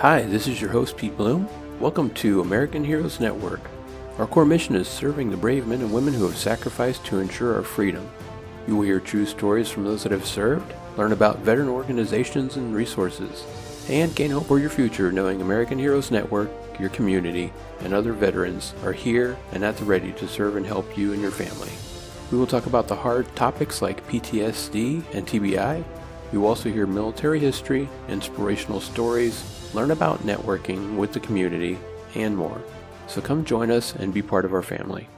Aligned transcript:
Hi, 0.00 0.22
this 0.22 0.46
is 0.46 0.60
your 0.60 0.70
host, 0.70 0.96
Pete 0.96 1.16
Blum. 1.16 1.48
Welcome 1.80 2.10
to 2.10 2.40
American 2.40 2.84
Heroes 2.84 3.18
Network. 3.18 3.60
Our 4.18 4.28
core 4.28 4.44
mission 4.44 4.76
is 4.76 4.86
serving 4.86 5.28
the 5.28 5.36
brave 5.36 5.66
men 5.66 5.80
and 5.80 5.92
women 5.92 6.14
who 6.14 6.22
have 6.28 6.36
sacrificed 6.36 7.04
to 7.06 7.18
ensure 7.18 7.56
our 7.56 7.64
freedom. 7.64 8.08
You 8.68 8.76
will 8.76 8.84
hear 8.84 9.00
true 9.00 9.26
stories 9.26 9.68
from 9.68 9.82
those 9.82 10.04
that 10.04 10.12
have 10.12 10.24
served, 10.24 10.72
learn 10.96 11.10
about 11.10 11.40
veteran 11.40 11.68
organizations 11.68 12.54
and 12.54 12.76
resources, 12.76 13.44
and 13.88 14.14
gain 14.14 14.30
hope 14.30 14.46
for 14.46 14.60
your 14.60 14.70
future 14.70 15.10
knowing 15.10 15.40
American 15.40 15.80
Heroes 15.80 16.12
Network, 16.12 16.48
your 16.78 16.90
community, 16.90 17.52
and 17.80 17.92
other 17.92 18.12
veterans 18.12 18.74
are 18.84 18.92
here 18.92 19.36
and 19.50 19.64
at 19.64 19.78
the 19.78 19.84
ready 19.84 20.12
to 20.12 20.28
serve 20.28 20.54
and 20.54 20.64
help 20.64 20.96
you 20.96 21.12
and 21.12 21.20
your 21.20 21.32
family. 21.32 21.72
We 22.30 22.38
will 22.38 22.46
talk 22.46 22.66
about 22.66 22.86
the 22.86 22.94
hard 22.94 23.34
topics 23.34 23.82
like 23.82 24.06
PTSD 24.06 25.12
and 25.12 25.26
TBI. 25.26 25.82
You 26.30 26.42
will 26.42 26.50
also 26.50 26.70
hear 26.70 26.86
military 26.86 27.40
history, 27.40 27.88
inspirational 28.08 28.80
stories, 28.80 29.57
learn 29.74 29.90
about 29.90 30.26
networking 30.26 30.96
with 30.96 31.12
the 31.12 31.20
community, 31.20 31.78
and 32.14 32.36
more. 32.36 32.60
So 33.06 33.20
come 33.20 33.44
join 33.44 33.70
us 33.70 33.94
and 33.94 34.12
be 34.14 34.22
part 34.22 34.44
of 34.44 34.52
our 34.52 34.62
family. 34.62 35.08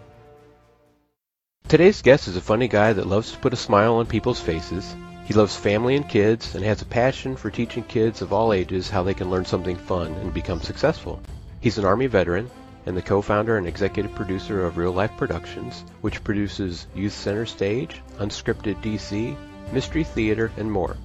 Today's 1.69 2.03
guest 2.03 2.27
is 2.27 2.37
a 2.37 2.41
funny 2.41 2.67
guy 2.67 2.93
that 2.93 3.07
loves 3.07 3.33
to 3.33 3.39
put 3.39 3.53
a 3.53 3.57
smile 3.57 3.95
on 3.97 4.07
people's 4.07 4.41
faces. 4.41 4.95
He 5.25 5.35
loves 5.35 5.55
family 5.55 5.95
and 5.95 6.09
kids 6.09 6.57
and 6.57 6.65
has 6.65 6.83
a 6.83 6.87
passion 6.87 7.37
for 7.37 7.51
teaching 7.51 7.85
kids 7.85 8.23
of 8.23 8.33
all 8.33 8.53
ages 8.53 8.91
how 8.91 9.05
they 9.05 9.15
can 9.15 9.31
learn 9.31 9.45
something 9.45 9.77
fun 9.77 10.13
and 10.15 10.35
become 10.35 10.61
successful. 10.61 11.23
He's 11.61 11.79
an 11.79 11.85
Army 11.85 12.07
veteran 12.07 12.51
and 12.87 12.97
the 12.97 13.03
co-founder 13.03 13.57
and 13.57 13.69
executive 13.69 14.15
producer 14.15 14.67
of 14.67 14.77
Real 14.79 14.91
Life 14.91 15.13
Productions, 15.17 15.85
which 16.01 16.25
produces 16.25 16.89
Youth 16.95 17.13
Center 17.13 17.47
Stage, 17.47 18.03
Unscripted 18.19 18.83
DC, 18.83 19.37
Mystery 19.73 20.03
Theater, 20.03 20.51
and 20.57 20.73
more. 20.73 20.97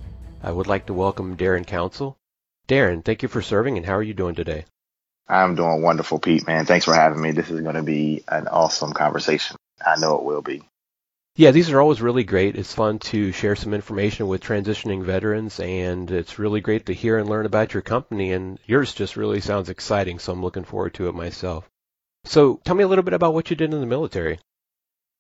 I 0.41 0.52
would 0.52 0.68
like 0.68 0.88
to 0.88 0.94
welcome 0.94 1.38
Darren 1.38 1.68
Council. 1.68 2.18
Darren, 2.68 3.05
thank 3.05 3.22
you 3.22 3.30
for 3.30 3.42
serving, 3.42 3.78
and 3.78 3.86
how 3.86 3.94
are 3.94 4.04
you 4.04 4.14
doing 4.14 4.36
today? 4.36 4.66
I'm 5.28 5.55
doing 5.55 5.82
wonderful, 5.82 6.20
Pete, 6.20 6.48
man. 6.48 6.66
Thanks 6.66 6.85
for 6.85 6.94
having 6.94 7.21
me. 7.21 7.32
This 7.32 7.49
is 7.49 7.62
going 7.62 7.76
to 7.76 7.84
be 7.84 8.24
an 8.27 8.48
awesome 8.48 8.94
conversation. 8.94 9.55
I 9.85 9.99
know 9.99 10.18
it 10.18 10.24
will 10.24 10.41
be. 10.41 10.63
Yeah, 11.36 11.52
these 11.52 11.70
are 11.70 11.82
always 11.82 12.02
really 12.02 12.24
great. 12.24 12.55
It's 12.55 12.74
fun 12.74 12.99
to 12.99 13.32
share 13.32 13.55
some 13.55 13.74
information 13.74 14.27
with 14.27 14.41
transitioning 14.41 15.04
veterans, 15.04 15.60
and 15.60 16.10
it's 16.10 16.40
really 16.40 16.62
great 16.62 16.86
to 16.86 16.93
hear 16.93 17.18
and 17.18 17.30
learn 17.30 17.46
about 17.46 17.74
your 17.74 17.82
company. 17.82 18.32
And 18.32 18.58
yours 18.66 18.93
just 18.93 19.18
really 19.18 19.41
sounds 19.41 19.70
exciting, 19.70 20.20
so 20.20 20.32
I'm 20.32 20.41
looking 20.41 20.63
forward 20.63 20.93
to 20.96 21.10
it 21.10 21.16
myself. 21.16 21.70
So, 22.24 22.60
tell 22.63 22.76
me 22.76 22.84
a 22.84 22.88
little 22.88 23.04
bit 23.04 23.13
about 23.13 23.34
what 23.34 23.49
you 23.49 23.55
did 23.55 23.74
in 23.74 23.80
the 23.82 23.86
military. 23.86 24.40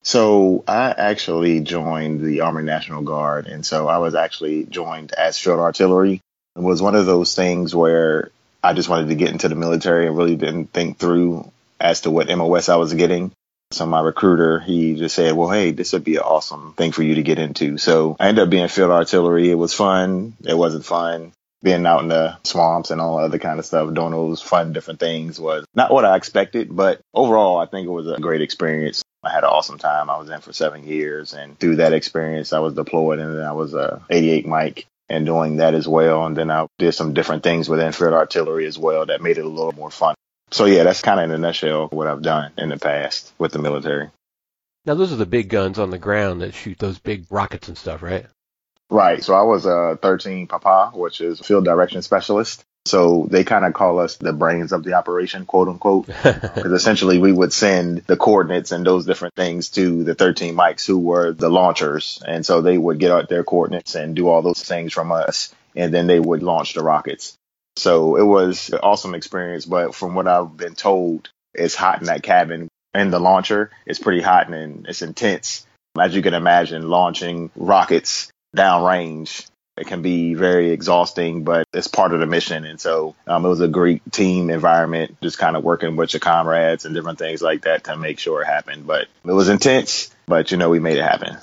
So, 0.03 0.63
I 0.67 0.91
actually 0.91 1.59
joined 1.59 2.21
the 2.21 2.41
Army 2.41 2.63
National 2.63 3.03
Guard, 3.03 3.47
and 3.47 3.65
so 3.65 3.87
I 3.87 3.97
was 3.97 4.15
actually 4.15 4.65
joined 4.65 5.11
as 5.11 5.37
field 5.37 5.59
artillery. 5.59 6.21
It 6.55 6.61
was 6.61 6.81
one 6.81 6.95
of 6.95 7.05
those 7.05 7.35
things 7.35 7.75
where 7.75 8.31
I 8.63 8.73
just 8.73 8.89
wanted 8.89 9.09
to 9.09 9.15
get 9.15 9.31
into 9.31 9.49
the 9.49 9.55
military 9.55 10.07
and 10.07 10.17
really 10.17 10.35
didn't 10.37 10.67
think 10.67 10.97
through 10.97 11.51
as 11.79 12.01
to 12.01 12.11
what 12.11 12.29
MOS 12.29 12.69
I 12.69 12.77
was 12.77 12.93
getting. 12.93 13.31
So 13.71 13.85
my 13.85 13.99
recruiter, 13.99 14.59
he 14.59 14.95
just 14.95 15.15
said, 15.15 15.33
well, 15.33 15.49
hey, 15.49 15.71
this 15.71 15.91
would 15.93 16.03
be 16.03 16.15
an 16.15 16.21
awesome 16.21 16.73
thing 16.73 16.91
for 16.91 17.03
you 17.03 17.15
to 17.15 17.23
get 17.23 17.39
into. 17.39 17.77
So 17.77 18.15
I 18.19 18.29
ended 18.29 18.43
up 18.43 18.49
being 18.49 18.67
field 18.67 18.91
artillery. 18.91 19.49
It 19.49 19.55
was 19.55 19.73
fun. 19.73 20.33
It 20.43 20.57
wasn't 20.57 20.85
fun. 20.85 21.33
Being 21.61 21.85
out 21.85 22.03
in 22.03 22.09
the 22.09 22.37
swamps 22.43 22.91
and 22.91 23.01
all 23.01 23.17
other 23.17 23.39
kind 23.39 23.59
of 23.59 23.65
stuff, 23.65 23.93
doing 23.93 24.11
those 24.11 24.41
fun 24.41 24.71
different 24.71 24.99
things 24.99 25.39
was 25.39 25.65
not 25.73 25.91
what 25.91 26.05
I 26.05 26.15
expected, 26.15 26.73
but 26.73 27.01
overall, 27.13 27.57
I 27.57 27.65
think 27.65 27.87
it 27.87 27.91
was 27.91 28.07
a 28.07 28.19
great 28.19 28.41
experience. 28.41 29.03
I 29.23 29.31
had 29.31 29.43
an 29.43 29.49
awesome 29.49 29.79
time. 29.79 30.09
I 30.11 30.17
was 30.19 30.29
in 30.29 30.41
for 30.41 30.53
seven 30.53 30.87
years, 30.87 31.33
and 31.33 31.57
through 31.57 31.77
that 31.77 31.93
experience, 31.93 32.53
I 32.53 32.59
was 32.59 32.75
deployed, 32.75 33.17
and 33.17 33.35
then 33.35 33.43
I 33.43 33.53
was 33.53 33.73
a 33.73 34.03
88 34.11 34.45
Mike 34.45 34.85
and 35.09 35.25
doing 35.25 35.57
that 35.57 35.73
as 35.73 35.87
well. 35.87 36.25
And 36.25 36.35
then 36.35 36.49
I 36.51 36.67
did 36.77 36.93
some 36.93 37.13
different 37.13 37.43
things 37.43 37.69
within 37.69 37.91
field 37.91 38.13
artillery 38.13 38.65
as 38.65 38.77
well 38.77 39.05
that 39.05 39.21
made 39.21 39.37
it 39.37 39.45
a 39.45 39.49
little 39.49 39.73
more 39.73 39.91
fun. 39.91 40.15
So 40.51 40.65
yeah, 40.65 40.83
that's 40.83 41.01
kind 41.01 41.19
of 41.19 41.25
in 41.25 41.31
a 41.31 41.37
nutshell 41.37 41.87
what 41.87 42.07
I've 42.07 42.21
done 42.21 42.51
in 42.57 42.69
the 42.69 42.77
past 42.77 43.31
with 43.37 43.51
the 43.51 43.59
military. 43.59 44.09
Now 44.85 44.93
those 44.93 45.11
are 45.11 45.17
the 45.17 45.25
big 45.25 45.49
guns 45.49 45.79
on 45.79 45.89
the 45.89 45.97
ground 45.97 46.41
that 46.41 46.53
shoot 46.53 46.77
those 46.77 46.99
big 46.99 47.25
rockets 47.29 47.67
and 47.67 47.77
stuff, 47.77 48.03
right? 48.03 48.25
Right. 48.89 49.23
So 49.23 49.33
I 49.33 49.41
was 49.41 49.65
a 49.65 49.97
13 50.01 50.47
Papa, 50.47 50.91
which 50.93 51.21
is 51.21 51.39
field 51.39 51.65
direction 51.65 52.01
specialist. 52.03 52.63
So 52.85 53.27
they 53.29 53.43
kind 53.43 53.65
of 53.65 53.73
call 53.73 53.99
us 53.99 54.17
the 54.17 54.31
brains 54.31 54.71
of 54.71 54.83
the 54.83 54.93
operation, 54.93 55.45
quote 55.45 55.67
unquote, 55.67 56.05
because 56.23 56.71
essentially 56.71 57.17
we 57.17 57.31
would 57.31 57.51
send 57.51 58.03
the 58.05 58.15
coordinates 58.15 58.71
and 58.71 58.85
those 58.85 59.05
different 59.05 59.33
things 59.35 59.69
to 59.71 60.03
the 60.03 60.13
13 60.13 60.55
mics 60.55 60.85
who 60.85 60.99
were 60.99 61.33
the 61.33 61.49
launchers. 61.49 62.21
And 62.27 62.45
so 62.45 62.61
they 62.61 62.77
would 62.77 62.99
get 62.99 63.11
out 63.11 63.27
their 63.27 63.43
coordinates 63.43 63.95
and 63.95 64.15
do 64.15 64.27
all 64.27 64.43
those 64.43 64.61
things 64.61 64.93
from 64.93 65.11
us. 65.11 65.53
And 65.75 65.93
then 65.93 66.05
they 66.07 66.19
would 66.19 66.43
launch 66.43 66.73
the 66.73 66.83
rockets. 66.83 67.35
So 67.75 68.15
it 68.17 68.23
was 68.23 68.69
an 68.69 68.79
awesome 68.83 69.15
experience. 69.15 69.65
But 69.65 69.95
from 69.95 70.13
what 70.13 70.27
I've 70.27 70.55
been 70.55 70.75
told, 70.75 71.29
it's 71.53 71.75
hot 71.75 72.01
in 72.01 72.07
that 72.07 72.23
cabin 72.23 72.69
and 72.93 73.11
the 73.11 73.19
launcher. 73.19 73.71
It's 73.85 73.99
pretty 73.99 74.21
hot 74.21 74.49
and 74.49 74.87
it's 74.87 75.01
intense. 75.01 75.65
As 75.99 76.15
you 76.15 76.21
can 76.21 76.33
imagine, 76.33 76.87
launching 76.87 77.49
rockets 77.55 78.31
downrange. 78.55 79.47
It 79.77 79.87
can 79.87 80.01
be 80.01 80.33
very 80.35 80.71
exhausting, 80.71 81.43
but 81.43 81.67
it's 81.73 81.87
part 81.87 82.13
of 82.13 82.21
the 82.21 82.25
mission. 82.25 82.63
And 82.65 82.79
so 82.79 83.15
um, 83.27 83.45
it 83.45 83.49
was 83.49 83.61
a 83.61 83.67
great 83.67 84.09
team 84.11 84.49
environment, 84.49 85.17
just 85.21 85.37
kind 85.37 85.57
of 85.57 85.63
working 85.63 85.95
with 85.97 86.13
your 86.13 86.21
comrades 86.21 86.85
and 86.85 86.95
different 86.95 87.19
things 87.19 87.41
like 87.41 87.63
that 87.63 87.83
to 87.85 87.97
make 87.97 88.19
sure 88.19 88.41
it 88.41 88.45
happened. 88.45 88.87
But 88.87 89.07
it 89.25 89.31
was 89.31 89.49
intense, 89.49 90.11
but 90.27 90.51
you 90.51 90.57
know, 90.57 90.69
we 90.69 90.79
made 90.79 90.97
it 90.97 91.03
happen. 91.03 91.37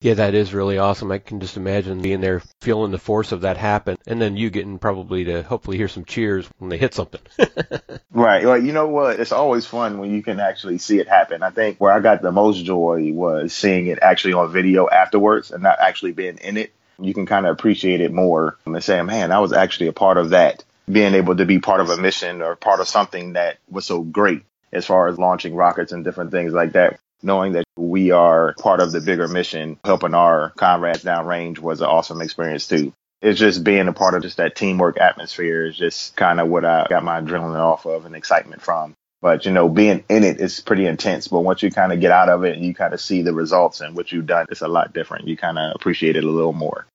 Yeah, 0.00 0.14
that 0.14 0.34
is 0.34 0.54
really 0.54 0.78
awesome. 0.78 1.10
I 1.10 1.18
can 1.18 1.40
just 1.40 1.56
imagine 1.56 2.02
being 2.02 2.20
there, 2.20 2.40
feeling 2.60 2.92
the 2.92 2.98
force 2.98 3.32
of 3.32 3.40
that 3.40 3.56
happen, 3.56 3.96
and 4.06 4.20
then 4.22 4.36
you 4.36 4.48
getting 4.48 4.78
probably 4.78 5.24
to 5.24 5.42
hopefully 5.42 5.76
hear 5.76 5.88
some 5.88 6.04
cheers 6.04 6.48
when 6.58 6.70
they 6.70 6.78
hit 6.78 6.94
something. 6.94 7.20
right. 8.12 8.44
Well, 8.44 8.62
you 8.62 8.72
know 8.72 8.86
what? 8.86 9.18
It's 9.18 9.32
always 9.32 9.66
fun 9.66 9.98
when 9.98 10.12
you 10.12 10.22
can 10.22 10.38
actually 10.38 10.78
see 10.78 11.00
it 11.00 11.08
happen. 11.08 11.42
I 11.42 11.50
think 11.50 11.80
where 11.80 11.90
I 11.90 11.98
got 11.98 12.22
the 12.22 12.30
most 12.30 12.64
joy 12.64 13.10
was 13.12 13.52
seeing 13.52 13.88
it 13.88 13.98
actually 14.00 14.34
on 14.34 14.52
video 14.52 14.88
afterwards 14.88 15.50
and 15.50 15.64
not 15.64 15.80
actually 15.80 16.12
being 16.12 16.38
in 16.38 16.58
it. 16.58 16.72
You 17.00 17.14
can 17.14 17.26
kind 17.26 17.46
of 17.46 17.52
appreciate 17.52 18.00
it 18.00 18.12
more 18.12 18.56
and 18.66 18.82
say, 18.82 19.00
man, 19.02 19.32
I 19.32 19.38
was 19.40 19.52
actually 19.52 19.88
a 19.88 19.92
part 19.92 20.18
of 20.18 20.30
that. 20.30 20.64
Being 20.90 21.14
able 21.14 21.36
to 21.36 21.44
be 21.44 21.58
part 21.58 21.80
of 21.80 21.90
a 21.90 21.98
mission 21.98 22.40
or 22.40 22.56
part 22.56 22.80
of 22.80 22.88
something 22.88 23.34
that 23.34 23.58
was 23.68 23.84
so 23.84 24.00
great 24.00 24.42
as 24.72 24.86
far 24.86 25.08
as 25.08 25.18
launching 25.18 25.54
rockets 25.54 25.92
and 25.92 26.02
different 26.02 26.30
things 26.30 26.52
like 26.52 26.72
that 26.72 26.98
knowing 27.22 27.52
that 27.52 27.64
we 27.76 28.10
are 28.10 28.54
part 28.54 28.80
of 28.80 28.92
the 28.92 29.00
bigger 29.00 29.28
mission, 29.28 29.78
helping 29.84 30.14
our 30.14 30.50
comrades 30.50 31.04
downrange 31.04 31.58
was 31.58 31.80
an 31.80 31.86
awesome 31.86 32.20
experience 32.20 32.66
too. 32.68 32.92
It's 33.20 33.40
just 33.40 33.64
being 33.64 33.88
a 33.88 33.92
part 33.92 34.14
of 34.14 34.22
just 34.22 34.36
that 34.36 34.54
teamwork 34.54 34.98
atmosphere 34.98 35.66
is 35.66 35.76
just 35.76 36.14
kind 36.14 36.38
of 36.38 36.48
what 36.48 36.64
I 36.64 36.86
got 36.88 37.02
my 37.02 37.20
adrenaline 37.20 37.56
off 37.56 37.84
of 37.84 38.06
and 38.06 38.14
excitement 38.14 38.62
from. 38.62 38.94
But 39.20 39.46
you 39.46 39.52
know, 39.52 39.68
being 39.68 40.04
in 40.08 40.24
it 40.24 40.40
is 40.40 40.60
pretty 40.60 40.86
intense. 40.86 41.28
But 41.28 41.40
once 41.40 41.62
you 41.62 41.70
kind 41.70 41.92
of 41.92 42.00
get 42.00 42.12
out 42.12 42.28
of 42.28 42.44
it 42.44 42.56
and 42.56 42.64
you 42.64 42.74
kind 42.74 42.94
of 42.94 43.00
see 43.00 43.22
the 43.22 43.34
results 43.34 43.80
and 43.80 43.96
what 43.96 44.12
you've 44.12 44.26
done, 44.26 44.46
it's 44.50 44.60
a 44.60 44.68
lot 44.68 44.92
different. 44.92 45.26
You 45.26 45.36
kind 45.36 45.58
of 45.58 45.72
appreciate 45.74 46.16
it 46.16 46.24
a 46.24 46.30
little 46.30 46.52
more. 46.52 46.86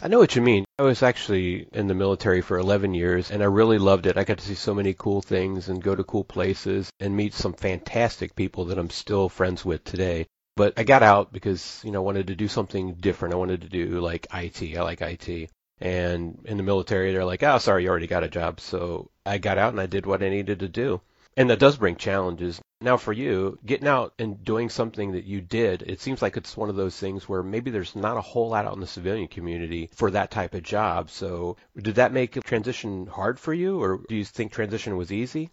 I 0.00 0.08
know 0.08 0.18
what 0.18 0.34
you 0.34 0.42
mean. 0.42 0.64
I 0.80 0.82
was 0.82 1.04
actually 1.04 1.68
in 1.72 1.86
the 1.86 1.94
military 1.94 2.40
for 2.40 2.58
11 2.58 2.92
years 2.92 3.30
and 3.30 3.40
I 3.40 3.46
really 3.46 3.78
loved 3.78 4.06
it. 4.06 4.18
I 4.18 4.24
got 4.24 4.38
to 4.38 4.44
see 4.44 4.56
so 4.56 4.74
many 4.74 4.94
cool 4.94 5.22
things 5.22 5.68
and 5.68 5.80
go 5.80 5.94
to 5.94 6.02
cool 6.02 6.24
places 6.24 6.90
and 6.98 7.16
meet 7.16 7.34
some 7.34 7.52
fantastic 7.52 8.34
people 8.34 8.64
that 8.64 8.78
I'm 8.78 8.90
still 8.90 9.28
friends 9.28 9.64
with 9.64 9.84
today. 9.84 10.26
But 10.56 10.74
I 10.76 10.82
got 10.82 11.04
out 11.04 11.32
because, 11.32 11.80
you 11.84 11.92
know, 11.92 12.00
I 12.00 12.04
wanted 12.04 12.26
to 12.26 12.34
do 12.34 12.48
something 12.48 12.94
different. 12.94 13.34
I 13.34 13.38
wanted 13.38 13.62
to 13.62 13.68
do 13.68 14.00
like 14.00 14.26
IT. 14.34 14.76
I 14.76 14.82
like 14.82 15.00
IT. 15.00 15.50
And 15.80 16.40
in 16.46 16.56
the 16.56 16.64
military, 16.64 17.12
they're 17.12 17.24
like, 17.24 17.44
oh, 17.44 17.58
sorry, 17.58 17.84
you 17.84 17.88
already 17.88 18.08
got 18.08 18.24
a 18.24 18.28
job. 18.28 18.60
So 18.60 19.08
I 19.24 19.38
got 19.38 19.58
out 19.58 19.72
and 19.72 19.80
I 19.80 19.86
did 19.86 20.04
what 20.04 20.24
I 20.24 20.30
needed 20.30 20.58
to 20.60 20.68
do. 20.68 21.00
And 21.36 21.48
that 21.48 21.58
does 21.58 21.78
bring 21.78 21.96
challenges. 21.96 22.60
Now, 22.82 22.96
for 22.96 23.12
you, 23.12 23.58
getting 23.64 23.88
out 23.88 24.12
and 24.18 24.44
doing 24.44 24.68
something 24.68 25.12
that 25.12 25.24
you 25.24 25.40
did, 25.40 25.82
it 25.82 26.00
seems 26.00 26.20
like 26.20 26.36
it's 26.36 26.56
one 26.56 26.68
of 26.68 26.76
those 26.76 26.98
things 26.98 27.28
where 27.28 27.42
maybe 27.42 27.70
there's 27.70 27.96
not 27.96 28.16
a 28.16 28.20
whole 28.20 28.50
lot 28.50 28.66
out 28.66 28.74
in 28.74 28.80
the 28.80 28.86
civilian 28.86 29.28
community 29.28 29.88
for 29.94 30.10
that 30.10 30.30
type 30.30 30.52
of 30.52 30.62
job. 30.62 31.10
So, 31.10 31.56
did 31.80 31.94
that 31.94 32.12
make 32.12 32.42
transition 32.44 33.06
hard 33.06 33.38
for 33.40 33.54
you, 33.54 33.80
or 33.82 34.00
do 34.08 34.16
you 34.16 34.24
think 34.24 34.52
transition 34.52 34.96
was 34.96 35.12
easy? 35.12 35.48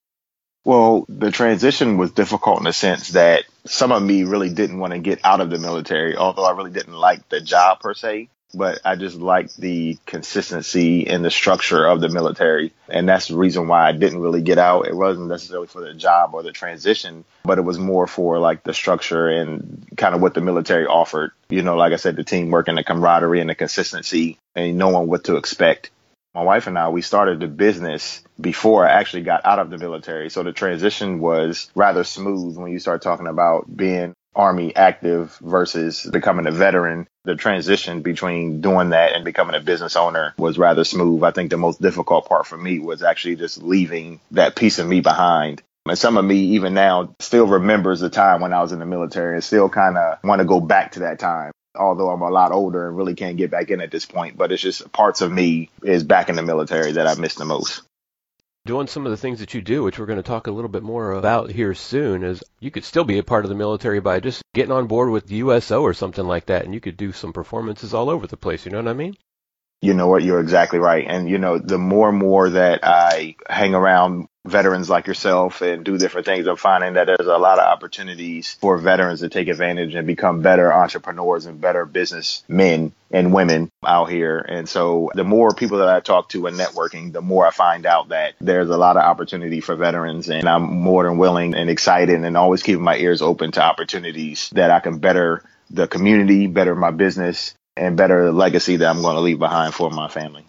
Well, 0.66 1.06
the 1.08 1.32
transition 1.32 1.98
was 1.98 2.12
difficult 2.12 2.60
in 2.60 2.66
the 2.66 2.74
sense 2.74 3.10
that 3.10 3.46
some 3.66 3.92
of 3.92 4.04
me 4.04 4.24
really 4.24 4.50
didn't 4.50 4.80
want 4.80 4.94
to 4.94 5.00
get 5.00 5.20
out 5.24 5.42
of 5.42 5.50
the 5.50 5.58
military, 5.58 6.16
although 6.16 6.46
I 6.46 6.52
really 6.52 6.72
didn't 6.72 6.94
like 6.94 7.28
the 7.30 7.42
job 7.42 7.80
per 7.80 7.94
se 7.94 8.30
but 8.54 8.80
I 8.84 8.96
just 8.96 9.16
liked 9.18 9.58
the 9.58 9.98
consistency 10.06 11.08
and 11.08 11.24
the 11.24 11.32
structure 11.32 11.86
of 11.86 12.02
the 12.02 12.10
military. 12.10 12.74
And 12.88 13.08
that's 13.08 13.28
the 13.28 13.38
reason 13.38 13.68
why 13.68 13.88
I 13.88 13.92
didn't 13.92 14.20
really 14.20 14.42
get 14.42 14.58
out. 14.58 14.88
It 14.88 14.96
wasn't 14.96 15.28
necessarily 15.28 15.68
for 15.68 15.82
the 15.82 15.94
job 15.94 16.34
or 16.34 16.44
the 16.44 16.52
transition, 16.52 17.26
but 17.44 17.60
it 17.60 17.64
was 17.64 17.78
more 17.78 18.08
for 18.08 18.40
like 18.40 18.64
the 18.64 18.74
structure 18.74 19.28
and 19.28 19.88
kind 19.96 20.16
of 20.16 20.22
what 20.22 20.34
the 20.34 20.42
military 20.42 20.86
offered. 20.86 21.32
You 21.50 21.62
know, 21.62 21.76
like 21.76 21.94
I 21.94 21.98
said, 21.98 22.16
the 22.16 22.24
teamwork 22.24 22.68
and 22.68 22.78
the 22.78 22.84
camaraderie 22.84 23.42
and 23.42 23.50
the 23.50 23.56
consistency 23.56 24.38
and 24.56 24.78
knowing 24.78 25.08
what 25.08 25.26
to 25.26 25.38
expect. 25.38 25.92
My 26.36 26.44
wife 26.44 26.68
and 26.68 26.78
I, 26.78 26.90
we 26.90 27.02
started 27.02 27.40
the 27.40 27.48
business 27.48 28.24
before 28.40 28.88
I 28.88 28.92
actually 28.92 29.24
got 29.24 29.46
out 29.46 29.60
of 29.60 29.70
the 29.70 29.78
military. 29.78 30.30
So 30.30 30.44
the 30.44 30.52
transition 30.52 31.20
was 31.20 31.72
rather 31.74 32.04
smooth 32.04 32.56
when 32.56 32.72
you 32.72 32.80
start 32.80 33.02
talking 33.02 33.28
about 33.28 33.66
being 33.76 34.14
Army 34.36 34.76
active 34.76 35.38
versus 35.42 36.08
becoming 36.12 36.48
a 36.48 36.52
veteran. 36.52 37.08
the 37.26 37.36
transition 37.36 38.02
between 38.02 38.62
doing 38.62 38.92
that 38.92 39.14
and 39.14 39.26
becoming 39.26 39.56
a 39.56 39.60
business 39.60 39.96
owner 39.96 40.34
was 40.38 40.58
rather 40.58 40.84
smooth. 40.84 41.24
I 41.24 41.32
think 41.32 41.50
the 41.50 41.58
most 41.58 41.82
difficult 41.82 42.28
part 42.28 42.48
for 42.48 42.58
me 42.58 42.80
was 42.80 43.04
actually 43.04 43.36
just 43.36 43.62
leaving 43.62 44.20
that 44.32 44.56
piece 44.56 44.80
of 44.80 44.88
me 44.88 45.02
behind. 45.02 45.62
And 45.86 45.98
some 45.98 46.18
of 46.18 46.26
me, 46.26 46.38
even 46.56 46.74
now, 46.74 47.16
still 47.20 47.48
remembers 47.48 48.00
the 48.00 48.10
time 48.10 48.42
when 48.42 48.54
I 48.54 48.62
was 48.62 48.72
in 48.72 48.80
the 48.80 48.86
military 48.86 49.36
and 49.36 49.44
still 49.44 49.70
kind 49.70 49.98
of 49.98 50.20
want 50.24 50.40
to 50.40 50.46
go 50.46 50.60
back 50.60 50.94
to 50.94 51.00
that 51.02 51.20
time. 51.20 51.52
Although 51.76 52.10
I'm 52.10 52.22
a 52.22 52.30
lot 52.30 52.52
older 52.52 52.88
and 52.88 52.98
really 52.98 53.16
can't 53.16 53.38
get 53.38 53.52
back 53.52 53.70
in 53.70 53.82
at 53.82 53.92
this 53.92 54.06
point, 54.06 54.38
but 54.38 54.52
it's 54.52 54.62
just 54.62 54.92
parts 54.92 55.22
of 55.22 55.32
me 55.32 55.70
is 55.84 56.04
back 56.04 56.30
in 56.30 56.36
the 56.36 56.42
military 56.42 56.94
that 56.94 57.08
I 57.08 57.16
miss 57.16 57.36
the 57.36 57.46
most 57.46 57.84
doing 58.70 58.86
some 58.86 59.08
of 59.08 59.12
the 59.12 59.18
things 59.18 59.40
that 59.40 59.56
you 59.56 59.62
do, 59.62 59.82
which 59.82 59.98
we're 59.98 60.06
going 60.06 60.22
to 60.22 60.24
talk 60.24 60.46
a 60.46 60.52
little 60.52 60.70
bit 60.70 60.84
more 60.84 61.14
about 61.14 61.50
here 61.50 61.74
soon, 61.74 62.24
is 62.24 62.44
you 62.60 62.70
could 62.70 62.84
still 62.84 63.04
be 63.04 63.18
a 63.18 63.24
part 63.24 63.44
of 63.44 63.50
the 63.50 63.56
military 63.56 64.00
by 64.00 64.20
just 64.20 64.44
getting 64.54 64.72
on 64.72 64.86
board 64.86 65.10
with 65.10 65.26
the 65.26 65.38
USO 65.38 65.82
or 65.82 65.96
something 65.96 66.26
like 66.26 66.46
that, 66.46 66.66
and 66.66 66.74
you 66.76 66.80
could 66.80 66.96
do 66.96 67.12
some 67.12 67.34
performances 67.34 67.96
all 67.96 68.12
over 68.12 68.28
the 68.28 68.38
place. 68.38 68.66
You 68.66 68.72
know 68.72 68.78
what 68.78 68.88
I 68.88 68.94
mean? 68.94 69.16
You 69.82 69.94
know 69.94 70.08
what? 70.08 70.24
You're 70.24 70.42
exactly 70.42 70.80
right. 70.80 71.06
And, 71.08 71.30
you 71.30 71.38
know, 71.38 71.58
the 71.58 71.78
more 71.78 72.10
and 72.10 72.18
more 72.18 72.50
that 72.50 72.82
I 72.84 73.36
hang 73.50 73.74
around 73.74 74.28
veterans 74.46 74.90
like 74.90 75.08
yourself 75.08 75.62
and 75.62 75.86
do 75.86 75.98
different 75.98 76.26
things, 76.26 76.48
I'm 76.48 76.58
finding 76.58 76.94
that 76.94 77.06
there's 77.06 77.28
a 77.28 77.38
lot 77.38 77.60
of 77.60 77.66
opportunities 77.66 78.58
for 78.60 78.78
veterans 78.78 79.22
to 79.22 79.30
take 79.30 79.48
advantage 79.48 79.96
and 79.96 80.06
become 80.06 80.42
better 80.42 80.74
entrepreneurs 80.74 81.46
and 81.46 81.62
better 81.62 81.86
business 81.86 82.44
men 82.50 82.92
and 83.12 83.34
women 83.34 83.72
out 83.86 84.10
here. 84.10 84.40
And 84.40 84.68
so 84.68 85.12
the 85.14 85.24
more 85.24 85.54
people 85.54 85.78
that 85.78 85.90
I 85.90 86.02
talk 86.02 86.30
to 86.30 86.48
and 86.48 86.58
networking, 86.58 87.14
the 87.14 87.22
more 87.22 87.48
I 87.48 87.52
find 87.52 87.86
out 87.86 88.10
that 88.10 88.34
there's 88.42 88.70
a 88.70 88.78
lot 88.78 88.98
of 88.98 89.04
opportunity 89.04 89.62
for 89.62 89.76
veterans. 89.76 90.30
And 90.30 90.50
I'm 90.50 90.64
more 90.64 91.04
than 91.04 91.18
willing 91.18 91.56
and 91.56 91.70
excited 91.70 92.22
and 92.22 92.36
always 92.36 92.64
keeping 92.64 92.84
my 92.84 92.98
ears 92.98 93.22
open 93.22 93.54
to 93.54 93.64
opportunities 93.64 94.50
that 94.54 94.72
I 94.72 94.82
can 94.82 95.00
better 95.00 95.44
the 95.70 95.88
community, 95.88 96.48
better 96.48 96.76
my 96.76 96.92
business, 96.92 97.54
and 97.80 97.98
better 97.98 98.32
legacy 98.32 98.76
that 98.76 98.90
I'm 98.90 99.02
going 99.02 99.16
to 99.16 99.22
leave 99.22 99.40
behind 99.40 99.74
for 99.74 99.90
my 99.90 100.10
family. 100.10 100.46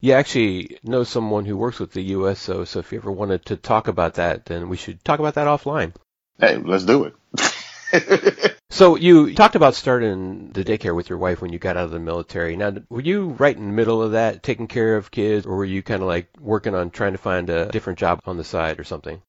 Yeah, 0.00 0.18
actually 0.18 0.78
know 0.82 1.04
someone 1.04 1.46
who 1.46 1.56
works 1.56 1.78
with 1.78 1.92
the 1.92 2.02
USO, 2.02 2.64
so 2.64 2.80
if 2.80 2.92
you 2.92 2.98
ever 2.98 3.10
wanted 3.10 3.46
to 3.46 3.56
talk 3.56 3.88
about 3.88 4.14
that, 4.14 4.44
then 4.44 4.68
we 4.68 4.76
should 4.76 5.02
talk 5.04 5.20
about 5.20 5.34
that 5.34 5.46
offline. 5.46 5.94
Hey, 6.38 6.58
let's 6.58 6.84
do 6.84 7.04
it. 7.04 8.56
so 8.70 8.96
you 8.96 9.34
talked 9.34 9.54
about 9.54 9.74
starting 9.74 10.50
the 10.52 10.64
daycare 10.64 10.94
with 10.94 11.08
your 11.08 11.18
wife 11.18 11.40
when 11.40 11.52
you 11.52 11.58
got 11.58 11.78
out 11.78 11.84
of 11.84 11.92
the 11.92 11.98
military. 11.98 12.56
Now, 12.56 12.74
were 12.90 13.00
you 13.00 13.28
right 13.38 13.56
in 13.56 13.68
the 13.68 13.72
middle 13.72 14.02
of 14.02 14.12
that, 14.12 14.42
taking 14.42 14.66
care 14.66 14.96
of 14.96 15.10
kids, 15.10 15.46
or 15.46 15.56
were 15.56 15.64
you 15.64 15.82
kind 15.82 16.02
of 16.02 16.08
like 16.08 16.28
working 16.38 16.74
on 16.74 16.90
trying 16.90 17.12
to 17.12 17.18
find 17.18 17.48
a 17.48 17.66
different 17.66 17.98
job 17.98 18.20
on 18.26 18.36
the 18.36 18.44
side 18.44 18.78
or 18.78 18.84
something? 18.84 19.22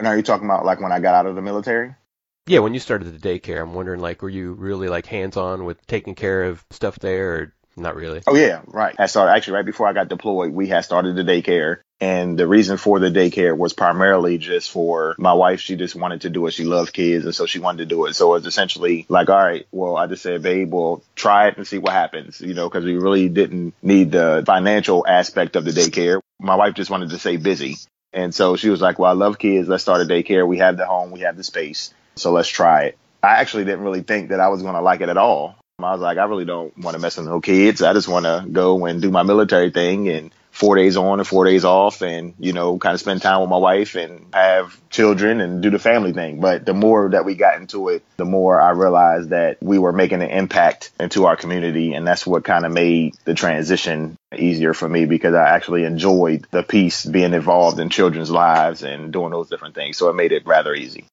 And 0.00 0.08
are 0.08 0.16
you 0.16 0.22
talking 0.22 0.46
about 0.46 0.64
like 0.64 0.80
when 0.80 0.92
I 0.92 0.98
got 0.98 1.14
out 1.14 1.26
of 1.26 1.36
the 1.36 1.42
military? 1.42 1.94
Yeah, 2.48 2.60
when 2.60 2.72
you 2.72 2.80
started 2.80 3.20
the 3.20 3.28
daycare, 3.28 3.60
I'm 3.60 3.74
wondering 3.74 4.00
like, 4.00 4.22
were 4.22 4.30
you 4.30 4.54
really 4.54 4.88
like 4.88 5.04
hands 5.06 5.36
on 5.36 5.66
with 5.66 5.86
taking 5.86 6.14
care 6.14 6.44
of 6.44 6.64
stuff 6.70 6.98
there, 6.98 7.34
or 7.34 7.52
not 7.76 7.94
really? 7.94 8.22
Oh 8.26 8.34
yeah, 8.34 8.62
right. 8.66 8.94
I 8.98 9.06
started 9.06 9.32
actually 9.32 9.54
right 9.54 9.66
before 9.66 9.86
I 9.86 9.92
got 9.92 10.08
deployed. 10.08 10.52
We 10.52 10.66
had 10.66 10.80
started 10.80 11.14
the 11.14 11.24
daycare, 11.24 11.80
and 12.00 12.38
the 12.38 12.46
reason 12.46 12.78
for 12.78 12.98
the 13.00 13.10
daycare 13.10 13.56
was 13.56 13.74
primarily 13.74 14.38
just 14.38 14.70
for 14.70 15.14
my 15.18 15.34
wife. 15.34 15.60
She 15.60 15.76
just 15.76 15.94
wanted 15.94 16.22
to 16.22 16.30
do 16.30 16.46
it. 16.46 16.52
She 16.52 16.64
loved 16.64 16.94
kids, 16.94 17.26
and 17.26 17.34
so 17.34 17.44
she 17.44 17.58
wanted 17.58 17.78
to 17.78 17.94
do 17.94 18.06
it. 18.06 18.14
So 18.14 18.30
it 18.30 18.38
was 18.38 18.46
essentially 18.46 19.04
like, 19.10 19.28
all 19.28 19.36
right, 19.36 19.66
well, 19.70 19.98
I 19.98 20.06
just 20.06 20.22
said, 20.22 20.42
babe, 20.42 20.72
well, 20.72 21.02
try 21.14 21.48
it 21.48 21.58
and 21.58 21.66
see 21.66 21.78
what 21.78 21.92
happens, 21.92 22.40
you 22.40 22.54
know, 22.54 22.68
because 22.68 22.84
we 22.84 22.96
really 22.96 23.28
didn't 23.28 23.74
need 23.82 24.12
the 24.12 24.42
financial 24.46 25.06
aspect 25.06 25.54
of 25.54 25.66
the 25.66 25.72
daycare. 25.72 26.20
My 26.40 26.56
wife 26.56 26.74
just 26.74 26.90
wanted 26.90 27.10
to 27.10 27.18
stay 27.18 27.36
busy. 27.36 27.76
And 28.10 28.34
so 28.34 28.56
she 28.56 28.70
was 28.70 28.80
like, 28.80 28.98
well, 28.98 29.10
I 29.10 29.14
love 29.14 29.38
kids. 29.38 29.68
Let's 29.68 29.82
start 29.82 30.00
a 30.00 30.04
daycare. 30.06 30.48
We 30.48 30.58
have 30.58 30.78
the 30.78 30.86
home. 30.86 31.10
We 31.10 31.20
have 31.20 31.36
the 31.36 31.44
space. 31.44 31.92
So 32.18 32.32
let's 32.32 32.48
try 32.48 32.84
it. 32.84 32.98
I 33.22 33.36
actually 33.40 33.64
didn't 33.64 33.84
really 33.84 34.02
think 34.02 34.28
that 34.28 34.40
I 34.40 34.48
was 34.48 34.62
going 34.62 34.74
to 34.74 34.80
like 34.80 35.00
it 35.00 35.08
at 35.08 35.16
all. 35.16 35.56
I 35.80 35.92
was 35.92 36.00
like, 36.00 36.18
I 36.18 36.24
really 36.24 36.44
don't 36.44 36.76
want 36.78 36.96
to 36.96 37.00
mess 37.00 37.16
with 37.16 37.26
no 37.26 37.40
kids. 37.40 37.82
I 37.82 37.92
just 37.92 38.08
want 38.08 38.24
to 38.24 38.44
go 38.50 38.84
and 38.86 39.00
do 39.00 39.12
my 39.12 39.22
military 39.22 39.70
thing 39.70 40.08
and 40.08 40.32
four 40.50 40.74
days 40.74 40.96
on 40.96 41.20
and 41.20 41.28
four 41.28 41.44
days 41.44 41.64
off 41.64 42.02
and, 42.02 42.34
you 42.40 42.52
know, 42.52 42.78
kind 42.78 42.94
of 42.94 43.00
spend 43.00 43.22
time 43.22 43.40
with 43.40 43.48
my 43.48 43.58
wife 43.58 43.94
and 43.94 44.26
have 44.34 44.76
children 44.90 45.40
and 45.40 45.62
do 45.62 45.70
the 45.70 45.78
family 45.78 46.12
thing. 46.12 46.40
But 46.40 46.66
the 46.66 46.74
more 46.74 47.10
that 47.10 47.24
we 47.24 47.36
got 47.36 47.60
into 47.60 47.90
it, 47.90 48.02
the 48.16 48.24
more 48.24 48.60
I 48.60 48.70
realized 48.70 49.30
that 49.30 49.58
we 49.62 49.78
were 49.78 49.92
making 49.92 50.20
an 50.20 50.30
impact 50.30 50.90
into 50.98 51.26
our 51.26 51.36
community. 51.36 51.94
And 51.94 52.04
that's 52.04 52.26
what 52.26 52.42
kind 52.42 52.66
of 52.66 52.72
made 52.72 53.14
the 53.24 53.34
transition 53.34 54.16
easier 54.36 54.74
for 54.74 54.88
me 54.88 55.06
because 55.06 55.34
I 55.34 55.50
actually 55.50 55.84
enjoyed 55.84 56.44
the 56.50 56.64
piece 56.64 57.06
being 57.06 57.34
involved 57.34 57.78
in 57.78 57.88
children's 57.88 58.32
lives 58.32 58.82
and 58.82 59.12
doing 59.12 59.30
those 59.30 59.48
different 59.48 59.76
things. 59.76 59.96
So 59.96 60.08
it 60.08 60.16
made 60.16 60.32
it 60.32 60.44
rather 60.44 60.74
easy. 60.74 61.04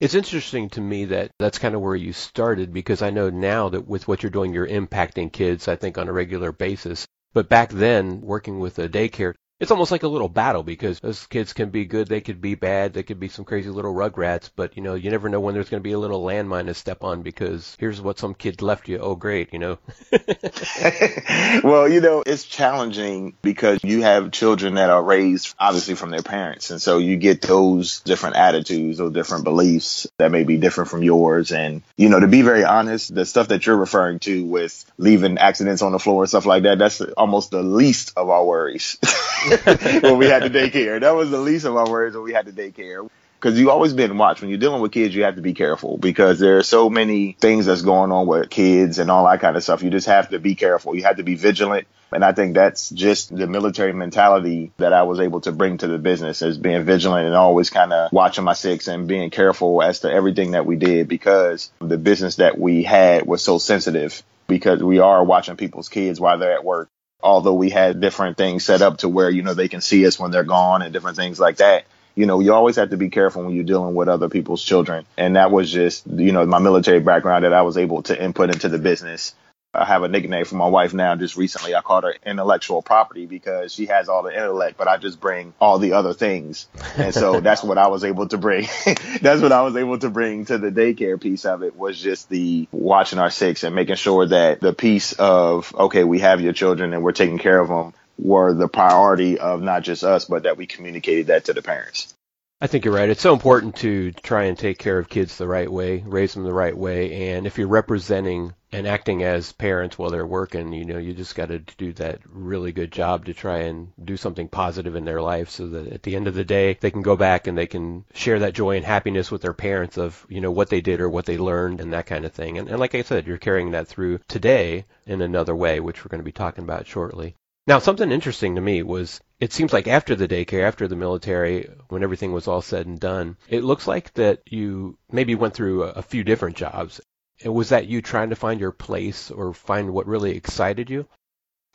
It's 0.00 0.14
interesting 0.14 0.70
to 0.70 0.80
me 0.80 1.04
that 1.06 1.30
that's 1.38 1.58
kind 1.58 1.74
of 1.74 1.82
where 1.82 1.94
you 1.94 2.14
started 2.14 2.72
because 2.72 3.02
I 3.02 3.10
know 3.10 3.28
now 3.28 3.68
that 3.68 3.86
with 3.86 4.08
what 4.08 4.22
you're 4.22 4.30
doing, 4.30 4.54
you're 4.54 4.66
impacting 4.66 5.30
kids, 5.30 5.68
I 5.68 5.76
think, 5.76 5.98
on 5.98 6.08
a 6.08 6.12
regular 6.12 6.52
basis. 6.52 7.06
But 7.34 7.50
back 7.50 7.68
then, 7.68 8.22
working 8.22 8.60
with 8.60 8.78
a 8.78 8.88
daycare, 8.88 9.34
it's 9.60 9.70
almost 9.70 9.92
like 9.92 10.02
a 10.02 10.08
little 10.08 10.28
battle 10.28 10.62
because 10.62 11.00
those 11.00 11.26
kids 11.26 11.52
can 11.52 11.68
be 11.68 11.84
good, 11.84 12.08
they 12.08 12.22
could 12.22 12.40
be 12.40 12.54
bad, 12.54 12.94
they 12.94 13.02
could 13.02 13.20
be 13.20 13.28
some 13.28 13.44
crazy 13.44 13.68
little 13.68 13.94
rugrats, 13.94 14.50
but 14.56 14.74
you 14.74 14.82
know, 14.82 14.94
you 14.94 15.10
never 15.10 15.28
know 15.28 15.38
when 15.38 15.52
there's 15.52 15.68
going 15.68 15.82
to 15.82 15.86
be 15.86 15.92
a 15.92 15.98
little 15.98 16.24
landmine 16.24 16.66
to 16.66 16.74
step 16.74 17.04
on 17.04 17.22
because 17.22 17.76
here's 17.78 18.00
what 18.00 18.18
some 18.18 18.32
kid 18.32 18.62
left 18.62 18.88
you. 18.88 18.98
Oh, 18.98 19.14
great, 19.14 19.52
you 19.52 19.58
know. 19.58 19.78
well, 21.62 21.86
you 21.86 22.00
know, 22.00 22.22
it's 22.26 22.44
challenging 22.44 23.36
because 23.42 23.84
you 23.84 24.00
have 24.02 24.32
children 24.32 24.74
that 24.74 24.88
are 24.88 25.02
raised 25.02 25.54
obviously 25.58 25.94
from 25.94 26.10
their 26.10 26.22
parents. 26.22 26.70
And 26.70 26.80
so 26.80 26.96
you 26.96 27.18
get 27.18 27.42
those 27.42 28.00
different 28.00 28.36
attitudes, 28.36 28.96
those 28.96 29.12
different 29.12 29.44
beliefs 29.44 30.06
that 30.16 30.32
may 30.32 30.44
be 30.44 30.56
different 30.56 30.88
from 30.88 31.02
yours. 31.02 31.52
And, 31.52 31.82
you 31.98 32.08
know, 32.08 32.20
to 32.20 32.28
be 32.28 32.40
very 32.40 32.64
honest, 32.64 33.14
the 33.14 33.26
stuff 33.26 33.48
that 33.48 33.66
you're 33.66 33.76
referring 33.76 34.20
to 34.20 34.44
with 34.44 34.90
leaving 34.96 35.36
accidents 35.36 35.82
on 35.82 35.92
the 35.92 35.98
floor 35.98 36.22
and 36.22 36.30
stuff 36.30 36.46
like 36.46 36.62
that, 36.62 36.78
that's 36.78 37.02
almost 37.02 37.50
the 37.50 37.62
least 37.62 38.14
of 38.16 38.30
our 38.30 38.44
worries. 38.44 38.96
when 40.02 40.18
we 40.18 40.26
had 40.26 40.42
the 40.42 40.50
daycare. 40.50 41.00
That 41.00 41.14
was 41.14 41.30
the 41.30 41.40
least 41.40 41.64
of 41.64 41.74
my 41.74 41.84
worries 41.84 42.14
when 42.14 42.24
we 42.24 42.32
had 42.32 42.46
the 42.46 42.52
daycare. 42.52 43.08
Because 43.40 43.58
you 43.58 43.70
always 43.70 43.94
been 43.94 44.18
watched. 44.18 44.42
When 44.42 44.50
you're 44.50 44.58
dealing 44.58 44.82
with 44.82 44.92
kids, 44.92 45.14
you 45.14 45.24
have 45.24 45.36
to 45.36 45.40
be 45.40 45.54
careful 45.54 45.96
because 45.96 46.38
there 46.38 46.58
are 46.58 46.62
so 46.62 46.90
many 46.90 47.32
things 47.32 47.64
that's 47.64 47.80
going 47.80 48.12
on 48.12 48.26
with 48.26 48.50
kids 48.50 48.98
and 48.98 49.10
all 49.10 49.26
that 49.26 49.40
kind 49.40 49.56
of 49.56 49.62
stuff. 49.62 49.82
You 49.82 49.88
just 49.88 50.08
have 50.08 50.28
to 50.28 50.38
be 50.38 50.54
careful. 50.54 50.94
You 50.94 51.04
have 51.04 51.16
to 51.16 51.22
be 51.22 51.36
vigilant. 51.36 51.88
And 52.12 52.22
I 52.22 52.32
think 52.32 52.54
that's 52.54 52.90
just 52.90 53.34
the 53.34 53.46
military 53.46 53.94
mentality 53.94 54.72
that 54.76 54.92
I 54.92 55.04
was 55.04 55.20
able 55.20 55.40
to 55.42 55.52
bring 55.52 55.78
to 55.78 55.88
the 55.88 55.96
business 55.96 56.42
as 56.42 56.58
being 56.58 56.84
vigilant 56.84 57.26
and 57.26 57.34
always 57.34 57.70
kind 57.70 57.94
of 57.94 58.12
watching 58.12 58.44
my 58.44 58.52
six 58.52 58.88
and 58.88 59.08
being 59.08 59.30
careful 59.30 59.82
as 59.82 60.00
to 60.00 60.12
everything 60.12 60.50
that 60.50 60.66
we 60.66 60.76
did 60.76 61.08
because 61.08 61.70
the 61.80 61.98
business 61.98 62.36
that 62.36 62.58
we 62.58 62.82
had 62.82 63.24
was 63.26 63.42
so 63.42 63.58
sensitive 63.58 64.22
because 64.48 64.82
we 64.82 64.98
are 64.98 65.24
watching 65.24 65.56
people's 65.56 65.88
kids 65.88 66.20
while 66.20 66.38
they're 66.38 66.52
at 66.52 66.64
work 66.64 66.90
although 67.22 67.54
we 67.54 67.70
had 67.70 68.00
different 68.00 68.36
things 68.36 68.64
set 68.64 68.82
up 68.82 68.98
to 68.98 69.08
where, 69.08 69.30
you 69.30 69.42
know, 69.42 69.54
they 69.54 69.68
can 69.68 69.80
see 69.80 70.06
us 70.06 70.18
when 70.18 70.30
they're 70.30 70.44
gone 70.44 70.82
and 70.82 70.92
different 70.92 71.16
things 71.16 71.38
like 71.38 71.58
that. 71.58 71.84
You 72.14 72.26
know, 72.26 72.40
you 72.40 72.52
always 72.52 72.76
have 72.76 72.90
to 72.90 72.96
be 72.96 73.08
careful 73.08 73.44
when 73.44 73.54
you're 73.54 73.64
dealing 73.64 73.94
with 73.94 74.08
other 74.08 74.28
people's 74.28 74.62
children. 74.62 75.06
And 75.16 75.36
that 75.36 75.50
was 75.50 75.70
just, 75.70 76.06
you 76.06 76.32
know, 76.32 76.44
my 76.44 76.58
military 76.58 77.00
background 77.00 77.44
that 77.44 77.52
I 77.52 77.62
was 77.62 77.78
able 77.78 78.02
to 78.04 78.22
input 78.22 78.50
into 78.50 78.68
the 78.68 78.78
business 78.78 79.34
I 79.72 79.84
have 79.84 80.02
a 80.02 80.08
nickname 80.08 80.44
for 80.44 80.56
my 80.56 80.66
wife 80.66 80.92
now. 80.92 81.14
Just 81.14 81.36
recently, 81.36 81.76
I 81.76 81.80
called 81.80 82.02
her 82.02 82.14
intellectual 82.26 82.82
property 82.82 83.26
because 83.26 83.72
she 83.72 83.86
has 83.86 84.08
all 84.08 84.24
the 84.24 84.34
intellect, 84.34 84.76
but 84.76 84.88
I 84.88 84.96
just 84.96 85.20
bring 85.20 85.54
all 85.60 85.78
the 85.78 85.92
other 85.92 86.12
things. 86.12 86.66
And 86.96 87.14
so 87.14 87.40
that's 87.40 87.62
what 87.62 87.78
I 87.78 87.86
was 87.86 88.02
able 88.02 88.26
to 88.28 88.38
bring. 88.38 88.66
that's 89.20 89.40
what 89.40 89.52
I 89.52 89.62
was 89.62 89.76
able 89.76 89.98
to 90.00 90.10
bring 90.10 90.46
to 90.46 90.58
the 90.58 90.72
daycare 90.72 91.20
piece 91.20 91.44
of 91.44 91.62
it 91.62 91.76
was 91.76 92.00
just 92.00 92.28
the 92.28 92.66
watching 92.72 93.20
our 93.20 93.30
six 93.30 93.62
and 93.62 93.74
making 93.74 93.94
sure 93.94 94.26
that 94.26 94.60
the 94.60 94.72
piece 94.72 95.12
of, 95.12 95.72
okay, 95.74 96.02
we 96.02 96.18
have 96.18 96.40
your 96.40 96.52
children 96.52 96.92
and 96.92 97.04
we're 97.04 97.12
taking 97.12 97.38
care 97.38 97.60
of 97.60 97.68
them 97.68 97.94
were 98.18 98.52
the 98.52 98.68
priority 98.68 99.38
of 99.38 99.62
not 99.62 99.82
just 99.82 100.02
us, 100.02 100.24
but 100.24 100.42
that 100.42 100.56
we 100.56 100.66
communicated 100.66 101.28
that 101.28 101.44
to 101.44 101.52
the 101.52 101.62
parents. 101.62 102.12
I 102.60 102.66
think 102.66 102.84
you're 102.84 102.94
right. 102.94 103.08
It's 103.08 103.22
so 103.22 103.32
important 103.32 103.76
to 103.76 104.10
try 104.12 104.44
and 104.44 104.58
take 104.58 104.78
care 104.78 104.98
of 104.98 105.08
kids 105.08 105.38
the 105.38 105.48
right 105.48 105.70
way, 105.70 106.02
raise 106.04 106.34
them 106.34 106.42
the 106.42 106.52
right 106.52 106.76
way, 106.76 107.30
and 107.30 107.46
if 107.46 107.56
you're 107.56 107.68
representing 107.68 108.52
and 108.72 108.86
acting 108.86 109.22
as 109.22 109.52
parents 109.52 109.98
while 109.98 110.10
they're 110.10 110.26
working, 110.26 110.72
you 110.72 110.84
know, 110.84 110.98
you 110.98 111.12
just 111.12 111.34
got 111.34 111.48
to 111.48 111.58
do 111.58 111.92
that 111.94 112.20
really 112.26 112.72
good 112.72 112.92
job 112.92 113.24
to 113.24 113.34
try 113.34 113.58
and 113.58 113.92
do 114.04 114.16
something 114.16 114.48
positive 114.48 114.94
in 114.94 115.04
their 115.04 115.20
life 115.20 115.50
so 115.50 115.68
that 115.68 115.88
at 115.88 116.02
the 116.02 116.16
end 116.16 116.28
of 116.28 116.34
the 116.34 116.44
day, 116.44 116.76
they 116.80 116.90
can 116.90 117.02
go 117.02 117.16
back 117.16 117.46
and 117.46 117.58
they 117.58 117.66
can 117.66 118.04
share 118.14 118.38
that 118.38 118.54
joy 118.54 118.76
and 118.76 118.84
happiness 118.84 119.30
with 119.30 119.42
their 119.42 119.52
parents 119.52 119.98
of, 119.98 120.24
you 120.28 120.40
know, 120.40 120.50
what 120.50 120.68
they 120.68 120.80
did 120.80 121.00
or 121.00 121.08
what 121.08 121.26
they 121.26 121.38
learned 121.38 121.80
and 121.80 121.92
that 121.92 122.06
kind 122.06 122.24
of 122.24 122.32
thing. 122.32 122.58
And, 122.58 122.68
and 122.68 122.78
like 122.78 122.94
I 122.94 123.02
said, 123.02 123.26
you're 123.26 123.38
carrying 123.38 123.72
that 123.72 123.88
through 123.88 124.20
today 124.28 124.84
in 125.06 125.20
another 125.20 125.56
way, 125.56 125.80
which 125.80 126.04
we're 126.04 126.10
going 126.10 126.20
to 126.20 126.24
be 126.24 126.32
talking 126.32 126.64
about 126.64 126.86
shortly. 126.86 127.34
Now, 127.66 127.78
something 127.78 128.10
interesting 128.10 128.54
to 128.54 128.60
me 128.60 128.82
was 128.82 129.20
it 129.38 129.52
seems 129.52 129.72
like 129.72 129.86
after 129.86 130.14
the 130.14 130.28
daycare, 130.28 130.66
after 130.66 130.88
the 130.88 130.96
military, 130.96 131.68
when 131.88 132.02
everything 132.02 132.32
was 132.32 132.48
all 132.48 132.62
said 132.62 132.86
and 132.86 132.98
done, 132.98 133.36
it 133.48 133.64
looks 133.64 133.86
like 133.86 134.12
that 134.14 134.40
you 134.46 134.98
maybe 135.10 135.34
went 135.34 135.54
through 135.54 135.84
a, 135.84 135.88
a 135.90 136.02
few 136.02 136.24
different 136.24 136.56
jobs. 136.56 137.00
Was 137.44 137.70
that 137.70 137.86
you 137.86 138.02
trying 138.02 138.30
to 138.30 138.36
find 138.36 138.60
your 138.60 138.72
place 138.72 139.30
or 139.30 139.54
find 139.54 139.92
what 139.92 140.06
really 140.06 140.36
excited 140.36 140.90
you? 140.90 141.06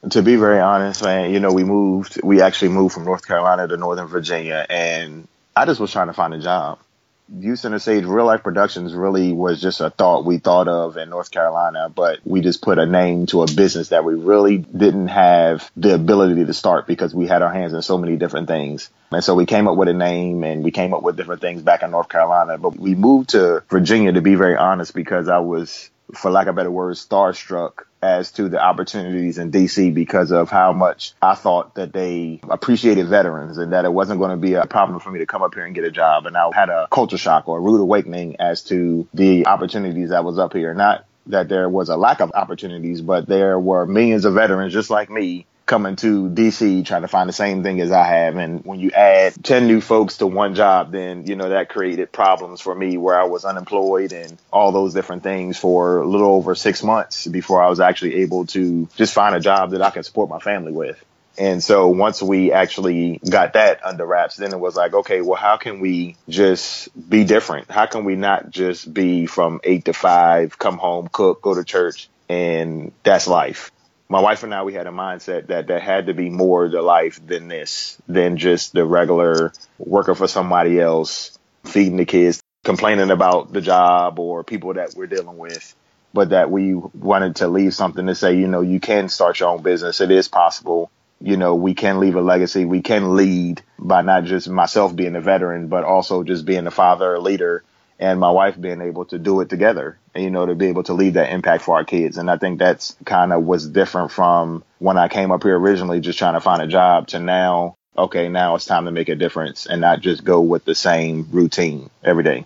To 0.10 0.22
be 0.22 0.36
very 0.36 0.60
honest, 0.60 1.04
man, 1.04 1.34
you 1.34 1.40
know, 1.40 1.52
we 1.52 1.64
moved, 1.64 2.22
we 2.24 2.42
actually 2.42 2.70
moved 2.70 2.94
from 2.94 3.06
North 3.06 3.26
Carolina 3.26 3.68
to 3.68 3.78
Northern 3.78 4.08
Virginia, 4.08 4.66
and 4.70 5.28
I 5.56 5.66
just 5.66 5.80
was 5.80 5.92
trying 5.92 6.08
to 6.08 6.14
find 6.14 6.34
a 6.34 6.40
job. 6.40 6.80
Youth 7.28 7.60
Center 7.60 7.80
Stage 7.80 8.04
Real 8.04 8.26
Life 8.26 8.44
Productions 8.44 8.94
really 8.94 9.32
was 9.32 9.60
just 9.60 9.82
a 9.82 9.90
thought 9.90 10.26
we 10.26 10.38
thought 10.38 10.68
of 10.68 10.96
in 10.96 11.10
North 11.10 11.32
Carolina, 11.32 11.90
but 11.90 12.20
we 12.24 12.42
just 12.42 12.62
put 12.62 12.78
a 12.78 12.86
name 12.86 13.26
to 13.28 13.42
a 13.42 13.48
business 13.52 13.90
that 13.90 14.06
we 14.06 14.14
really 14.14 14.60
didn't 14.60 15.08
have 15.08 15.72
the 15.76 15.96
ability 15.96 16.46
to 16.46 16.54
start 16.54 16.86
because 16.86 17.16
we 17.16 17.26
had 17.26 17.42
our 17.42 17.52
hands 17.52 17.74
in 17.74 17.82
so 17.82 17.98
many 17.98 18.16
different 18.16 18.48
things. 18.48 18.92
And 19.12 19.24
so 19.24 19.34
we 19.34 19.48
came 19.48 19.68
up 19.68 19.76
with 19.76 19.88
a 19.88 19.94
name 19.94 20.44
and 20.44 20.64
we 20.64 20.70
came 20.70 20.94
up 20.94 21.02
with 21.02 21.18
different 21.18 21.42
things 21.42 21.64
back 21.64 21.82
in 21.82 21.90
North 21.90 22.10
Carolina, 22.10 22.60
but 22.60 22.78
we 22.78 22.94
moved 22.94 23.30
to 23.30 23.64
Virginia 23.70 24.14
to 24.14 24.22
be 24.22 24.36
very 24.36 24.56
honest 24.56 24.94
because 24.94 25.28
I 25.28 25.40
was 25.40 25.90
for 26.14 26.32
lack 26.32 26.48
of 26.48 26.56
better 26.56 26.72
words, 26.72 27.06
starstruck 27.06 27.86
as 28.02 28.32
to 28.34 28.50
the 28.50 28.62
opportunities 28.62 29.38
in 29.38 29.52
DC 29.52 29.94
because 29.94 30.32
of 30.32 30.50
how 30.50 30.74
much 30.74 31.14
I 31.22 31.34
thought 31.34 31.76
that 31.76 31.92
they 31.92 32.40
appreciated 32.48 33.08
veterans 33.08 33.58
and 33.58 33.74
that 33.74 33.86
it 33.86 33.92
wasn't 33.92 34.20
going 34.20 34.32
to 34.32 34.38
be 34.38 34.54
a 34.54 34.66
problem 34.68 35.00
for 35.00 35.12
me 35.12 35.20
to 35.20 35.26
come 35.26 35.42
up 35.42 35.56
here 35.56 35.66
and 35.66 35.74
get 35.74 35.84
a 35.84 35.92
job. 35.92 36.28
And 36.28 36.38
I 36.38 36.50
had 36.54 36.70
a 36.70 36.88
culture 36.92 37.18
shock 37.18 37.48
or 37.48 37.58
a 37.58 37.62
rude 37.62 37.82
awakening 37.82 38.36
as 38.40 38.62
to 38.66 39.08
the 39.14 39.48
opportunities 39.48 40.10
that 40.10 40.24
was 40.24 40.38
up 40.38 40.54
here. 40.54 40.74
Not 40.74 41.06
that 41.28 41.50
there 41.50 41.68
was 41.68 41.90
a 41.90 41.98
lack 41.98 42.22
of 42.22 42.32
opportunities, 42.34 43.02
but 43.02 43.26
there 43.28 43.60
were 43.60 43.88
millions 43.88 44.26
of 44.26 44.36
veterans 44.36 44.74
just 44.74 44.92
like 44.92 45.10
me 45.10 45.48
coming 45.66 45.96
to 45.96 46.30
DC 46.30 46.86
trying 46.86 47.02
to 47.02 47.08
find 47.08 47.28
the 47.28 47.34
same 47.34 47.64
thing 47.64 47.82
as 47.82 47.92
I 47.92 48.04
have. 48.04 48.36
And 48.36 48.64
when 48.64 48.80
you 48.80 48.92
add 48.92 49.44
10 49.44 49.68
new 49.68 49.82
folks 49.82 50.18
to 50.18 50.28
one 50.28 50.56
job, 50.56 50.92
then, 50.92 51.26
you 51.26 51.36
know, 51.36 51.50
that 51.50 51.70
created 51.70 52.12
problems 52.12 52.62
for 52.62 52.74
me 52.76 52.98
where 52.98 53.20
I 53.20 53.26
was 53.26 53.46
unemployed 53.46 54.14
and 54.14 54.38
all 54.52 54.72
those 54.72 54.94
different 54.94 55.24
things 55.24 55.58
for 55.58 56.00
a 56.00 56.08
little 56.08 56.36
over 56.36 56.54
six 56.56 56.84
months 56.84 57.26
before 57.28 57.62
I 57.62 57.70
was 57.70 57.80
actually 57.80 58.16
able 58.16 58.46
to 58.48 58.88
just 58.96 59.14
find 59.14 59.36
a 59.36 59.40
job 59.40 59.72
that 59.72 59.82
I 59.82 59.90
could 59.90 60.06
support 60.06 60.30
my 60.30 60.40
family 60.40 60.72
with. 60.72 61.04
And 61.38 61.62
so 61.62 61.90
once 61.90 62.22
we 62.22 62.54
actually 62.54 63.20
got 63.30 63.54
that 63.54 63.86
under 63.86 64.06
wraps, 64.06 64.38
then 64.38 64.54
it 64.54 64.60
was 64.60 64.76
like, 64.76 64.94
okay, 64.94 65.22
well, 65.22 65.38
how 65.38 65.58
can 65.58 65.82
we 65.82 66.16
just 66.30 66.90
be 67.10 67.26
different? 67.26 67.70
How 67.70 67.88
can 67.88 68.06
we 68.06 68.16
not 68.16 68.52
just 68.52 68.94
be 68.94 69.26
from 69.26 69.60
eight 69.64 69.86
to 69.86 69.94
five, 69.94 70.58
come 70.58 70.78
home, 70.78 71.10
cook, 71.12 71.42
go 71.42 71.54
to 71.54 71.66
church, 71.66 72.08
and 72.30 72.94
that's 73.04 73.28
life? 73.28 73.72
My 74.08 74.20
wife 74.20 74.44
and 74.44 74.54
I, 74.54 74.64
we 74.64 74.74
had 74.74 74.88
a 74.88 74.92
mindset 74.92 75.48
that 75.48 75.68
there 75.68 75.80
had 75.80 76.08
to 76.08 76.14
be 76.14 76.30
more 76.30 76.68
to 76.68 76.82
life 76.82 77.26
than 77.26 77.48
this, 77.48 77.98
than 78.08 78.38
just 78.38 78.74
the 78.74 78.86
regular 78.86 79.52
working 79.80 80.16
for 80.16 80.28
somebody 80.28 80.80
else, 80.80 81.38
feeding 81.64 81.98
the 81.98 82.06
kids, 82.06 82.42
complaining 82.64 83.10
about 83.10 83.52
the 83.52 83.62
job 83.62 84.20
or 84.20 84.44
people 84.44 84.74
that 84.76 84.94
we're 84.96 85.08
dealing 85.08 85.38
with, 85.38 85.76
but 86.14 86.30
that 86.30 86.52
we 86.52 86.74
wanted 86.74 87.38
to 87.38 87.48
leave 87.48 87.74
something 87.74 88.06
to 88.08 88.16
say, 88.16 88.38
you 88.38 88.48
know, 88.48 88.62
you 88.62 88.80
can 88.80 89.10
start 89.10 89.40
your 89.40 89.50
own 89.50 89.64
business. 89.64 90.02
It 90.02 90.12
is 90.12 90.28
possible. 90.28 90.92
You 91.20 91.38
know, 91.38 91.56
we 91.56 91.74
can 91.74 92.00
leave 92.00 92.16
a 92.16 92.22
legacy. 92.22 92.66
We 92.66 92.82
can 92.82 93.16
lead 93.16 93.64
by 93.80 94.02
not 94.02 94.26
just 94.26 94.50
myself 94.50 94.96
being 94.96 95.16
a 95.16 95.22
veteran, 95.22 95.68
but 95.68 95.84
also 95.84 96.24
just 96.24 96.46
being 96.46 96.68
a 96.68 96.72
father, 96.72 97.16
a 97.16 97.20
leader, 97.20 97.64
and 98.00 98.20
my 98.20 98.32
wife 98.32 98.60
being 98.60 98.82
able 98.82 99.06
to 99.06 99.18
do 99.18 99.42
it 99.42 99.50
together 99.50 99.98
and, 100.14 100.24
you 100.24 100.30
know, 100.30 100.46
to 100.46 100.56
be 100.56 100.68
able 100.68 100.84
to 100.84 100.94
leave 100.94 101.14
that 101.14 101.32
impact 101.32 101.64
for 101.64 101.76
our 101.76 101.86
kids. 101.86 102.18
And 102.18 102.30
I 102.30 102.38
think 102.38 102.60
that's 102.60 102.96
kind 103.06 103.32
of 103.32 103.44
was 103.44 103.68
different 103.68 104.12
from 104.12 104.64
when 104.80 104.98
I 104.98 105.08
came 105.08 105.32
up 105.32 105.44
here 105.44 105.58
originally, 105.58 106.02
just 106.02 106.20
trying 106.20 106.34
to 106.34 106.42
find 106.42 106.62
a 106.62 106.68
job 106.68 107.08
to 107.08 107.20
now, 107.20 107.76
okay, 107.98 108.28
now 108.28 108.56
it's 108.56 108.66
time 108.66 108.86
to 108.86 108.92
make 108.92 109.10
a 109.10 109.16
difference 109.16 109.66
and 109.66 109.82
not 109.82 110.02
just 110.02 110.24
go 110.24 110.42
with 110.42 110.66
the 110.66 110.76
same 110.76 111.28
routine 111.32 111.90
every 112.04 112.24
day. 112.24 112.46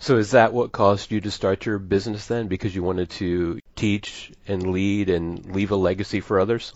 So 0.00 0.16
is 0.16 0.32
that 0.32 0.52
what 0.52 0.72
caused 0.72 1.12
you 1.12 1.20
to 1.20 1.30
start 1.30 1.64
your 1.64 1.78
business 1.78 2.26
then? 2.26 2.48
Because 2.48 2.74
you 2.74 2.82
wanted 2.82 3.10
to 3.10 3.60
teach 3.76 4.32
and 4.48 4.72
lead 4.72 5.10
and 5.10 5.54
leave 5.54 5.70
a 5.70 5.76
legacy 5.76 6.18
for 6.18 6.40
others? 6.40 6.72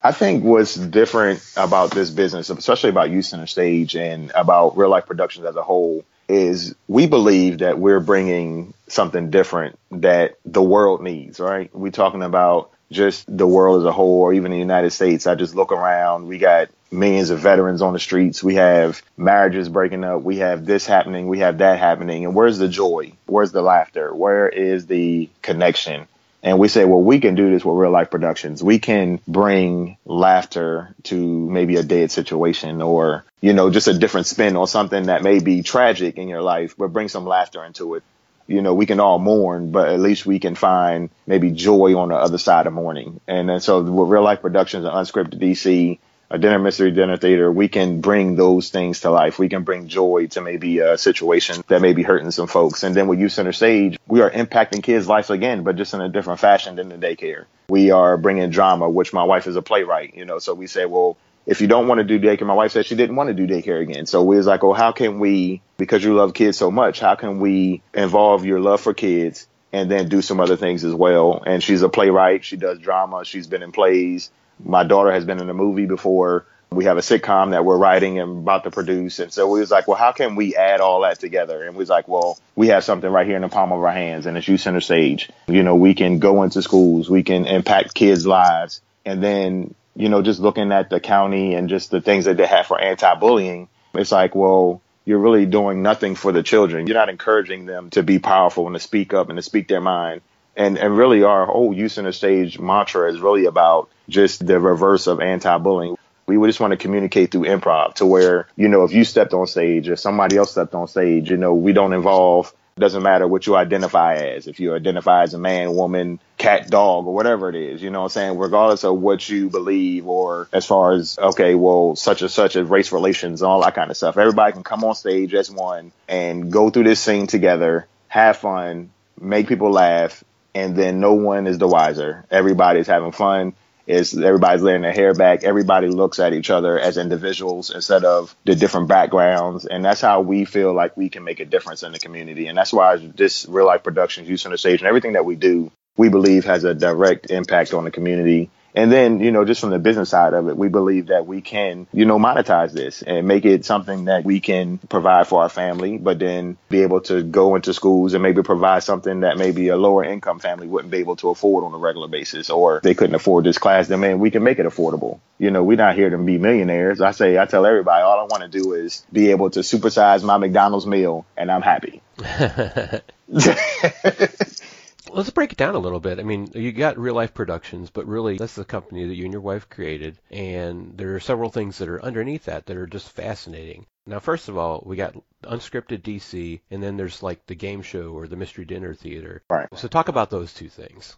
I 0.00 0.12
think 0.12 0.42
what's 0.42 0.74
different 0.74 1.44
about 1.56 1.90
this 1.90 2.10
business, 2.10 2.48
especially 2.48 2.90
about 2.90 3.10
Youth 3.10 3.26
Center 3.26 3.46
Stage 3.46 3.94
and 3.94 4.30
about 4.34 4.78
real 4.78 4.88
life 4.88 5.04
productions 5.04 5.44
as 5.44 5.56
a 5.56 5.62
whole, 5.62 6.04
is 6.28 6.74
we 6.88 7.06
believe 7.06 7.58
that 7.58 7.78
we're 7.78 8.00
bringing 8.00 8.74
something 8.88 9.30
different 9.30 9.78
that 9.92 10.36
the 10.44 10.62
world 10.62 11.02
needs, 11.02 11.40
right? 11.40 11.74
We're 11.74 11.92
talking 11.92 12.22
about 12.22 12.70
just 12.90 13.24
the 13.34 13.46
world 13.46 13.80
as 13.82 13.86
a 13.86 13.92
whole, 13.92 14.20
or 14.20 14.32
even 14.32 14.52
the 14.52 14.58
United 14.58 14.90
States. 14.90 15.26
I 15.26 15.34
just 15.34 15.54
look 15.54 15.72
around. 15.72 16.28
We 16.28 16.38
got 16.38 16.68
millions 16.90 17.30
of 17.30 17.40
veterans 17.40 17.82
on 17.82 17.92
the 17.92 17.98
streets. 17.98 18.42
We 18.42 18.56
have 18.56 19.02
marriages 19.16 19.68
breaking 19.68 20.04
up. 20.04 20.22
We 20.22 20.38
have 20.38 20.64
this 20.64 20.86
happening. 20.86 21.26
We 21.26 21.40
have 21.40 21.58
that 21.58 21.78
happening. 21.78 22.24
And 22.24 22.34
where's 22.34 22.58
the 22.58 22.68
joy? 22.68 23.12
Where's 23.26 23.52
the 23.52 23.62
laughter? 23.62 24.14
Where 24.14 24.48
is 24.48 24.86
the 24.86 25.28
connection? 25.42 26.06
And 26.42 26.58
we 26.58 26.68
say, 26.68 26.84
well, 26.84 27.02
we 27.02 27.18
can 27.18 27.34
do 27.34 27.50
this 27.50 27.64
with 27.64 27.76
real 27.76 27.90
life 27.90 28.10
productions. 28.10 28.62
We 28.62 28.78
can 28.78 29.20
bring 29.26 29.96
laughter 30.04 30.94
to 31.04 31.16
maybe 31.16 31.76
a 31.76 31.82
dead 31.82 32.10
situation 32.10 32.82
or, 32.82 33.24
you 33.40 33.52
know, 33.52 33.70
just 33.70 33.88
a 33.88 33.98
different 33.98 34.26
spin 34.26 34.56
on 34.56 34.66
something 34.66 35.06
that 35.06 35.22
may 35.22 35.40
be 35.40 35.62
tragic 35.62 36.18
in 36.18 36.28
your 36.28 36.42
life, 36.42 36.76
but 36.76 36.92
bring 36.92 37.08
some 37.08 37.26
laughter 37.26 37.64
into 37.64 37.96
it. 37.96 38.02
You 38.46 38.62
know, 38.62 38.74
we 38.74 38.86
can 38.86 39.00
all 39.00 39.18
mourn, 39.18 39.72
but 39.72 39.88
at 39.88 39.98
least 39.98 40.24
we 40.24 40.38
can 40.38 40.54
find 40.54 41.10
maybe 41.26 41.50
joy 41.50 41.98
on 41.98 42.10
the 42.10 42.14
other 42.14 42.38
side 42.38 42.68
of 42.68 42.72
mourning. 42.72 43.20
And 43.26 43.48
then 43.48 43.60
so 43.60 43.82
with 43.82 44.08
real 44.08 44.22
life 44.22 44.40
productions 44.40 44.84
and 44.84 44.94
unscripted 44.94 45.40
DC, 45.40 45.98
a 46.30 46.38
dinner 46.38 46.58
mystery 46.58 46.90
dinner 46.90 47.16
theater, 47.16 47.50
we 47.50 47.68
can 47.68 48.00
bring 48.00 48.34
those 48.34 48.70
things 48.70 49.00
to 49.00 49.10
life. 49.10 49.38
We 49.38 49.48
can 49.48 49.62
bring 49.62 49.88
joy 49.88 50.26
to 50.32 50.40
maybe 50.40 50.80
a 50.80 50.98
situation 50.98 51.62
that 51.68 51.80
may 51.80 51.92
be 51.92 52.02
hurting 52.02 52.30
some 52.30 52.48
folks. 52.48 52.82
And 52.82 52.94
then 52.94 53.06
with 53.06 53.20
Youth 53.20 53.32
Center 53.32 53.52
Stage, 53.52 53.98
we 54.08 54.20
are 54.22 54.30
impacting 54.30 54.82
kids' 54.82 55.06
lives 55.06 55.30
again, 55.30 55.62
but 55.62 55.76
just 55.76 55.94
in 55.94 56.00
a 56.00 56.08
different 56.08 56.40
fashion 56.40 56.76
than 56.76 56.88
the 56.88 56.96
daycare. 56.96 57.44
We 57.68 57.90
are 57.90 58.16
bringing 58.16 58.50
drama, 58.50 58.88
which 58.88 59.12
my 59.12 59.24
wife 59.24 59.46
is 59.46 59.56
a 59.56 59.62
playwright, 59.62 60.14
you 60.14 60.24
know, 60.24 60.38
so 60.38 60.54
we 60.54 60.66
say, 60.66 60.84
well, 60.84 61.16
if 61.46 61.60
you 61.60 61.68
don't 61.68 61.86
want 61.86 61.98
to 61.98 62.04
do 62.04 62.18
daycare, 62.18 62.46
my 62.46 62.54
wife 62.54 62.72
said 62.72 62.86
she 62.86 62.96
didn't 62.96 63.14
want 63.14 63.28
to 63.28 63.34
do 63.34 63.46
daycare 63.46 63.80
again. 63.80 64.06
So 64.06 64.24
we 64.24 64.36
was 64.36 64.46
like, 64.46 64.64
well, 64.64 64.72
how 64.72 64.90
can 64.90 65.20
we, 65.20 65.62
because 65.78 66.02
you 66.02 66.14
love 66.14 66.34
kids 66.34 66.58
so 66.58 66.72
much, 66.72 66.98
how 66.98 67.14
can 67.14 67.38
we 67.38 67.82
involve 67.94 68.44
your 68.44 68.58
love 68.58 68.80
for 68.80 68.94
kids 68.94 69.46
and 69.72 69.88
then 69.88 70.08
do 70.08 70.22
some 70.22 70.40
other 70.40 70.56
things 70.56 70.84
as 70.84 70.92
well? 70.92 71.42
And 71.46 71.62
she's 71.62 71.82
a 71.82 71.88
playwright. 71.88 72.44
She 72.44 72.56
does 72.56 72.80
drama. 72.80 73.24
She's 73.24 73.46
been 73.46 73.62
in 73.62 73.70
plays. 73.70 74.30
My 74.62 74.84
daughter 74.84 75.12
has 75.12 75.24
been 75.24 75.40
in 75.40 75.48
a 75.50 75.54
movie 75.54 75.86
before. 75.86 76.46
We 76.70 76.84
have 76.86 76.98
a 76.98 77.00
sitcom 77.00 77.52
that 77.52 77.64
we're 77.64 77.76
writing 77.76 78.18
and 78.18 78.38
about 78.38 78.64
to 78.64 78.70
produce. 78.70 79.18
And 79.18 79.32
so 79.32 79.48
we 79.48 79.60
was 79.60 79.70
like, 79.70 79.86
well, 79.86 79.96
how 79.96 80.12
can 80.12 80.34
we 80.34 80.56
add 80.56 80.80
all 80.80 81.02
that 81.02 81.20
together? 81.20 81.64
And 81.64 81.74
we 81.74 81.80
was 81.80 81.88
like, 81.88 82.08
well, 82.08 82.38
we 82.56 82.68
have 82.68 82.82
something 82.82 83.08
right 83.08 83.26
here 83.26 83.36
in 83.36 83.42
the 83.42 83.48
palm 83.48 83.72
of 83.72 83.82
our 83.82 83.92
hands 83.92 84.26
and 84.26 84.36
it's 84.36 84.48
Youth 84.48 84.60
Center 84.60 84.80
Stage. 84.80 85.30
You 85.46 85.62
know, 85.62 85.76
we 85.76 85.94
can 85.94 86.18
go 86.18 86.42
into 86.42 86.62
schools, 86.62 87.08
we 87.08 87.22
can 87.22 87.46
impact 87.46 87.94
kids' 87.94 88.26
lives. 88.26 88.80
And 89.04 89.22
then, 89.22 89.74
you 89.94 90.08
know, 90.08 90.22
just 90.22 90.40
looking 90.40 90.72
at 90.72 90.90
the 90.90 90.98
county 90.98 91.54
and 91.54 91.68
just 91.68 91.90
the 91.90 92.00
things 92.00 92.24
that 92.24 92.36
they 92.36 92.46
have 92.46 92.66
for 92.66 92.80
anti-bullying, 92.80 93.68
it's 93.94 94.12
like, 94.12 94.34
well, 94.34 94.82
you're 95.04 95.20
really 95.20 95.46
doing 95.46 95.82
nothing 95.82 96.16
for 96.16 96.32
the 96.32 96.42
children. 96.42 96.88
You're 96.88 96.96
not 96.96 97.08
encouraging 97.08 97.66
them 97.66 97.90
to 97.90 98.02
be 98.02 98.18
powerful 98.18 98.66
and 98.66 98.74
to 98.74 98.80
speak 98.80 99.14
up 99.14 99.28
and 99.28 99.36
to 99.38 99.42
speak 99.42 99.68
their 99.68 99.80
mind 99.80 100.20
and 100.56 100.78
and 100.78 100.96
really 100.96 101.22
our 101.22 101.46
whole 101.46 101.74
Youth 101.74 101.92
Center 101.92 102.12
Stage 102.12 102.58
mantra 102.58 103.10
is 103.12 103.20
really 103.20 103.44
about 103.44 103.90
just 104.08 104.46
the 104.46 104.58
reverse 104.60 105.06
of 105.06 105.20
anti-bullying. 105.20 105.96
We 106.26 106.36
would 106.36 106.48
just 106.48 106.60
want 106.60 106.72
to 106.72 106.76
communicate 106.76 107.30
through 107.30 107.42
improv 107.42 107.94
to 107.94 108.06
where, 108.06 108.48
you 108.56 108.68
know, 108.68 108.84
if 108.84 108.92
you 108.92 109.04
stepped 109.04 109.32
on 109.32 109.46
stage 109.46 109.88
or 109.88 109.96
somebody 109.96 110.36
else 110.36 110.50
stepped 110.50 110.74
on 110.74 110.88
stage, 110.88 111.30
you 111.30 111.36
know, 111.36 111.54
we 111.54 111.72
don't 111.72 111.92
involve 111.92 112.52
doesn't 112.78 113.02
matter 113.02 113.26
what 113.26 113.46
you 113.46 113.56
identify 113.56 114.16
as. 114.16 114.46
If 114.46 114.60
you 114.60 114.74
identify 114.74 115.22
as 115.22 115.32
a 115.32 115.38
man, 115.38 115.74
woman, 115.74 116.20
cat, 116.36 116.68
dog, 116.68 117.06
or 117.06 117.14
whatever 117.14 117.48
it 117.48 117.54
is, 117.54 117.82
you 117.82 117.88
know 117.88 118.00
what 118.00 118.04
I'm 118.04 118.10
saying? 118.10 118.38
Regardless 118.38 118.84
of 118.84 119.00
what 119.00 119.26
you 119.26 119.48
believe 119.48 120.06
or 120.06 120.46
as 120.52 120.66
far 120.66 120.92
as, 120.92 121.18
okay, 121.18 121.54
well, 121.54 121.96
such 121.96 122.20
and 122.20 122.30
such 122.30 122.54
as 122.54 122.68
race 122.68 122.92
relations, 122.92 123.40
and 123.40 123.48
all 123.48 123.62
that 123.62 123.74
kind 123.74 123.90
of 123.90 123.96
stuff. 123.96 124.18
Everybody 124.18 124.52
can 124.52 124.62
come 124.62 124.84
on 124.84 124.94
stage 124.94 125.32
as 125.32 125.50
one 125.50 125.90
and 126.06 126.52
go 126.52 126.68
through 126.68 126.84
this 126.84 127.00
scene 127.00 127.26
together, 127.26 127.86
have 128.08 128.36
fun, 128.36 128.90
make 129.18 129.48
people 129.48 129.70
laugh, 129.70 130.22
and 130.54 130.76
then 130.76 131.00
no 131.00 131.14
one 131.14 131.46
is 131.46 131.56
the 131.56 131.68
wiser. 131.68 132.26
Everybody's 132.30 132.86
having 132.86 133.12
fun. 133.12 133.54
Is 133.86 134.16
everybody's 134.16 134.62
letting 134.62 134.82
their 134.82 134.92
hair 134.92 135.14
back. 135.14 135.44
Everybody 135.44 135.88
looks 135.88 136.18
at 136.18 136.32
each 136.32 136.50
other 136.50 136.78
as 136.78 136.96
individuals 136.96 137.70
instead 137.70 138.04
of 138.04 138.34
the 138.44 138.56
different 138.56 138.88
backgrounds. 138.88 139.64
And 139.64 139.84
that's 139.84 140.00
how 140.00 140.22
we 140.22 140.44
feel 140.44 140.74
like 140.74 140.96
we 140.96 141.08
can 141.08 141.22
make 141.22 141.40
a 141.40 141.44
difference 141.44 141.82
in 141.82 141.92
the 141.92 141.98
community. 141.98 142.48
And 142.48 142.58
that's 142.58 142.72
why 142.72 142.96
this 142.96 143.46
real 143.48 143.66
life 143.66 143.84
productions, 143.84 144.28
Youth 144.28 144.40
Center 144.40 144.56
Stage, 144.56 144.80
and 144.80 144.88
everything 144.88 145.12
that 145.12 145.24
we 145.24 145.36
do, 145.36 145.70
we 145.96 146.08
believe 146.08 146.44
has 146.44 146.64
a 146.64 146.74
direct 146.74 147.30
impact 147.30 147.72
on 147.74 147.84
the 147.84 147.90
community 147.90 148.50
and 148.76 148.92
then, 148.92 149.20
you 149.20 149.30
know, 149.30 149.46
just 149.46 149.62
from 149.62 149.70
the 149.70 149.78
business 149.78 150.10
side 150.10 150.34
of 150.34 150.48
it, 150.48 150.56
we 150.56 150.68
believe 150.68 151.06
that 151.06 151.26
we 151.26 151.40
can, 151.40 151.86
you 151.94 152.04
know, 152.04 152.18
monetize 152.18 152.72
this 152.72 153.00
and 153.00 153.26
make 153.26 153.46
it 153.46 153.64
something 153.64 154.04
that 154.04 154.22
we 154.22 154.38
can 154.38 154.76
provide 154.76 155.26
for 155.26 155.40
our 155.42 155.48
family, 155.48 155.96
but 155.96 156.18
then 156.18 156.58
be 156.68 156.82
able 156.82 157.00
to 157.00 157.22
go 157.22 157.56
into 157.56 157.72
schools 157.72 158.12
and 158.12 158.22
maybe 158.22 158.42
provide 158.42 158.82
something 158.82 159.20
that 159.20 159.38
maybe 159.38 159.68
a 159.68 159.76
lower 159.78 160.04
income 160.04 160.40
family 160.40 160.66
wouldn't 160.66 160.90
be 160.90 160.98
able 160.98 161.16
to 161.16 161.30
afford 161.30 161.64
on 161.64 161.72
a 161.72 161.78
regular 161.78 162.06
basis 162.06 162.50
or 162.50 162.80
they 162.82 162.94
couldn't 162.94 163.16
afford 163.16 163.44
this 163.44 163.56
class. 163.56 163.88
Then, 163.88 164.00
man, 164.00 164.18
we 164.18 164.30
can 164.30 164.42
make 164.42 164.58
it 164.58 164.66
affordable. 164.66 165.20
You 165.38 165.50
know, 165.50 165.64
we're 165.64 165.78
not 165.78 165.96
here 165.96 166.10
to 166.10 166.18
be 166.18 166.36
millionaires. 166.36 167.00
I 167.00 167.12
say, 167.12 167.38
I 167.38 167.46
tell 167.46 167.64
everybody, 167.64 168.02
all 168.02 168.20
I 168.20 168.24
want 168.24 168.42
to 168.42 168.48
do 168.48 168.74
is 168.74 169.06
be 169.10 169.30
able 169.30 169.48
to 169.50 169.60
supersize 169.60 170.22
my 170.22 170.36
McDonald's 170.36 170.86
meal 170.86 171.24
and 171.34 171.50
I'm 171.50 171.62
happy. 171.62 172.02
Let's 175.16 175.30
break 175.30 175.52
it 175.52 175.56
down 175.56 175.74
a 175.74 175.78
little 175.78 175.98
bit. 175.98 176.18
I 176.18 176.24
mean, 176.24 176.50
you 176.54 176.72
got 176.72 176.98
Real 176.98 177.14
Life 177.14 177.32
Productions, 177.32 177.88
but 177.88 178.06
really 178.06 178.36
that's 178.36 178.54
the 178.54 178.66
company 178.66 179.06
that 179.06 179.14
you 179.14 179.24
and 179.24 179.32
your 179.32 179.40
wife 179.40 179.70
created, 179.70 180.18
and 180.30 180.92
there 180.98 181.14
are 181.14 181.20
several 181.20 181.48
things 181.48 181.78
that 181.78 181.88
are 181.88 182.04
underneath 182.04 182.44
that 182.44 182.66
that 182.66 182.76
are 182.76 182.86
just 182.86 183.08
fascinating. 183.08 183.86
Now, 184.04 184.18
first 184.18 184.50
of 184.50 184.58
all, 184.58 184.82
we 184.84 184.94
got 184.96 185.16
unscripted 185.42 186.02
DC, 186.02 186.60
and 186.70 186.82
then 186.82 186.98
there's 186.98 187.22
like 187.22 187.46
the 187.46 187.54
game 187.54 187.80
show 187.80 188.10
or 188.10 188.28
the 188.28 188.36
mystery 188.36 188.66
dinner 188.66 188.92
theater. 188.92 189.42
Right. 189.48 189.68
So 189.76 189.88
talk 189.88 190.08
about 190.08 190.28
those 190.28 190.52
two 190.52 190.68
things. 190.68 191.16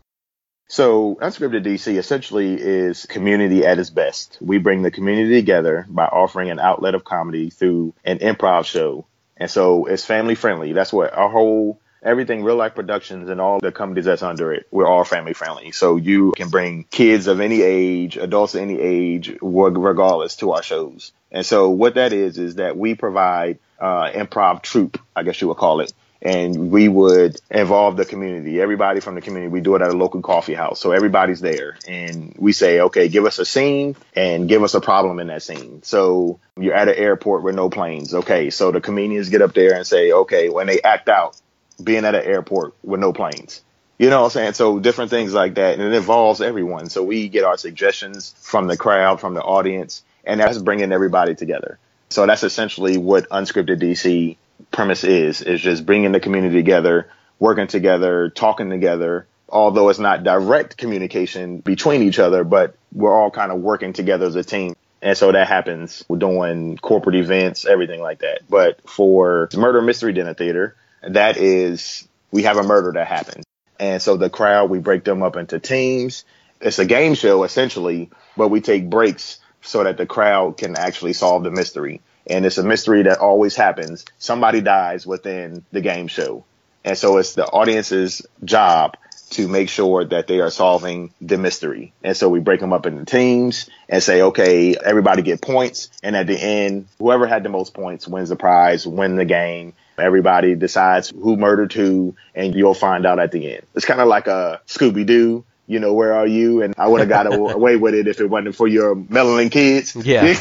So, 0.68 1.16
Unscripted 1.16 1.64
DC 1.64 1.96
essentially 1.96 2.54
is 2.54 3.06
community 3.06 3.66
at 3.66 3.78
its 3.78 3.90
best. 3.90 4.38
We 4.40 4.58
bring 4.58 4.82
the 4.82 4.90
community 4.90 5.34
together 5.34 5.86
by 5.88 6.04
offering 6.04 6.50
an 6.50 6.60
outlet 6.60 6.94
of 6.94 7.04
comedy 7.04 7.50
through 7.50 7.94
an 8.04 8.18
improv 8.18 8.66
show. 8.66 9.06
And 9.38 9.50
so 9.50 9.86
it's 9.86 10.04
family 10.04 10.34
friendly. 10.34 10.72
That's 10.74 10.92
what 10.92 11.14
our 11.14 11.30
whole 11.30 11.80
everything 12.02 12.44
real 12.44 12.56
life 12.56 12.74
productions 12.74 13.28
and 13.28 13.40
all 13.40 13.58
the 13.60 13.72
companies 13.72 14.04
that's 14.04 14.22
under 14.22 14.52
it 14.52 14.66
we're 14.70 14.86
all 14.86 15.04
family 15.04 15.32
friendly 15.32 15.72
so 15.72 15.96
you 15.96 16.32
can 16.36 16.48
bring 16.48 16.84
kids 16.84 17.26
of 17.26 17.40
any 17.40 17.62
age 17.62 18.16
adults 18.16 18.54
of 18.54 18.62
any 18.62 18.78
age 18.78 19.36
regardless 19.40 20.36
to 20.36 20.52
our 20.52 20.62
shows 20.62 21.12
and 21.30 21.44
so 21.44 21.70
what 21.70 21.94
that 21.94 22.12
is 22.12 22.38
is 22.38 22.56
that 22.56 22.76
we 22.76 22.94
provide 22.94 23.58
uh, 23.80 24.10
improv 24.10 24.62
troupe 24.62 25.00
i 25.16 25.22
guess 25.22 25.40
you 25.40 25.48
would 25.48 25.56
call 25.56 25.80
it 25.80 25.92
and 26.20 26.70
we 26.70 26.88
would 26.88 27.40
involve 27.50 27.96
the 27.96 28.04
community, 28.04 28.60
everybody 28.60 29.00
from 29.00 29.14
the 29.14 29.20
community. 29.20 29.52
We 29.52 29.60
do 29.60 29.76
it 29.76 29.82
at 29.82 29.90
a 29.90 29.96
local 29.96 30.20
coffee 30.20 30.54
house. 30.54 30.80
So 30.80 30.92
everybody's 30.92 31.40
there 31.40 31.76
and 31.86 32.34
we 32.38 32.52
say, 32.52 32.80
okay, 32.80 33.08
give 33.08 33.24
us 33.24 33.38
a 33.38 33.44
scene 33.44 33.96
and 34.16 34.48
give 34.48 34.62
us 34.62 34.74
a 34.74 34.80
problem 34.80 35.20
in 35.20 35.28
that 35.28 35.42
scene. 35.42 35.82
So 35.82 36.40
you're 36.56 36.74
at 36.74 36.88
an 36.88 36.96
airport 36.96 37.44
with 37.44 37.54
no 37.54 37.70
planes. 37.70 38.14
Okay. 38.14 38.50
So 38.50 38.72
the 38.72 38.80
comedians 38.80 39.28
get 39.28 39.42
up 39.42 39.54
there 39.54 39.74
and 39.74 39.86
say, 39.86 40.12
okay, 40.12 40.48
when 40.48 40.66
they 40.66 40.80
act 40.82 41.08
out 41.08 41.40
being 41.82 42.04
at 42.04 42.14
an 42.14 42.24
airport 42.24 42.74
with 42.82 43.00
no 43.00 43.12
planes. 43.12 43.62
You 43.98 44.10
know 44.10 44.20
what 44.20 44.26
I'm 44.26 44.30
saying? 44.30 44.52
So 44.54 44.78
different 44.78 45.10
things 45.10 45.34
like 45.34 45.54
that. 45.54 45.74
And 45.74 45.82
it 45.82 45.92
involves 45.92 46.40
everyone. 46.40 46.88
So 46.88 47.02
we 47.02 47.28
get 47.28 47.44
our 47.44 47.56
suggestions 47.56 48.34
from 48.40 48.68
the 48.68 48.76
crowd, 48.76 49.20
from 49.20 49.34
the 49.34 49.42
audience, 49.42 50.02
and 50.24 50.40
that's 50.40 50.58
bringing 50.58 50.92
everybody 50.92 51.34
together. 51.34 51.78
So 52.10 52.24
that's 52.26 52.44
essentially 52.44 52.96
what 52.96 53.28
unscripted 53.28 53.80
DC 53.80 54.36
premise 54.70 55.04
is, 55.04 55.42
is 55.42 55.60
just 55.60 55.84
bringing 55.84 56.12
the 56.12 56.20
community 56.20 56.56
together, 56.56 57.10
working 57.38 57.66
together, 57.66 58.30
talking 58.30 58.70
together, 58.70 59.26
although 59.48 59.88
it's 59.88 59.98
not 59.98 60.24
direct 60.24 60.76
communication 60.76 61.58
between 61.58 62.02
each 62.02 62.18
other, 62.18 62.44
but 62.44 62.76
we're 62.92 63.14
all 63.14 63.30
kind 63.30 63.50
of 63.50 63.60
working 63.60 63.92
together 63.92 64.26
as 64.26 64.36
a 64.36 64.44
team. 64.44 64.74
And 65.00 65.16
so 65.16 65.32
that 65.32 65.48
happens. 65.48 66.04
We're 66.08 66.18
doing 66.18 66.76
corporate 66.76 67.16
events, 67.16 67.64
everything 67.66 68.00
like 68.00 68.20
that. 68.20 68.40
But 68.48 68.88
for 68.88 69.48
Murder 69.56 69.80
Mystery 69.80 70.12
Dinner 70.12 70.34
Theater, 70.34 70.76
that 71.02 71.36
is, 71.36 72.06
we 72.30 72.42
have 72.44 72.56
a 72.56 72.62
murder 72.62 72.92
that 72.92 73.06
happened. 73.06 73.44
And 73.80 74.02
so 74.02 74.16
the 74.16 74.30
crowd, 74.30 74.70
we 74.70 74.78
break 74.78 75.04
them 75.04 75.22
up 75.22 75.36
into 75.36 75.58
teams. 75.58 76.24
It's 76.60 76.78
a 76.78 76.84
game 76.84 77.14
show 77.14 77.44
essentially, 77.44 78.10
but 78.36 78.48
we 78.48 78.60
take 78.60 78.90
breaks 78.90 79.38
so 79.62 79.84
that 79.84 79.96
the 79.96 80.06
crowd 80.06 80.56
can 80.56 80.76
actually 80.76 81.12
solve 81.12 81.44
the 81.44 81.50
mystery 81.50 82.00
and 82.28 82.44
it's 82.44 82.58
a 82.58 82.62
mystery 82.62 83.02
that 83.02 83.18
always 83.18 83.56
happens. 83.56 84.04
Somebody 84.18 84.60
dies 84.60 85.06
within 85.06 85.64
the 85.72 85.80
game 85.80 86.08
show. 86.08 86.44
And 86.84 86.96
so 86.96 87.16
it's 87.18 87.34
the 87.34 87.46
audience's 87.46 88.22
job 88.44 88.96
to 89.30 89.48
make 89.48 89.68
sure 89.68 90.04
that 90.04 90.26
they 90.26 90.40
are 90.40 90.50
solving 90.50 91.12
the 91.20 91.36
mystery. 91.36 91.92
And 92.02 92.16
so 92.16 92.28
we 92.28 92.40
break 92.40 92.60
them 92.60 92.72
up 92.72 92.86
into 92.86 93.04
teams 93.04 93.68
and 93.88 94.02
say, 94.02 94.22
okay, 94.22 94.74
everybody 94.74 95.22
get 95.22 95.42
points. 95.42 95.90
And 96.02 96.16
at 96.16 96.26
the 96.26 96.38
end, 96.38 96.88
whoever 96.98 97.26
had 97.26 97.42
the 97.42 97.50
most 97.50 97.74
points 97.74 98.08
wins 98.08 98.30
the 98.30 98.36
prize, 98.36 98.86
win 98.86 99.16
the 99.16 99.24
game. 99.24 99.74
Everybody 99.98 100.54
decides 100.54 101.10
who 101.10 101.36
murdered 101.36 101.72
who 101.72 102.14
and 102.34 102.54
you'll 102.54 102.74
find 102.74 103.06
out 103.06 103.18
at 103.18 103.32
the 103.32 103.54
end. 103.54 103.66
It's 103.74 103.84
kind 103.84 104.00
of 104.00 104.08
like 104.08 104.26
a 104.26 104.60
Scooby 104.66 105.06
Doo 105.06 105.44
you 105.68 105.78
know, 105.78 105.92
where 105.92 106.14
are 106.14 106.26
you? 106.26 106.62
And 106.62 106.74
I 106.78 106.88
would 106.88 107.00
have 107.00 107.10
got 107.10 107.32
away 107.32 107.76
with 107.76 107.94
it 107.94 108.08
if 108.08 108.20
it 108.20 108.26
wasn't 108.26 108.56
for 108.56 108.66
your 108.66 108.94
meddling 108.94 109.50
kids. 109.50 109.94
Yeah. 109.94 110.24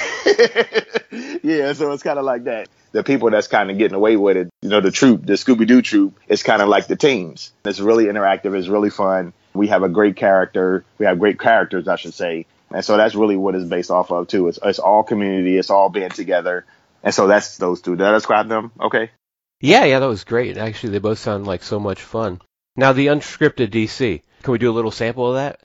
yeah. 1.44 1.74
So 1.74 1.92
it's 1.92 2.02
kind 2.02 2.18
of 2.18 2.24
like 2.24 2.46
that. 2.46 2.70
The 2.94 3.04
people 3.04 3.30
that's 3.30 3.48
kind 3.48 3.70
of 3.70 3.78
getting 3.78 3.96
away 3.96 4.16
with 4.16 4.38
it, 4.38 4.50
you 4.62 4.70
know, 4.70 4.80
the 4.80 4.90
troop, 4.90 5.26
the 5.26 5.34
Scooby 5.34 5.68
Doo 5.68 5.82
troop 5.82 6.18
is 6.30 6.42
kind 6.42 6.62
of 6.62 6.70
like 6.70 6.88
the 6.88 6.96
teams. 6.96 7.52
It's 7.66 7.82
really 7.82 8.06
interactive. 8.06 8.58
It's 8.58 8.70
really 8.70 8.90
fun. 8.90 9.34
We 9.54 9.68
have 9.68 9.84
a 9.84 9.90
great 9.90 10.16
character. 10.16 10.86
We 10.98 11.06
have 11.06 11.20
great 11.20 11.38
characters, 11.38 11.90
I 11.90 11.98
should 11.98 12.14
say. 12.14 12.46
And 12.72 12.84
so 12.84 12.96
that's 12.96 13.14
really 13.14 13.36
what 13.36 13.54
it's 13.54 13.66
based 13.66 13.92
off 13.92 14.12
of 14.12 14.30
too. 14.30 14.48
It's, 14.48 14.60
it's 14.64 14.80
all 14.80 15.04
community. 15.04 15.58
It's 15.58 15.70
all 15.70 15.90
being 15.90 16.10
together. 16.10 16.66
And 17.04 17.14
so 17.14 17.28
that's 17.28 17.58
those 17.58 17.82
two. 17.82 17.98
Did 17.98 18.08
I 18.08 18.14
describe 18.14 18.48
them? 18.48 18.72
Okay. 18.80 19.12
Yeah. 19.60 19.86
Yeah. 19.86 20.00
That 20.00 20.08
was 20.08 20.24
great. 20.24 20.58
Actually, 20.58 20.92
they 20.92 21.00
both 21.00 21.20
sound 21.20 21.48
like 21.48 21.64
so 21.64 21.80
much 21.80 22.02
fun. 22.02 22.42
Now 22.76 22.94
the 22.94 23.08
unscripted 23.08 23.70
DC. 23.70 24.22
Can 24.44 24.52
we 24.52 24.60
do 24.60 24.72
a 24.72 24.74
little 24.74 24.92
sample 24.92 25.30
of 25.30 25.36
that? 25.36 25.60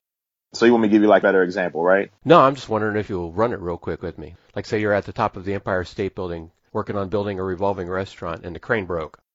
So 0.55 0.67
you 0.67 0.73
want 0.73 0.83
me 0.83 0.89
to 0.89 0.93
give 0.93 1.03
you 1.03 1.09
like 1.09 1.23
a 1.23 1.27
better 1.27 1.43
example, 1.43 1.83
right? 1.83 2.11
No, 2.25 2.41
I'm 2.41 2.55
just 2.55 2.69
wondering 2.69 2.97
if 2.97 3.09
you'll 3.09 3.33
run 3.33 3.53
it 3.53 3.61
real 3.61 3.79
quick 3.79 4.03
with 4.03 4.19
me. 4.19 4.35
Like 4.55 4.67
say 4.67 4.81
you're 4.81 4.93
at 4.93 5.07
the 5.07 5.13
top 5.13 5.37
of 5.37 5.45
the 5.45 5.55
Empire 5.55 5.85
State 5.85 6.15
Building 6.15 6.51
working 6.73 6.97
on 6.97 7.09
building 7.09 7.39
a 7.39 7.43
revolving 7.45 7.89
restaurant 7.89 8.45
and 8.45 8.55
the 8.55 8.61
crane 8.61 8.87
broke. 8.87 9.19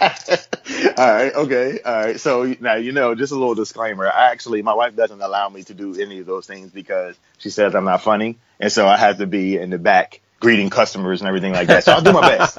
Okay. 0.00 0.36
all 0.98 1.14
right. 1.14 1.32
Okay. 1.34 1.78
All 1.82 1.94
right. 1.94 2.20
So 2.20 2.54
now, 2.60 2.74
you 2.74 2.90
know, 2.92 3.14
just 3.14 3.32
a 3.32 3.36
little 3.36 3.54
disclaimer. 3.54 4.06
I 4.06 4.32
actually, 4.32 4.60
my 4.60 4.74
wife 4.74 4.96
doesn't 4.96 5.22
allow 5.22 5.48
me 5.48 5.62
to 5.62 5.74
do 5.74 5.94
any 5.98 6.18
of 6.18 6.26
those 6.26 6.46
things 6.46 6.72
because 6.72 7.16
she 7.38 7.48
says 7.50 7.74
I'm 7.74 7.84
not 7.84 8.02
funny. 8.02 8.36
And 8.58 8.72
so 8.72 8.86
I 8.86 8.96
have 8.96 9.18
to 9.18 9.26
be 9.26 9.56
in 9.56 9.70
the 9.70 9.78
back 9.78 10.20
greeting 10.40 10.70
customers 10.70 11.20
and 11.20 11.28
everything 11.28 11.52
like 11.52 11.68
that. 11.68 11.84
So 11.84 11.92
I'll 11.92 12.02
do 12.02 12.12
my 12.12 12.20
best. 12.20 12.58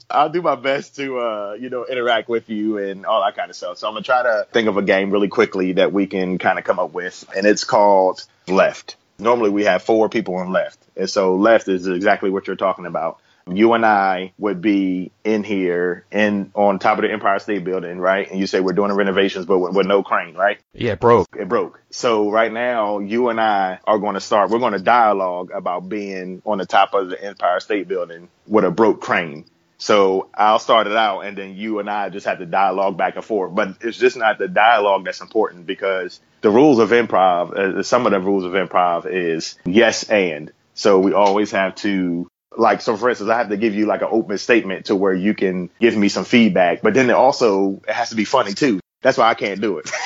I'll 0.10 0.30
do 0.30 0.42
my 0.42 0.54
best 0.54 0.96
to, 0.96 1.18
uh, 1.18 1.56
you 1.60 1.70
know, 1.70 1.84
interact 1.84 2.28
with 2.28 2.48
you 2.48 2.78
and 2.78 3.04
all 3.04 3.22
that 3.24 3.36
kind 3.36 3.50
of 3.50 3.56
stuff. 3.56 3.78
So 3.78 3.88
I'm 3.88 3.94
going 3.94 4.04
to 4.04 4.06
try 4.06 4.22
to 4.22 4.46
think 4.52 4.68
of 4.68 4.76
a 4.76 4.82
game 4.82 5.10
really 5.10 5.28
quickly 5.28 5.72
that 5.72 5.92
we 5.92 6.06
can 6.06 6.38
kind 6.38 6.58
of 6.58 6.64
come 6.64 6.78
up 6.78 6.92
with. 6.92 7.24
And 7.36 7.46
it's 7.46 7.64
called 7.64 8.24
Left. 8.46 8.96
Normally 9.18 9.50
we 9.50 9.64
have 9.64 9.82
four 9.82 10.08
people 10.08 10.36
on 10.36 10.50
left. 10.52 10.78
And 10.96 11.10
so 11.10 11.36
left 11.36 11.68
is 11.68 11.86
exactly 11.86 12.30
what 12.30 12.46
you're 12.46 12.56
talking 12.56 12.86
about 12.86 13.18
you 13.50 13.72
and 13.74 13.84
I 13.84 14.32
would 14.38 14.60
be 14.60 15.12
in 15.22 15.44
here 15.44 16.04
and 16.10 16.50
on 16.54 16.78
top 16.78 16.98
of 16.98 17.02
the 17.02 17.10
Empire 17.10 17.38
State 17.38 17.64
Building, 17.64 17.98
right? 17.98 18.30
And 18.30 18.40
you 18.40 18.46
say 18.46 18.60
we're 18.60 18.72
doing 18.72 18.88
the 18.88 18.94
renovations, 18.94 19.46
but 19.46 19.58
with, 19.58 19.74
with, 19.74 19.86
no 19.86 20.02
crane, 20.02 20.34
right? 20.34 20.58
Yeah, 20.72 20.92
it 20.92 21.00
broke. 21.00 21.28
It 21.38 21.48
broke. 21.48 21.80
So 21.90 22.30
right 22.30 22.52
now, 22.52 23.00
you 23.00 23.28
and 23.28 23.40
I 23.40 23.80
are 23.86 23.98
going 23.98 24.14
to 24.14 24.20
start. 24.20 24.50
We're 24.50 24.58
going 24.58 24.72
to 24.72 24.78
dialogue 24.78 25.50
about 25.52 25.88
being 25.88 26.42
on 26.46 26.58
the 26.58 26.66
top 26.66 26.94
of 26.94 27.08
the 27.08 27.22
Empire 27.22 27.60
State 27.60 27.88
Building 27.88 28.28
with 28.46 28.64
a 28.64 28.70
broke 28.70 29.00
crane. 29.00 29.44
So 29.76 30.30
I'll 30.32 30.60
start 30.60 30.86
it 30.86 30.96
out, 30.96 31.20
and 31.20 31.36
then 31.36 31.56
you 31.56 31.80
and 31.80 31.90
I 31.90 32.08
just 32.08 32.26
have 32.26 32.38
to 32.38 32.46
dialogue 32.46 32.96
back 32.96 33.16
and 33.16 33.24
forth. 33.24 33.54
But 33.54 33.76
it's 33.82 33.98
just 33.98 34.16
not 34.16 34.38
the 34.38 34.48
dialogue 34.48 35.04
that's 35.04 35.20
important 35.20 35.66
because 35.66 36.20
the 36.40 36.50
rules 36.50 36.78
of 36.78 36.90
improv, 36.90 37.52
uh, 37.52 37.82
some 37.82 38.06
of 38.06 38.12
the 38.12 38.20
rules 38.20 38.44
of 38.44 38.52
improv 38.52 39.06
is 39.06 39.56
yes 39.66 40.04
and. 40.04 40.52
So 40.74 40.98
we 40.98 41.12
always 41.12 41.50
have 41.50 41.74
to 41.76 42.28
like 42.56 42.80
so 42.80 42.96
for 42.96 43.08
instance 43.08 43.30
i 43.30 43.36
have 43.36 43.48
to 43.48 43.56
give 43.56 43.74
you 43.74 43.86
like 43.86 44.02
an 44.02 44.08
open 44.10 44.38
statement 44.38 44.86
to 44.86 44.96
where 44.96 45.14
you 45.14 45.34
can 45.34 45.70
give 45.80 45.96
me 45.96 46.08
some 46.08 46.24
feedback 46.24 46.82
but 46.82 46.94
then 46.94 47.10
it 47.10 47.14
also 47.14 47.80
it 47.88 47.92
has 47.92 48.10
to 48.10 48.16
be 48.16 48.24
funny 48.24 48.52
too. 48.54 48.80
That's 49.02 49.18
why 49.18 49.28
i 49.28 49.34
can't 49.34 49.60
do 49.60 49.78
it. 49.78 49.90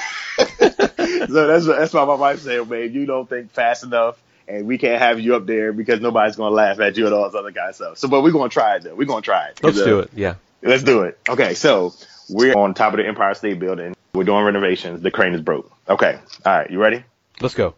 So 1.28 1.46
that's 1.46 1.66
that's 1.66 1.92
why 1.92 2.04
my 2.04 2.14
wife 2.14 2.40
said 2.40 2.68
man 2.68 2.92
you 2.92 3.06
don't 3.06 3.28
think 3.28 3.50
fast 3.50 3.82
enough 3.84 4.22
and 4.46 4.66
we 4.66 4.78
can't 4.78 5.00
have 5.00 5.20
you 5.20 5.34
up 5.36 5.46
there 5.46 5.72
because 5.72 6.00
nobody's 6.00 6.36
going 6.36 6.50
to 6.50 6.54
laugh 6.54 6.80
at 6.80 6.96
you 6.96 7.06
and 7.06 7.14
all 7.14 7.24
this 7.24 7.34
other 7.34 7.52
kind 7.52 7.68
of 7.68 7.74
stuff. 7.74 7.98
So 7.98 8.08
but 8.08 8.22
we're 8.22 8.32
going 8.32 8.48
to 8.48 8.54
try 8.54 8.76
it 8.76 8.82
though. 8.82 8.94
We're 8.94 9.06
going 9.06 9.22
to 9.22 9.24
try 9.24 9.48
it. 9.48 9.60
Let's 9.62 9.78
uh, 9.78 9.84
do 9.84 9.98
it. 10.00 10.10
Yeah. 10.14 10.34
Let's 10.62 10.82
do 10.82 11.02
it. 11.02 11.18
Okay 11.28 11.54
so 11.54 11.94
we're 12.28 12.54
on 12.54 12.74
top 12.74 12.92
of 12.92 12.98
the 12.98 13.06
empire 13.06 13.34
state 13.34 13.58
building. 13.58 13.94
We're 14.14 14.24
doing 14.24 14.44
renovations. 14.44 15.02
The 15.02 15.10
crane 15.10 15.34
is 15.34 15.40
broke. 15.40 15.70
Okay. 15.88 16.18
All 16.46 16.58
right. 16.58 16.70
You 16.70 16.78
ready? 16.80 17.04
Let's 17.40 17.54
go. 17.54 17.74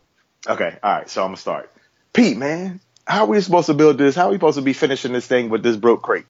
Okay. 0.46 0.78
All 0.82 0.92
right. 0.92 1.08
So 1.08 1.22
i'm 1.22 1.28
gonna 1.28 1.36
start. 1.38 1.72
Pete 2.12 2.36
man 2.36 2.80
how 3.10 3.24
are 3.24 3.26
we 3.26 3.40
supposed 3.40 3.66
to 3.66 3.74
build 3.74 3.98
this? 3.98 4.14
How 4.14 4.28
are 4.28 4.30
we 4.30 4.36
supposed 4.36 4.58
to 4.58 4.62
be 4.62 4.72
finishing 4.72 5.12
this 5.12 5.26
thing 5.26 5.50
with 5.50 5.62
this 5.64 5.76
broke 5.76 6.02
crate? 6.02 6.26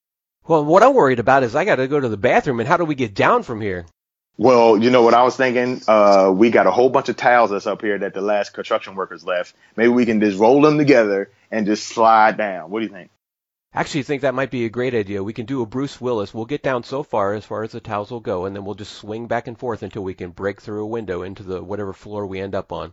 Well, 0.48 0.64
what 0.64 0.82
I'm 0.82 0.94
worried 0.94 1.18
about 1.18 1.42
is 1.42 1.54
I 1.54 1.66
got 1.66 1.76
to 1.76 1.86
go 1.86 2.00
to 2.00 2.08
the 2.08 2.16
bathroom, 2.16 2.58
and 2.58 2.68
how 2.68 2.78
do 2.78 2.84
we 2.86 2.94
get 2.94 3.14
down 3.14 3.42
from 3.42 3.60
here? 3.60 3.84
Well, 4.38 4.78
you 4.78 4.90
know 4.90 5.02
what 5.02 5.12
I 5.12 5.22
was 5.22 5.36
thinking? 5.36 5.82
Uh, 5.86 6.32
we 6.34 6.50
got 6.50 6.66
a 6.66 6.70
whole 6.70 6.88
bunch 6.88 7.10
of 7.10 7.16
tiles 7.18 7.50
that's 7.50 7.66
up 7.66 7.82
here 7.82 7.98
that 7.98 8.14
the 8.14 8.22
last 8.22 8.54
construction 8.54 8.94
workers 8.94 9.22
left. 9.22 9.54
Maybe 9.76 9.88
we 9.88 10.06
can 10.06 10.20
just 10.20 10.38
roll 10.38 10.62
them 10.62 10.78
together 10.78 11.30
and 11.50 11.66
just 11.66 11.86
slide 11.86 12.38
down. 12.38 12.70
What 12.70 12.80
do 12.80 12.86
you 12.86 12.92
think? 12.92 13.10
Actually, 13.74 14.00
I 14.00 14.04
think 14.04 14.22
that 14.22 14.34
might 14.34 14.50
be 14.50 14.64
a 14.64 14.70
great 14.70 14.94
idea. 14.94 15.22
We 15.22 15.34
can 15.34 15.44
do 15.44 15.60
a 15.60 15.66
Bruce 15.66 16.00
Willis. 16.00 16.32
We'll 16.32 16.46
get 16.46 16.62
down 16.62 16.82
so 16.84 17.02
far 17.02 17.34
as 17.34 17.44
far 17.44 17.62
as 17.62 17.72
the 17.72 17.80
tiles 17.80 18.10
will 18.10 18.20
go, 18.20 18.46
and 18.46 18.56
then 18.56 18.64
we'll 18.64 18.74
just 18.74 18.94
swing 18.94 19.26
back 19.26 19.46
and 19.46 19.58
forth 19.58 19.82
until 19.82 20.02
we 20.02 20.14
can 20.14 20.30
break 20.30 20.62
through 20.62 20.82
a 20.82 20.86
window 20.86 21.22
into 21.22 21.42
the 21.42 21.62
whatever 21.62 21.92
floor 21.92 22.26
we 22.26 22.40
end 22.40 22.54
up 22.54 22.72
on. 22.72 22.90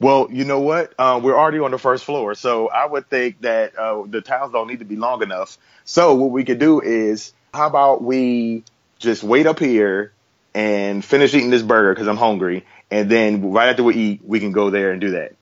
Well, 0.00 0.28
you 0.30 0.44
know 0.44 0.60
what? 0.60 0.94
Uh, 0.98 1.20
we're 1.22 1.38
already 1.38 1.60
on 1.60 1.70
the 1.70 1.78
first 1.78 2.04
floor, 2.04 2.34
so 2.34 2.68
I 2.68 2.86
would 2.86 3.08
think 3.08 3.42
that 3.42 3.78
uh, 3.78 4.02
the 4.06 4.20
tiles 4.20 4.50
don't 4.50 4.66
need 4.66 4.80
to 4.80 4.84
be 4.84 4.96
long 4.96 5.22
enough. 5.22 5.58
So 5.84 6.14
what 6.14 6.30
we 6.30 6.44
could 6.44 6.58
do 6.58 6.80
is, 6.80 7.32
how 7.54 7.68
about 7.68 8.02
we 8.02 8.64
just 8.98 9.22
wait 9.22 9.46
up 9.46 9.58
here 9.58 10.12
and 10.54 11.04
finish 11.04 11.34
eating 11.34 11.50
this 11.50 11.62
burger 11.62 11.94
because 11.94 12.08
I'm 12.08 12.16
hungry, 12.16 12.66
and 12.90 13.10
then 13.10 13.52
right 13.52 13.68
after 13.68 13.84
we 13.84 13.94
eat, 13.94 14.20
we 14.24 14.40
can 14.40 14.52
go 14.52 14.70
there 14.70 14.90
and 14.90 15.00
do 15.00 15.10
that. 15.12 15.34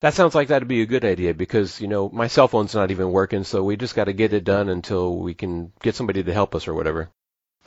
That 0.00 0.14
sounds 0.14 0.34
like 0.34 0.48
that'd 0.48 0.68
be 0.68 0.82
a 0.82 0.86
good 0.86 1.04
idea 1.04 1.34
because 1.34 1.80
you 1.80 1.88
know 1.88 2.08
my 2.08 2.28
cell 2.28 2.48
phone's 2.48 2.74
not 2.74 2.90
even 2.90 3.10
working, 3.10 3.44
so 3.44 3.64
we 3.64 3.76
just 3.76 3.96
got 3.96 4.04
to 4.04 4.12
get 4.12 4.32
it 4.32 4.44
done 4.44 4.68
until 4.68 5.16
we 5.16 5.34
can 5.34 5.72
get 5.82 5.96
somebody 5.96 6.22
to 6.22 6.32
help 6.32 6.54
us 6.54 6.68
or 6.68 6.74
whatever. 6.74 7.10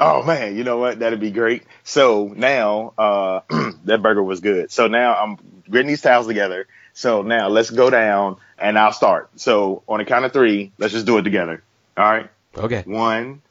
Oh 0.03 0.23
man, 0.23 0.57
you 0.57 0.63
know 0.63 0.77
what? 0.77 0.97
That'd 0.97 1.19
be 1.19 1.29
great. 1.29 1.61
So 1.83 2.33
now, 2.35 2.93
uh, 2.97 3.41
that 3.85 4.01
burger 4.01 4.23
was 4.23 4.39
good. 4.39 4.71
So 4.71 4.87
now 4.87 5.13
I'm 5.13 5.37
getting 5.69 5.85
these 5.85 6.01
towels 6.01 6.25
together. 6.25 6.65
So 6.93 7.21
now 7.21 7.49
let's 7.49 7.69
go 7.69 7.91
down 7.91 8.37
and 8.57 8.79
I'll 8.79 8.93
start. 8.93 9.29
So 9.39 9.83
on 9.87 9.99
the 9.99 10.05
count 10.05 10.25
of 10.25 10.33
three, 10.33 10.71
let's 10.79 10.91
just 10.91 11.05
do 11.05 11.19
it 11.19 11.21
together. 11.21 11.61
All 11.95 12.03
right. 12.03 12.31
Okay. 12.57 12.81
One, 12.87 13.43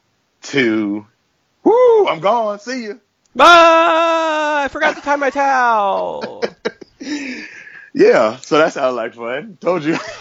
two, 0.42 1.06
whoo, 1.62 2.08
I'm 2.08 2.18
gone. 2.18 2.58
See 2.58 2.82
you. 2.82 3.00
Bye! 3.36 4.64
I 4.64 4.68
forgot 4.72 4.96
to 4.96 5.02
tie 5.02 5.14
my 5.14 5.30
towel. 5.30 6.42
yeah, 7.94 8.38
so 8.38 8.58
that 8.58 8.72
sounds 8.72 8.96
like 8.96 9.14
fun. 9.14 9.56
Told 9.60 9.84
you. 9.84 9.96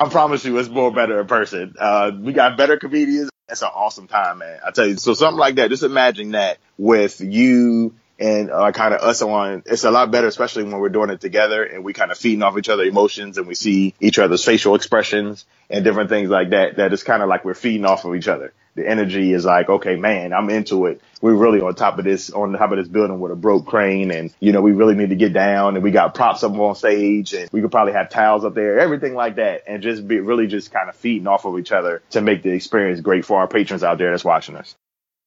I 0.00 0.08
promise 0.10 0.44
you, 0.44 0.58
it's 0.58 0.68
more 0.68 0.90
better 0.90 1.20
in 1.20 1.28
person. 1.28 1.74
Uh, 1.78 2.10
we 2.18 2.32
got 2.32 2.56
better 2.56 2.76
comedians. 2.78 3.30
It's 3.50 3.62
an 3.62 3.70
awesome 3.74 4.08
time, 4.08 4.38
man. 4.38 4.60
I 4.64 4.70
tell 4.70 4.86
you. 4.86 4.96
So 4.96 5.14
something 5.14 5.38
like 5.38 5.56
that. 5.56 5.70
Just 5.70 5.82
imagine 5.82 6.32
that 6.32 6.58
with 6.78 7.20
you 7.20 7.94
and 8.18 8.50
uh, 8.50 8.70
kind 8.72 8.94
of 8.94 9.00
us 9.00 9.22
on. 9.22 9.62
It's 9.66 9.84
a 9.84 9.90
lot 9.90 10.10
better, 10.10 10.26
especially 10.26 10.64
when 10.64 10.78
we're 10.78 10.90
doing 10.90 11.10
it 11.10 11.20
together 11.20 11.64
and 11.64 11.84
we 11.84 11.92
kind 11.92 12.10
of 12.10 12.18
feeding 12.18 12.42
off 12.42 12.58
each 12.58 12.68
other 12.68 12.84
emotions 12.84 13.38
and 13.38 13.46
we 13.46 13.54
see 13.54 13.94
each 14.00 14.18
other's 14.18 14.44
facial 14.44 14.74
expressions 14.74 15.46
and 15.70 15.84
different 15.84 16.10
things 16.10 16.28
like 16.28 16.50
that. 16.50 16.76
That 16.76 16.92
is 16.92 17.02
kind 17.02 17.22
of 17.22 17.28
like 17.28 17.44
we're 17.44 17.54
feeding 17.54 17.86
off 17.86 18.04
of 18.04 18.14
each 18.14 18.28
other 18.28 18.52
the 18.74 18.88
energy 18.88 19.32
is 19.32 19.44
like, 19.44 19.68
okay, 19.68 19.96
man, 19.96 20.32
I'm 20.32 20.48
into 20.50 20.86
it. 20.86 21.00
We're 21.20 21.34
really 21.34 21.60
on 21.60 21.74
top 21.74 21.98
of 21.98 22.04
this, 22.04 22.30
on 22.30 22.52
the 22.52 22.58
top 22.58 22.72
of 22.72 22.78
this 22.78 22.88
building 22.88 23.20
with 23.20 23.32
a 23.32 23.36
broke 23.36 23.66
crane. 23.66 24.10
And, 24.10 24.32
you 24.40 24.52
know, 24.52 24.62
we 24.62 24.72
really 24.72 24.94
need 24.94 25.10
to 25.10 25.16
get 25.16 25.32
down 25.32 25.74
and 25.74 25.84
we 25.84 25.90
got 25.90 26.14
props 26.14 26.42
up 26.42 26.52
on 26.52 26.74
stage 26.74 27.34
and 27.34 27.50
we 27.52 27.60
could 27.60 27.70
probably 27.70 27.92
have 27.92 28.10
towels 28.10 28.44
up 28.44 28.54
there, 28.54 28.78
everything 28.78 29.14
like 29.14 29.36
that. 29.36 29.64
And 29.66 29.82
just 29.82 30.06
be 30.06 30.20
really 30.20 30.46
just 30.46 30.72
kind 30.72 30.88
of 30.88 30.96
feeding 30.96 31.26
off 31.26 31.44
of 31.44 31.58
each 31.58 31.72
other 31.72 32.02
to 32.10 32.20
make 32.20 32.42
the 32.42 32.50
experience 32.50 33.00
great 33.00 33.24
for 33.24 33.40
our 33.40 33.48
patrons 33.48 33.82
out 33.82 33.98
there 33.98 34.10
that's 34.10 34.24
watching 34.24 34.56
us. 34.56 34.74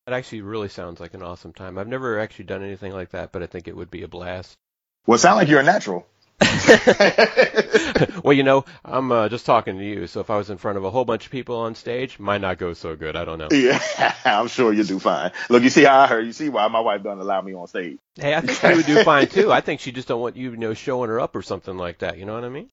That 0.05 0.13
actually 0.13 0.41
really 0.41 0.69
sounds 0.69 0.99
like 0.99 1.13
an 1.13 1.23
awesome 1.23 1.53
time. 1.53 1.77
I've 1.77 1.87
never 1.87 2.19
actually 2.19 2.45
done 2.45 2.63
anything 2.63 2.91
like 2.91 3.11
that, 3.11 3.31
but 3.31 3.41
I 3.41 3.45
think 3.45 3.67
it 3.67 3.75
would 3.75 3.91
be 3.91 4.03
a 4.03 4.07
blast. 4.07 4.57
Well, 5.05 5.15
it 5.15 5.19
sounds 5.19 5.37
like 5.37 5.47
you're 5.47 5.59
a 5.59 5.63
natural. 5.63 6.07
well, 8.23 8.33
you 8.33 8.43
know, 8.43 8.65
I'm 8.83 9.11
uh, 9.11 9.29
just 9.29 9.45
talking 9.45 9.77
to 9.77 9.83
you, 9.83 10.07
so 10.07 10.19
if 10.19 10.29
I 10.29 10.37
was 10.37 10.49
in 10.49 10.57
front 10.57 10.77
of 10.77 10.83
a 10.83 10.89
whole 10.89 11.05
bunch 11.05 11.25
of 11.25 11.31
people 11.31 11.57
on 11.57 11.75
stage, 11.75 12.19
might 12.19 12.41
not 12.41 12.57
go 12.57 12.73
so 12.73 12.95
good. 12.95 13.15
I 13.15 13.25
don't 13.25 13.37
know. 13.37 13.49
Yeah, 13.51 13.81
I'm 14.25 14.47
sure 14.47 14.73
you 14.73 14.83
do 14.83 14.99
fine. 14.99 15.31
Look, 15.49 15.63
you 15.63 15.69
see 15.69 15.83
how 15.83 15.99
I 15.99 16.07
heard. 16.07 16.25
You 16.25 16.33
see 16.33 16.49
why 16.49 16.67
my 16.67 16.79
wife 16.79 17.03
doesn't 17.03 17.19
allow 17.19 17.41
me 17.41 17.53
on 17.53 17.67
stage. 17.67 17.97
Hey, 18.15 18.35
I 18.35 18.41
think 18.41 18.59
she 18.59 18.67
would 18.67 18.85
do 18.85 19.03
fine 19.03 19.27
too. 19.27 19.51
I 19.51 19.61
think 19.61 19.79
she 19.79 19.91
just 19.91 20.07
don't 20.07 20.21
want 20.21 20.35
you, 20.35 20.51
you 20.51 20.57
know, 20.57 20.73
showing 20.73 21.09
her 21.09 21.19
up 21.19 21.35
or 21.35 21.41
something 21.41 21.77
like 21.77 21.99
that. 21.99 22.17
You 22.17 22.25
know 22.25 22.33
what 22.33 22.43
I 22.43 22.49
mean? 22.49 22.69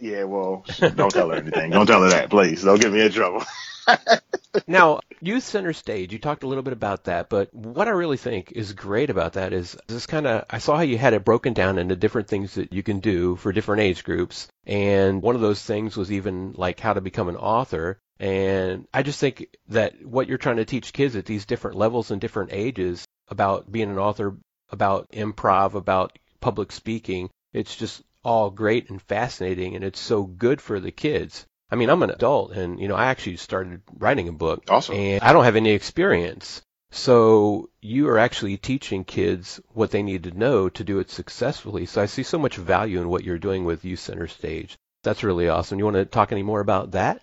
Yeah, 0.00 0.24
well, 0.24 0.64
don't 0.78 1.10
tell 1.10 1.30
her 1.30 1.36
anything. 1.36 1.70
Don't 1.70 1.86
tell 1.86 2.02
her 2.02 2.10
that, 2.10 2.30
please. 2.30 2.62
Don't 2.62 2.80
get 2.80 2.92
me 2.92 3.00
in 3.00 3.12
trouble. 3.12 3.44
now, 4.66 5.00
Youth 5.20 5.42
Center 5.42 5.72
Stage, 5.72 6.12
you 6.12 6.18
talked 6.18 6.42
a 6.42 6.46
little 6.46 6.62
bit 6.62 6.72
about 6.72 7.04
that, 7.04 7.28
but 7.28 7.52
what 7.54 7.88
I 7.88 7.92
really 7.92 8.16
think 8.16 8.52
is 8.52 8.72
great 8.72 9.10
about 9.10 9.34
that 9.34 9.52
is 9.52 9.76
this 9.88 10.06
kind 10.06 10.26
of, 10.26 10.44
I 10.50 10.58
saw 10.58 10.76
how 10.76 10.82
you 10.82 10.98
had 10.98 11.14
it 11.14 11.24
broken 11.24 11.52
down 11.52 11.78
into 11.78 11.96
different 11.96 12.28
things 12.28 12.54
that 12.54 12.72
you 12.72 12.82
can 12.82 13.00
do 13.00 13.36
for 13.36 13.52
different 13.52 13.82
age 13.82 14.04
groups. 14.04 14.48
And 14.66 15.22
one 15.22 15.34
of 15.34 15.40
those 15.40 15.62
things 15.62 15.96
was 15.96 16.12
even 16.12 16.52
like 16.56 16.80
how 16.80 16.92
to 16.92 17.00
become 17.00 17.28
an 17.28 17.36
author. 17.36 17.98
And 18.20 18.86
I 18.92 19.02
just 19.02 19.20
think 19.20 19.46
that 19.68 20.04
what 20.04 20.28
you're 20.28 20.38
trying 20.38 20.56
to 20.56 20.64
teach 20.64 20.92
kids 20.92 21.16
at 21.16 21.24
these 21.24 21.46
different 21.46 21.76
levels 21.76 22.10
and 22.10 22.20
different 22.20 22.50
ages 22.52 23.04
about 23.28 23.70
being 23.70 23.90
an 23.90 23.98
author, 23.98 24.36
about 24.70 25.10
improv, 25.10 25.74
about 25.74 26.18
public 26.40 26.72
speaking, 26.72 27.30
it's 27.52 27.74
just 27.74 28.02
all 28.24 28.50
great 28.50 28.90
and 28.90 29.00
fascinating 29.02 29.74
and 29.74 29.84
it's 29.84 30.00
so 30.00 30.22
good 30.22 30.60
for 30.60 30.80
the 30.80 30.90
kids. 30.90 31.46
I 31.70 31.76
mean, 31.76 31.90
I'm 31.90 32.02
an 32.02 32.10
adult 32.10 32.52
and, 32.52 32.80
you 32.80 32.88
know, 32.88 32.94
I 32.94 33.06
actually 33.06 33.36
started 33.36 33.82
writing 33.98 34.28
a 34.28 34.32
book. 34.32 34.64
Awesome. 34.68 34.94
And 34.94 35.22
I 35.22 35.32
don't 35.32 35.44
have 35.44 35.56
any 35.56 35.70
experience. 35.70 36.62
So 36.90 37.68
you 37.82 38.08
are 38.08 38.18
actually 38.18 38.56
teaching 38.56 39.04
kids 39.04 39.60
what 39.74 39.90
they 39.90 40.02
need 40.02 40.24
to 40.24 40.30
know 40.30 40.70
to 40.70 40.84
do 40.84 40.98
it 41.00 41.10
successfully. 41.10 41.84
So 41.84 42.00
I 42.00 42.06
see 42.06 42.22
so 42.22 42.38
much 42.38 42.56
value 42.56 43.00
in 43.00 43.08
what 43.08 43.24
you're 43.24 43.38
doing 43.38 43.64
with 43.64 43.84
Youth 43.84 44.00
Center 44.00 44.26
Stage. 44.26 44.76
That's 45.04 45.22
really 45.22 45.48
awesome. 45.48 45.78
You 45.78 45.84
want 45.84 45.96
to 45.96 46.06
talk 46.06 46.32
any 46.32 46.42
more 46.42 46.60
about 46.60 46.92
that? 46.92 47.20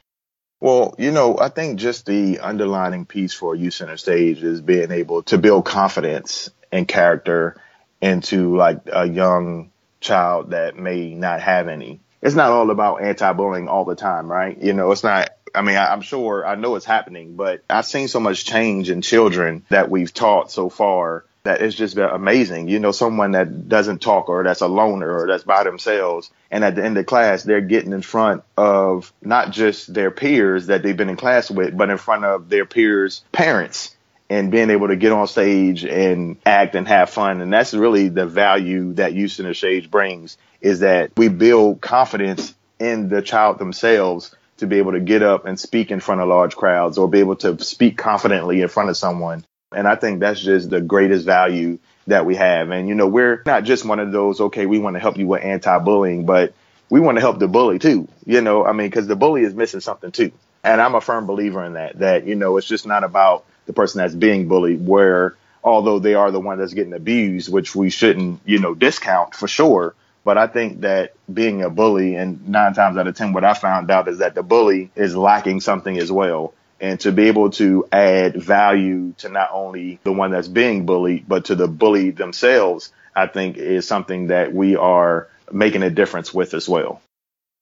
Well, 0.61 0.95
you 0.97 1.11
know, 1.11 1.37
I 1.37 1.49
think 1.49 1.79
just 1.79 2.05
the 2.05 2.39
underlining 2.39 3.05
piece 3.05 3.33
for 3.33 3.55
Youth 3.55 3.73
Center 3.73 3.97
Stage 3.97 4.43
is 4.43 4.61
being 4.61 4.91
able 4.91 5.23
to 5.23 5.37
build 5.37 5.65
confidence 5.65 6.49
and 6.71 6.87
character 6.87 7.57
into 8.01 8.55
like 8.55 8.81
a 8.91 9.05
young 9.05 9.71
child 10.05 10.51
that 10.51 10.77
may 10.77 11.13
not 11.13 11.41
have 11.41 11.67
any 11.67 11.99
it's 12.25 12.35
not 12.35 12.49
all 12.49 12.71
about 12.71 13.03
anti-bullying 13.03 13.67
all 13.67 13.85
the 13.85 13.95
time, 13.95 14.27
right? 14.31 14.59
You 14.59 14.73
know, 14.73 14.91
it's 14.91 15.03
not. 15.03 15.29
I 15.53 15.61
mean, 15.61 15.77
I, 15.77 15.93
I'm 15.93 16.01
sure 16.01 16.45
I 16.45 16.55
know 16.55 16.75
it's 16.75 16.85
happening, 16.85 17.35
but 17.35 17.63
I've 17.69 17.85
seen 17.85 18.07
so 18.07 18.19
much 18.19 18.45
change 18.45 18.89
in 18.89 19.03
children 19.03 19.63
that 19.69 19.91
we've 19.91 20.11
taught 20.11 20.51
so 20.51 20.69
far 20.69 21.25
that 21.43 21.61
it's 21.61 21.75
just 21.75 21.95
been 21.95 22.09
amazing. 22.09 22.67
You 22.67 22.79
know, 22.79 22.91
someone 22.91 23.31
that 23.33 23.69
doesn't 23.69 24.01
talk 24.01 24.27
or 24.27 24.43
that's 24.43 24.61
a 24.61 24.67
loner 24.67 25.19
or 25.19 25.27
that's 25.27 25.43
by 25.43 25.63
themselves. 25.63 26.31
And 26.49 26.65
at 26.65 26.75
the 26.75 26.83
end 26.83 26.97
of 26.97 27.05
class, 27.05 27.43
they're 27.43 27.61
getting 27.61 27.93
in 27.93 28.01
front 28.01 28.43
of 28.57 29.13
not 29.21 29.51
just 29.51 29.93
their 29.93 30.09
peers 30.09 30.65
that 30.67 30.81
they've 30.81 30.97
been 30.97 31.09
in 31.09 31.17
class 31.17 31.51
with, 31.51 31.77
but 31.77 31.91
in 31.91 31.97
front 31.99 32.25
of 32.25 32.49
their 32.49 32.65
peers' 32.65 33.23
parents 33.31 33.94
and 34.29 34.51
being 34.51 34.69
able 34.69 34.87
to 34.87 34.95
get 34.95 35.11
on 35.11 35.27
stage 35.27 35.83
and 35.85 36.37
act 36.45 36.75
and 36.75 36.87
have 36.87 37.09
fun. 37.09 37.41
And 37.41 37.53
that's 37.53 37.73
really 37.73 38.09
the 38.09 38.25
value 38.25 38.93
that 38.93 39.13
Youth 39.13 39.33
Center 39.33 39.53
Stage 39.53 39.89
brings 39.91 40.37
is 40.61 40.79
that 40.79 41.11
we 41.15 41.27
build 41.27 41.81
confidence 41.81 42.55
in 42.79 43.07
the 43.07 43.21
child 43.21 43.59
themselves 43.59 44.35
to 44.57 44.67
be 44.67 44.77
able 44.77 44.93
to 44.93 44.99
get 44.99 45.21
up 45.21 45.45
and 45.45 45.59
speak 45.59 45.91
in 45.91 45.99
front 45.99 46.21
of 46.21 46.27
large 46.27 46.55
crowds 46.55 46.97
or 46.97 47.07
be 47.07 47.19
able 47.19 47.35
to 47.35 47.61
speak 47.63 47.97
confidently 47.97 48.61
in 48.61 48.67
front 48.67 48.89
of 48.89 48.97
someone. 48.97 49.45
And 49.71 49.87
I 49.87 49.95
think 49.95 50.19
that's 50.19 50.41
just 50.41 50.69
the 50.69 50.81
greatest 50.81 51.25
value 51.25 51.79
that 52.07 52.25
we 52.25 52.35
have. 52.35 52.69
And, 52.69 52.87
you 52.87 52.95
know, 52.95 53.07
we're 53.07 53.43
not 53.45 53.63
just 53.63 53.85
one 53.85 53.99
of 53.99 54.11
those, 54.11 54.39
okay, 54.39 54.65
we 54.65 54.79
want 54.79 54.95
to 54.95 54.99
help 54.99 55.17
you 55.17 55.27
with 55.27 55.43
anti-bullying, 55.43 56.25
but 56.25 56.53
we 56.89 56.99
want 56.99 57.17
to 57.17 57.21
help 57.21 57.39
the 57.39 57.47
bully 57.47 57.79
too. 57.79 58.07
You 58.25 58.41
know, 58.41 58.65
I 58.65 58.71
mean, 58.73 58.89
cause 58.91 59.07
the 59.07 59.15
bully 59.15 59.43
is 59.43 59.53
missing 59.53 59.81
something 59.81 60.11
too. 60.11 60.31
And 60.65 60.81
I'm 60.81 60.95
a 60.95 61.01
firm 61.01 61.25
believer 61.25 61.63
in 61.63 61.73
that, 61.73 61.99
that, 61.99 62.27
you 62.27 62.35
know, 62.35 62.57
it's 62.57 62.67
just 62.67 62.85
not 62.85 63.03
about 63.03 63.45
the 63.65 63.73
person 63.73 63.99
that's 63.99 64.15
being 64.15 64.47
bullied 64.47 64.85
where 64.85 65.35
although 65.63 65.99
they 65.99 66.13
are 66.13 66.31
the 66.31 66.39
one 66.39 66.57
that's 66.59 66.73
getting 66.73 66.93
abused, 66.93 67.51
which 67.51 67.75
we 67.75 67.89
shouldn't, 67.89 68.41
you 68.45 68.59
know, 68.59 68.75
discount 68.75 69.33
for 69.33 69.47
sure 69.47 69.95
but 70.25 70.39
I 70.39 70.47
think 70.47 70.81
that 70.81 71.13
being 71.31 71.61
a 71.61 71.69
bully, 71.69 72.15
and 72.15 72.49
nine 72.49 72.73
times 72.73 72.97
out 72.97 73.07
of 73.07 73.15
ten, 73.15 73.31
what 73.31 73.45
I 73.45 73.53
found 73.53 73.91
out 73.91 74.07
is 74.07 74.17
that 74.17 74.33
the 74.33 74.41
bully 74.41 74.89
is 74.95 75.15
lacking 75.15 75.61
something 75.61 75.97
as 75.97 76.11
well. 76.11 76.53
And 76.81 76.99
to 77.01 77.11
be 77.11 77.27
able 77.27 77.51
to 77.51 77.87
add 77.91 78.35
value 78.35 79.13
to 79.19 79.29
not 79.29 79.51
only 79.53 79.99
the 80.03 80.11
one 80.11 80.31
that's 80.31 80.47
being 80.47 80.85
bullied, 80.87 81.25
but 81.27 81.45
to 81.45 81.55
the 81.55 81.67
bully 81.67 82.09
themselves, 82.09 82.91
I 83.15 83.27
think 83.27 83.57
is 83.57 83.87
something 83.87 84.27
that 84.27 84.51
we 84.51 84.75
are 84.75 85.29
making 85.51 85.83
a 85.83 85.91
difference 85.91 86.33
with 86.33 86.55
as 86.55 86.67
well. 86.67 87.01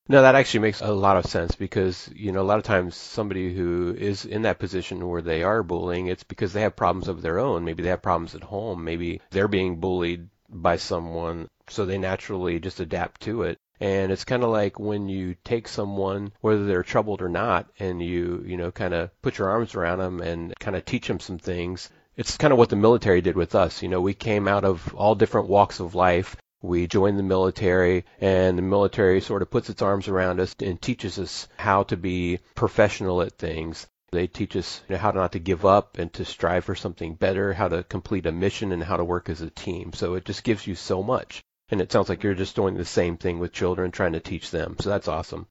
No, 0.10 0.22
that 0.22 0.36
actually 0.36 0.60
makes 0.60 0.82
a 0.82 0.92
lot 0.92 1.16
of 1.16 1.26
sense 1.26 1.56
because, 1.56 2.10
you 2.14 2.34
know, 2.34 2.42
a 2.42 2.44
lot 2.44 2.58
of 2.58 2.66
times 2.66 2.96
somebody 2.96 3.54
who 3.54 3.96
is 3.98 4.26
in 4.26 4.42
that 4.42 4.60
position 4.60 5.08
where 5.08 5.22
they 5.22 5.44
are 5.44 5.64
bullying, 5.64 6.08
it's 6.08 6.24
because 6.24 6.52
they 6.52 6.62
have 6.62 6.76
problems 6.76 7.08
of 7.08 7.22
their 7.22 7.40
own. 7.40 7.64
Maybe 7.64 7.84
they 7.84 7.90
have 7.90 8.02
problems 8.02 8.36
at 8.36 8.44
home. 8.44 8.84
Maybe 8.84 9.22
they're 9.32 9.48
being 9.48 9.80
bullied 9.80 10.28
by 10.50 10.76
someone 10.76 11.48
so 11.70 11.86
they 11.86 11.98
naturally 11.98 12.60
just 12.60 12.80
adapt 12.80 13.22
to 13.22 13.44
it. 13.44 13.60
And 13.80 14.12
it's 14.12 14.26
kind 14.26 14.44
of 14.44 14.50
like 14.50 14.80
when 14.80 15.10
you 15.10 15.36
take 15.44 15.68
someone, 15.68 16.32
whether 16.42 16.66
they're 16.66 16.84
troubled 16.84 17.22
or 17.22 17.30
not, 17.30 17.70
and 17.80 18.02
you, 18.02 18.44
you 18.46 18.58
know, 18.58 18.72
kind 18.72 18.94
of 18.94 19.10
put 19.22 19.38
your 19.38 19.50
arms 19.50 19.76
around 19.76 20.00
them 20.00 20.22
and 20.22 20.54
kind 20.60 20.76
of 20.76 20.86
teach 20.86 21.08
them 21.08 21.20
some 21.20 21.40
things. 21.40 21.90
It's 22.16 22.38
kind 22.38 22.54
of 22.54 22.60
what 22.60 22.70
the 22.70 22.76
military 22.76 23.22
did 23.22 23.36
with 23.36 23.56
us. 23.56 23.82
You 23.82 23.90
know, 23.90 24.00
we 24.00 24.14
came 24.14 24.48
out 24.48 24.64
of 24.64 24.94
all 24.96 25.16
different 25.16 25.50
walks 25.50 25.80
of 25.80 25.96
life. 25.96 26.36
We 26.64 26.88
join 26.88 27.18
the 27.18 27.24
military, 27.24 28.06
and 28.22 28.58
the 28.58 28.62
military 28.62 29.20
sort 29.20 29.42
of 29.42 29.52
puts 29.52 29.70
its 29.70 29.82
arms 29.82 30.08
around 30.08 30.40
us 30.40 30.56
and 30.62 30.82
teaches 30.82 31.20
us 31.20 31.50
how 31.58 31.84
to 31.84 31.98
be 31.98 32.40
professional 32.56 33.22
at 33.22 33.38
things. 33.38 33.86
They 34.14 34.28
teach 34.28 34.56
us 34.56 34.82
you 34.88 34.94
know, 34.94 35.00
how 35.00 35.12
not 35.12 35.34
to 35.34 35.40
give 35.40 35.66
up 35.66 35.98
and 35.98 36.14
to 36.14 36.24
strive 36.24 36.64
for 36.64 36.74
something 36.74 37.16
better, 37.16 37.52
how 37.52 37.68
to 37.68 37.84
complete 37.84 38.26
a 38.28 38.32
mission, 38.32 38.72
and 38.72 38.82
how 38.82 38.96
to 38.96 39.04
work 39.04 39.28
as 39.28 39.42
a 39.42 39.50
team. 39.50 39.92
So 39.92 40.14
it 40.14 40.24
just 40.24 40.46
gives 40.46 40.66
you 40.66 40.76
so 40.76 41.04
much. 41.04 41.44
And 41.68 41.82
it 41.82 41.92
sounds 41.92 42.08
like 42.08 42.24
you're 42.24 42.34
just 42.34 42.56
doing 42.56 42.76
the 42.76 42.86
same 42.86 43.18
thing 43.18 43.40
with 43.40 43.52
children, 43.52 43.92
trying 43.92 44.14
to 44.14 44.22
teach 44.22 44.50
them. 44.50 44.78
So 44.80 44.90
that's 44.90 45.10
awesome. 45.10 45.48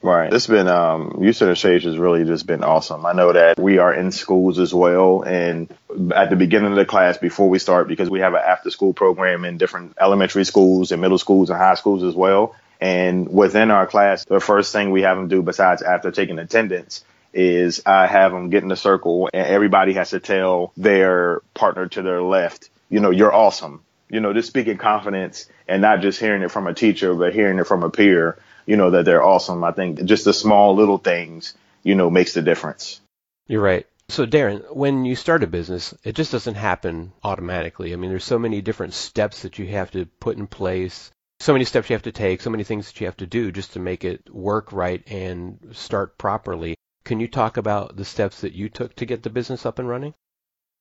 Right. 0.00 0.32
It's 0.32 0.46
been, 0.46 0.68
um, 0.68 1.18
Youth 1.22 1.36
Center 1.36 1.56
Stage 1.56 1.82
has 1.82 1.98
really 1.98 2.24
just 2.24 2.46
been 2.46 2.62
awesome. 2.62 3.04
I 3.04 3.12
know 3.12 3.32
that 3.32 3.58
we 3.58 3.78
are 3.78 3.92
in 3.92 4.12
schools 4.12 4.60
as 4.60 4.72
well. 4.72 5.22
And 5.22 5.68
at 6.14 6.30
the 6.30 6.36
beginning 6.36 6.70
of 6.70 6.76
the 6.76 6.84
class, 6.84 7.18
before 7.18 7.48
we 7.48 7.58
start, 7.58 7.88
because 7.88 8.08
we 8.08 8.20
have 8.20 8.34
an 8.34 8.42
after 8.46 8.70
school 8.70 8.92
program 8.92 9.44
in 9.44 9.58
different 9.58 9.96
elementary 10.00 10.44
schools 10.44 10.92
and 10.92 11.00
middle 11.00 11.18
schools 11.18 11.50
and 11.50 11.58
high 11.58 11.74
schools 11.74 12.04
as 12.04 12.14
well. 12.14 12.54
And 12.80 13.28
within 13.28 13.72
our 13.72 13.88
class, 13.88 14.24
the 14.24 14.38
first 14.38 14.72
thing 14.72 14.92
we 14.92 15.02
have 15.02 15.16
them 15.16 15.26
do 15.26 15.42
besides 15.42 15.82
after 15.82 16.12
taking 16.12 16.38
attendance 16.38 17.04
is 17.34 17.82
I 17.84 18.06
have 18.06 18.30
them 18.30 18.50
get 18.50 18.62
in 18.62 18.70
a 18.70 18.76
circle 18.76 19.28
and 19.34 19.46
everybody 19.46 19.94
has 19.94 20.10
to 20.10 20.20
tell 20.20 20.72
their 20.76 21.40
partner 21.54 21.88
to 21.88 22.02
their 22.02 22.22
left, 22.22 22.70
you 22.88 23.00
know, 23.00 23.10
you're 23.10 23.34
awesome 23.34 23.82
you 24.08 24.20
know, 24.20 24.32
just 24.32 24.48
speaking 24.48 24.78
confidence 24.78 25.46
and 25.66 25.82
not 25.82 26.00
just 26.00 26.20
hearing 26.20 26.42
it 26.42 26.50
from 26.50 26.66
a 26.66 26.74
teacher, 26.74 27.14
but 27.14 27.34
hearing 27.34 27.58
it 27.58 27.66
from 27.66 27.82
a 27.82 27.90
peer, 27.90 28.38
you 28.66 28.76
know, 28.76 28.90
that 28.90 29.04
they're 29.04 29.22
awesome. 29.22 29.64
I 29.64 29.72
think 29.72 30.04
just 30.04 30.24
the 30.24 30.32
small 30.32 30.74
little 30.74 30.98
things, 30.98 31.54
you 31.82 31.94
know, 31.94 32.10
makes 32.10 32.34
the 32.34 32.42
difference. 32.42 33.00
You're 33.46 33.62
right. 33.62 33.86
So, 34.10 34.24
Darren, 34.24 34.74
when 34.74 35.04
you 35.04 35.14
start 35.14 35.42
a 35.42 35.46
business, 35.46 35.92
it 36.02 36.14
just 36.14 36.32
doesn't 36.32 36.54
happen 36.54 37.12
automatically. 37.22 37.92
I 37.92 37.96
mean, 37.96 38.10
there's 38.10 38.24
so 38.24 38.38
many 38.38 38.62
different 38.62 38.94
steps 38.94 39.42
that 39.42 39.58
you 39.58 39.66
have 39.66 39.90
to 39.90 40.06
put 40.06 40.38
in 40.38 40.46
place, 40.46 41.10
so 41.40 41.52
many 41.52 41.66
steps 41.66 41.90
you 41.90 41.94
have 41.94 42.02
to 42.02 42.12
take, 42.12 42.40
so 42.40 42.50
many 42.50 42.64
things 42.64 42.86
that 42.86 43.00
you 43.00 43.06
have 43.06 43.18
to 43.18 43.26
do 43.26 43.52
just 43.52 43.74
to 43.74 43.78
make 43.78 44.04
it 44.04 44.32
work 44.32 44.72
right 44.72 45.02
and 45.10 45.58
start 45.72 46.16
properly. 46.16 46.74
Can 47.04 47.20
you 47.20 47.28
talk 47.28 47.58
about 47.58 47.96
the 47.96 48.04
steps 48.04 48.40
that 48.40 48.54
you 48.54 48.70
took 48.70 48.96
to 48.96 49.06
get 49.06 49.22
the 49.22 49.30
business 49.30 49.66
up 49.66 49.78
and 49.78 49.88
running? 49.88 50.14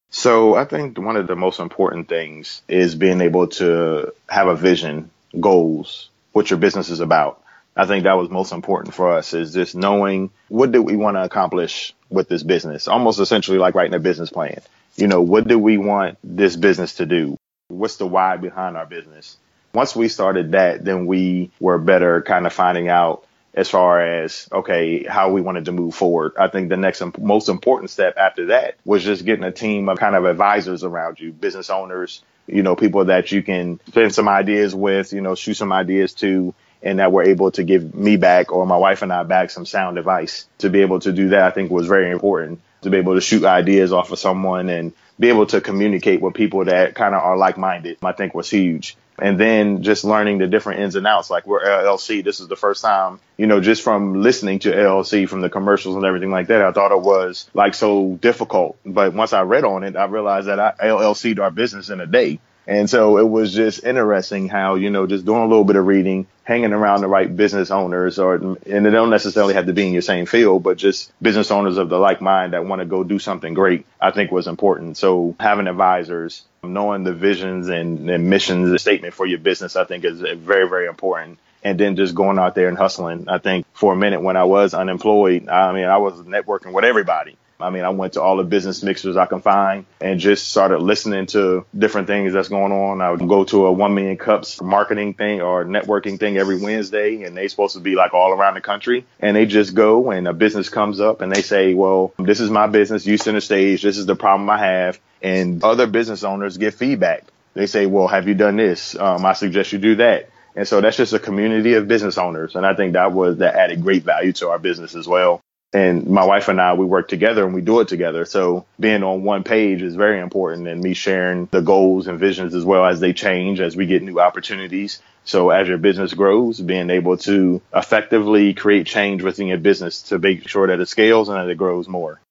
So, 0.10 0.56
I 0.56 0.66
think 0.66 0.98
one 0.98 1.18
of 1.18 1.28
the 1.28 1.36
most 1.36 1.60
important 1.60 2.08
things 2.08 2.62
is 2.68 2.96
being 2.96 3.22
able 3.22 3.48
to 3.48 4.14
have 4.30 4.48
a 4.48 4.56
vision, 4.56 5.12
goals, 5.40 6.10
what 6.32 6.50
your 6.50 6.60
business 6.60 6.90
is 6.90 7.02
about. 7.02 7.44
I 7.76 7.86
think 7.86 8.06
that 8.06 8.14
was 8.18 8.30
most 8.30 8.54
important 8.54 8.96
for 8.96 9.12
us 9.14 9.34
is 9.34 9.54
just 9.54 9.76
knowing 9.76 10.32
what 10.48 10.72
do 10.72 10.82
we 10.82 10.96
want 10.96 11.16
to 11.16 11.24
accomplish 11.24 11.94
with 12.10 12.28
this 12.28 12.42
business, 12.42 12.88
almost 12.88 13.20
essentially 13.20 13.60
like 13.60 13.76
writing 13.76 13.94
a 13.94 14.00
business 14.00 14.32
plan. 14.32 14.62
You 14.96 15.08
know, 15.08 15.22
what 15.22 15.48
do 15.48 15.60
we 15.60 15.78
want 15.78 16.18
this 16.24 16.56
business 16.56 16.96
to 16.96 17.06
do? 17.06 17.38
What's 17.68 17.98
the 17.98 18.08
why 18.08 18.38
behind 18.38 18.78
our 18.78 18.88
business? 18.88 19.38
Once 19.74 19.96
we 19.96 20.08
started 20.08 20.54
that, 20.54 20.84
then 20.84 21.06
we 21.06 21.52
were 21.60 21.78
better 21.78 22.24
kind 22.24 22.48
of 22.48 22.54
finding 22.54 22.88
out 22.88 23.26
as 23.58 23.70
far 23.70 24.00
as 24.02 24.48
okay 24.52 25.04
how 25.04 25.32
we 25.32 25.42
wanted 25.42 25.66
to 25.66 25.72
move 25.74 25.94
forward 25.94 26.34
i 26.40 26.48
think 26.48 26.70
the 26.70 26.78
next 26.78 27.04
most 27.20 27.50
important 27.50 27.90
step 27.90 28.16
after 28.16 28.48
that 28.48 28.76
was 28.86 29.04
just 29.04 29.26
getting 29.26 29.44
a 29.44 29.52
team 29.52 29.90
of 29.90 29.98
kind 29.98 30.16
of 30.16 30.24
advisors 30.24 30.84
around 30.84 31.20
you 31.20 31.34
business 31.34 31.70
owners 31.70 32.22
you 32.46 32.64
know 32.64 32.76
people 32.76 33.06
that 33.06 33.32
you 33.32 33.44
can 33.44 33.80
spend 33.88 34.14
some 34.14 34.30
ideas 34.30 34.74
with 34.74 35.12
you 35.12 35.22
know 35.22 35.36
shoot 35.36 35.56
some 35.56 35.74
ideas 35.74 36.14
to 36.14 36.54
and 36.82 37.00
that 37.00 37.12
were 37.12 37.24
able 37.24 37.52
to 37.52 37.64
give 37.64 37.96
me 37.96 38.18
back 38.18 38.52
or 38.52 38.66
my 38.66 38.78
wife 38.78 39.02
and 39.02 39.12
I 39.12 39.24
back 39.24 39.50
some 39.50 39.66
sound 39.66 39.98
advice. 39.98 40.46
To 40.60 40.70
be 40.70 40.82
able 40.82 41.00
to 41.02 41.12
do 41.12 41.30
that, 41.30 41.44
I 41.44 41.52
think 41.52 41.72
was 41.72 41.88
very 41.88 42.12
important 42.12 42.62
to 42.82 42.90
be 42.90 42.98
able 42.98 43.16
to 43.16 43.22
shoot 43.22 43.44
ideas 43.44 43.92
off 43.92 44.12
of 44.12 44.20
someone 44.20 44.70
and 44.70 44.94
be 45.20 45.30
able 45.30 45.48
to 45.48 45.62
communicate 45.62 46.22
with 46.22 46.36
people 46.36 46.66
that 46.66 46.94
kind 46.94 47.16
of 47.16 47.22
are 47.22 47.36
like 47.36 47.58
minded, 47.58 47.98
I 48.04 48.12
think 48.12 48.36
was 48.36 48.50
huge. 48.50 48.96
And 49.20 49.40
then 49.40 49.82
just 49.82 50.04
learning 50.04 50.38
the 50.38 50.48
different 50.48 50.82
ins 50.82 50.96
and 50.96 51.08
outs, 51.08 51.32
like 51.32 51.48
we're 51.48 51.64
LLC. 51.64 52.24
This 52.24 52.40
is 52.40 52.48
the 52.48 52.56
first 52.56 52.84
time, 52.84 53.20
you 53.36 53.48
know, 53.48 53.60
just 53.60 53.82
from 53.82 54.22
listening 54.22 54.60
to 54.60 54.72
LLC 54.72 55.28
from 55.28 55.42
the 55.42 55.50
commercials 55.50 55.96
and 55.96 56.06
everything 56.06 56.30
like 56.30 56.48
that, 56.48 56.62
I 56.62 56.72
thought 56.72 56.92
it 56.92 57.02
was 57.02 57.50
like 57.54 57.74
so 57.74 58.18
difficult. 58.22 58.78
But 58.86 59.14
once 59.14 59.34
I 59.34 59.42
read 59.42 59.64
on 59.64 59.84
it, 59.84 59.96
I 59.96 60.06
realized 60.06 60.48
that 60.48 60.60
I 60.60 60.74
LLC'd 60.80 61.40
our 61.40 61.50
business 61.50 61.90
in 61.90 62.00
a 62.00 62.06
day. 62.06 62.40
And 62.68 62.90
so 62.90 63.18
it 63.18 63.28
was 63.28 63.54
just 63.54 63.86
interesting 63.86 64.50
how, 64.50 64.76
you 64.76 64.90
know, 64.90 65.08
just 65.08 65.26
doing 65.26 65.42
a 65.42 65.48
little 65.48 65.64
bit 65.64 65.78
of 65.78 65.86
reading, 65.88 66.28
hanging 66.44 66.74
around 66.74 67.00
the 67.00 67.08
right 67.08 67.34
business 67.34 67.72
owners 67.72 68.20
or, 68.20 68.36
and 68.36 68.86
they 68.86 68.92
don't 68.92 69.10
necessarily 69.10 69.54
have 69.54 69.68
to 69.68 69.74
be 69.74 69.88
in 69.88 69.94
your 69.94 70.02
same 70.02 70.26
field, 70.26 70.64
but 70.64 70.78
just 70.78 71.12
business 71.22 71.50
owners 71.50 71.78
of 71.78 71.88
the 71.88 71.98
like 71.98 72.20
mind 72.20 72.52
that 72.52 72.66
want 72.66 72.82
to 72.82 72.86
go 72.86 73.06
do 73.06 73.20
something 73.20 73.54
great, 73.54 73.86
I 74.02 74.12
think 74.12 74.32
was 74.32 74.48
important. 74.48 74.98
So 74.98 75.34
having 75.40 75.68
advisors, 75.68 76.44
knowing 76.62 77.06
the 77.06 77.14
visions 77.14 77.70
and, 77.70 78.10
and 78.10 78.30
missions 78.30 78.82
statement 78.82 79.14
for 79.14 79.26
your 79.26 79.40
business, 79.40 79.78
I 79.78 79.86
think 79.86 80.04
is 80.04 80.20
very, 80.20 80.68
very 80.68 80.88
important 80.88 81.40
and 81.64 81.80
then 81.80 81.96
just 81.96 82.16
going 82.16 82.38
out 82.38 82.54
there 82.54 82.68
and 82.68 82.78
hustling. 82.78 83.30
I 83.30 83.38
think 83.38 83.66
for 83.74 83.94
a 83.94 83.96
minute 83.96 84.22
when 84.22 84.38
I 84.38 84.44
was 84.44 84.74
unemployed, 84.74 85.48
I 85.48 85.72
mean, 85.74 85.86
I 85.86 85.98
was 85.98 86.16
networking 86.16 86.74
with 86.74 86.86
everybody. 86.86 87.38
I 87.60 87.70
mean, 87.72 87.84
I 87.84 87.90
went 87.90 88.14
to 88.14 88.22
all 88.22 88.38
the 88.38 88.44
business 88.44 88.84
mixers 88.84 89.18
I 89.18 89.26
can 89.26 89.42
find 89.42 89.86
and 90.00 90.20
just 90.20 90.50
started 90.50 90.80
listening 90.80 91.26
to 91.28 91.66
different 91.78 92.08
things 92.08 92.34
that's 92.34 92.50
going 92.50 92.72
on. 92.72 93.02
I 93.02 93.10
would 93.10 93.28
go 93.28 93.44
to 93.46 93.66
a 93.66 93.72
one 93.72 93.96
million 93.96 94.18
cups 94.18 94.62
marketing 94.62 95.16
thing 95.16 95.42
or 95.42 95.66
networking 95.66 96.20
thing 96.20 96.38
every 96.38 96.60
Wednesday 96.60 97.24
and 97.24 97.36
they 97.36 97.48
supposed 97.48 97.76
to 97.76 97.82
be 97.82 97.96
like 97.96 98.14
all 98.14 98.32
around 98.32 98.56
the 98.56 98.62
country. 98.62 99.06
And 99.20 99.36
they 99.36 99.46
just 99.46 99.74
go 99.74 100.12
and 100.12 100.28
a 100.28 100.34
business 100.34 100.70
comes 100.70 101.00
up 101.00 101.22
and 101.22 101.32
they 101.32 101.42
say, 101.42 101.74
well, 101.74 102.14
this 102.20 102.40
is 102.40 102.50
my 102.50 102.68
business. 102.68 103.08
Youth 103.08 103.24
Center 103.24 103.42
Stage. 103.42 103.82
This 103.82 103.98
is 103.98 104.06
the 104.06 104.16
problem 104.16 104.50
I 104.50 104.60
have. 104.60 105.00
And 105.22 105.64
other 105.64 105.88
business 105.88 106.24
owners 106.24 106.58
get 106.58 106.76
feedback. 106.76 107.24
They 107.56 107.66
say, 107.66 107.88
well, 107.88 108.08
have 108.08 108.28
you 108.28 108.36
done 108.36 108.58
this? 108.58 108.96
Um, 108.96 109.26
I 109.26 109.34
suggest 109.34 109.74
you 109.74 109.80
do 109.80 109.96
that. 109.96 110.30
And 110.56 110.68
so 110.68 110.82
that's 110.82 110.98
just 110.98 111.14
a 111.14 111.20
community 111.20 111.74
of 111.74 111.88
business 111.88 112.18
owners. 112.18 112.56
And 112.56 112.66
I 112.66 112.76
think 112.76 112.94
that 112.94 113.12
was 113.12 113.38
that 113.38 113.56
added 113.56 113.82
great 113.82 114.04
value 114.04 114.34
to 114.34 114.50
our 114.50 114.60
business 114.60 114.96
as 114.96 115.08
well 115.08 115.42
and 115.74 116.08
my 116.08 116.26
wife 116.26 116.48
and 116.48 116.62
I, 116.62 116.74
we 116.74 116.86
work 116.86 117.08
together 117.08 117.46
and 117.46 117.54
we 117.54 117.62
do 117.62 117.82
it 117.82 117.88
together. 117.88 118.26
So 118.26 118.66
being 118.80 119.04
on 119.04 119.24
one 119.24 119.44
page 119.44 119.82
is 119.82 119.96
very 119.96 120.20
important 120.20 120.68
and 120.68 120.82
me 120.82 120.94
sharing 120.94 121.48
the 121.48 121.62
goals 121.62 122.08
and 122.08 122.20
visions 122.20 122.56
as 122.56 122.64
well 122.64 122.86
as 122.86 123.00
they 123.00 123.14
change 123.14 123.60
as 123.60 123.76
we 123.76 123.86
get 123.86 124.02
new 124.02 124.20
opportunities. 124.20 125.02
So 125.26 125.50
as 125.50 125.68
your 125.68 125.78
business 125.78 126.14
grows, 126.14 126.60
being 126.62 126.90
able 126.90 127.18
to 127.18 127.62
effectively 127.76 128.54
create 128.54 128.88
change 128.88 129.24
within 129.24 129.48
your 129.48 129.58
business 129.58 130.04
to 130.04 130.20
make 130.20 130.48
sure 130.48 130.68
that 130.68 130.80
it 130.80 130.88
scales 130.88 131.28
and 131.28 131.38
that 131.38 131.50
it 131.50 131.58
grows 131.58 131.88
more. 131.88 132.22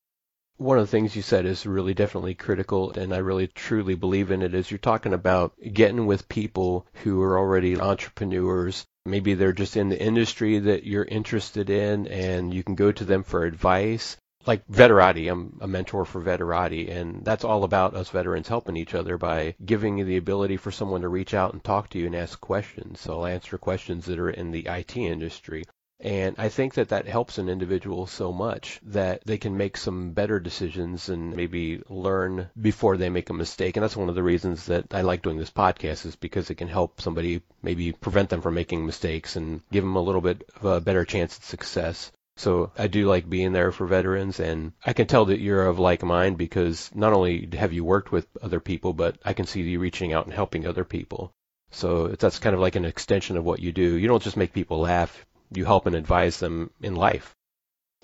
One 0.58 0.78
of 0.78 0.84
the 0.84 0.90
things 0.90 1.14
you 1.14 1.20
said 1.20 1.44
is 1.44 1.66
really 1.66 1.92
definitely 1.92 2.34
critical, 2.34 2.92
and 2.92 3.12
I 3.12 3.18
really 3.18 3.46
truly 3.46 3.94
believe 3.94 4.30
in 4.30 4.40
it, 4.40 4.54
is 4.54 4.70
you're 4.70 4.78
talking 4.78 5.12
about 5.12 5.52
getting 5.60 6.06
with 6.06 6.30
people 6.30 6.86
who 7.04 7.20
are 7.20 7.38
already 7.38 7.78
entrepreneurs 7.78 8.86
Maybe 9.06 9.34
they're 9.34 9.52
just 9.52 9.76
in 9.76 9.88
the 9.88 10.00
industry 10.00 10.58
that 10.58 10.84
you're 10.84 11.04
interested 11.04 11.70
in 11.70 12.06
and 12.08 12.52
you 12.52 12.62
can 12.62 12.74
go 12.74 12.92
to 12.92 13.04
them 13.04 13.22
for 13.22 13.44
advice. 13.44 14.16
Like 14.46 14.66
Veterati, 14.68 15.28
I'm 15.30 15.58
a 15.60 15.66
mentor 15.66 16.04
for 16.04 16.20
Veterati, 16.20 16.88
and 16.88 17.24
that's 17.24 17.42
all 17.42 17.64
about 17.64 17.94
us 17.94 18.10
veterans 18.10 18.46
helping 18.46 18.76
each 18.76 18.94
other 18.94 19.18
by 19.18 19.56
giving 19.64 19.98
you 19.98 20.04
the 20.04 20.18
ability 20.18 20.56
for 20.56 20.70
someone 20.70 21.00
to 21.00 21.08
reach 21.08 21.34
out 21.34 21.52
and 21.52 21.64
talk 21.64 21.90
to 21.90 21.98
you 21.98 22.06
and 22.06 22.14
ask 22.14 22.40
questions. 22.40 23.00
So 23.00 23.14
I'll 23.14 23.26
answer 23.26 23.58
questions 23.58 24.06
that 24.06 24.20
are 24.20 24.30
in 24.30 24.52
the 24.52 24.66
IT 24.66 24.96
industry. 24.96 25.64
And 26.00 26.36
I 26.36 26.50
think 26.50 26.74
that 26.74 26.90
that 26.90 27.08
helps 27.08 27.38
an 27.38 27.48
individual 27.48 28.06
so 28.06 28.30
much 28.30 28.80
that 28.82 29.24
they 29.24 29.38
can 29.38 29.56
make 29.56 29.78
some 29.78 30.12
better 30.12 30.38
decisions 30.38 31.08
and 31.08 31.34
maybe 31.34 31.82
learn 31.88 32.50
before 32.60 32.98
they 32.98 33.08
make 33.08 33.30
a 33.30 33.34
mistake. 33.34 33.76
And 33.76 33.82
that's 33.82 33.96
one 33.96 34.10
of 34.10 34.14
the 34.14 34.22
reasons 34.22 34.66
that 34.66 34.92
I 34.92 35.00
like 35.00 35.22
doing 35.22 35.38
this 35.38 35.50
podcast 35.50 36.04
is 36.04 36.14
because 36.14 36.50
it 36.50 36.56
can 36.56 36.68
help 36.68 37.00
somebody 37.00 37.40
maybe 37.62 37.92
prevent 37.92 38.28
them 38.28 38.42
from 38.42 38.54
making 38.54 38.84
mistakes 38.84 39.36
and 39.36 39.62
give 39.72 39.84
them 39.84 39.96
a 39.96 40.02
little 40.02 40.20
bit 40.20 40.46
of 40.56 40.64
a 40.66 40.80
better 40.82 41.06
chance 41.06 41.38
at 41.38 41.44
success. 41.44 42.12
So 42.36 42.72
I 42.76 42.88
do 42.88 43.08
like 43.08 43.30
being 43.30 43.52
there 43.52 43.72
for 43.72 43.86
veterans 43.86 44.38
and 44.38 44.72
I 44.84 44.92
can 44.92 45.06
tell 45.06 45.24
that 45.24 45.40
you're 45.40 45.66
of 45.66 45.78
like 45.78 46.02
mind 46.02 46.36
because 46.36 46.90
not 46.94 47.14
only 47.14 47.48
have 47.54 47.72
you 47.72 47.84
worked 47.84 48.12
with 48.12 48.28
other 48.42 48.60
people, 48.60 48.92
but 48.92 49.16
I 49.24 49.32
can 49.32 49.46
see 49.46 49.62
you 49.62 49.80
reaching 49.80 50.12
out 50.12 50.26
and 50.26 50.34
helping 50.34 50.66
other 50.66 50.84
people. 50.84 51.32
So 51.70 52.08
that's 52.08 52.38
kind 52.38 52.54
of 52.54 52.60
like 52.60 52.76
an 52.76 52.84
extension 52.84 53.38
of 53.38 53.44
what 53.44 53.60
you 53.60 53.72
do. 53.72 53.96
You 53.96 54.08
don't 54.08 54.22
just 54.22 54.36
make 54.36 54.52
people 54.52 54.80
laugh 54.80 55.24
you 55.52 55.64
help 55.64 55.86
and 55.86 55.96
advise 55.96 56.38
them 56.40 56.70
in 56.80 56.96
life? 56.96 57.32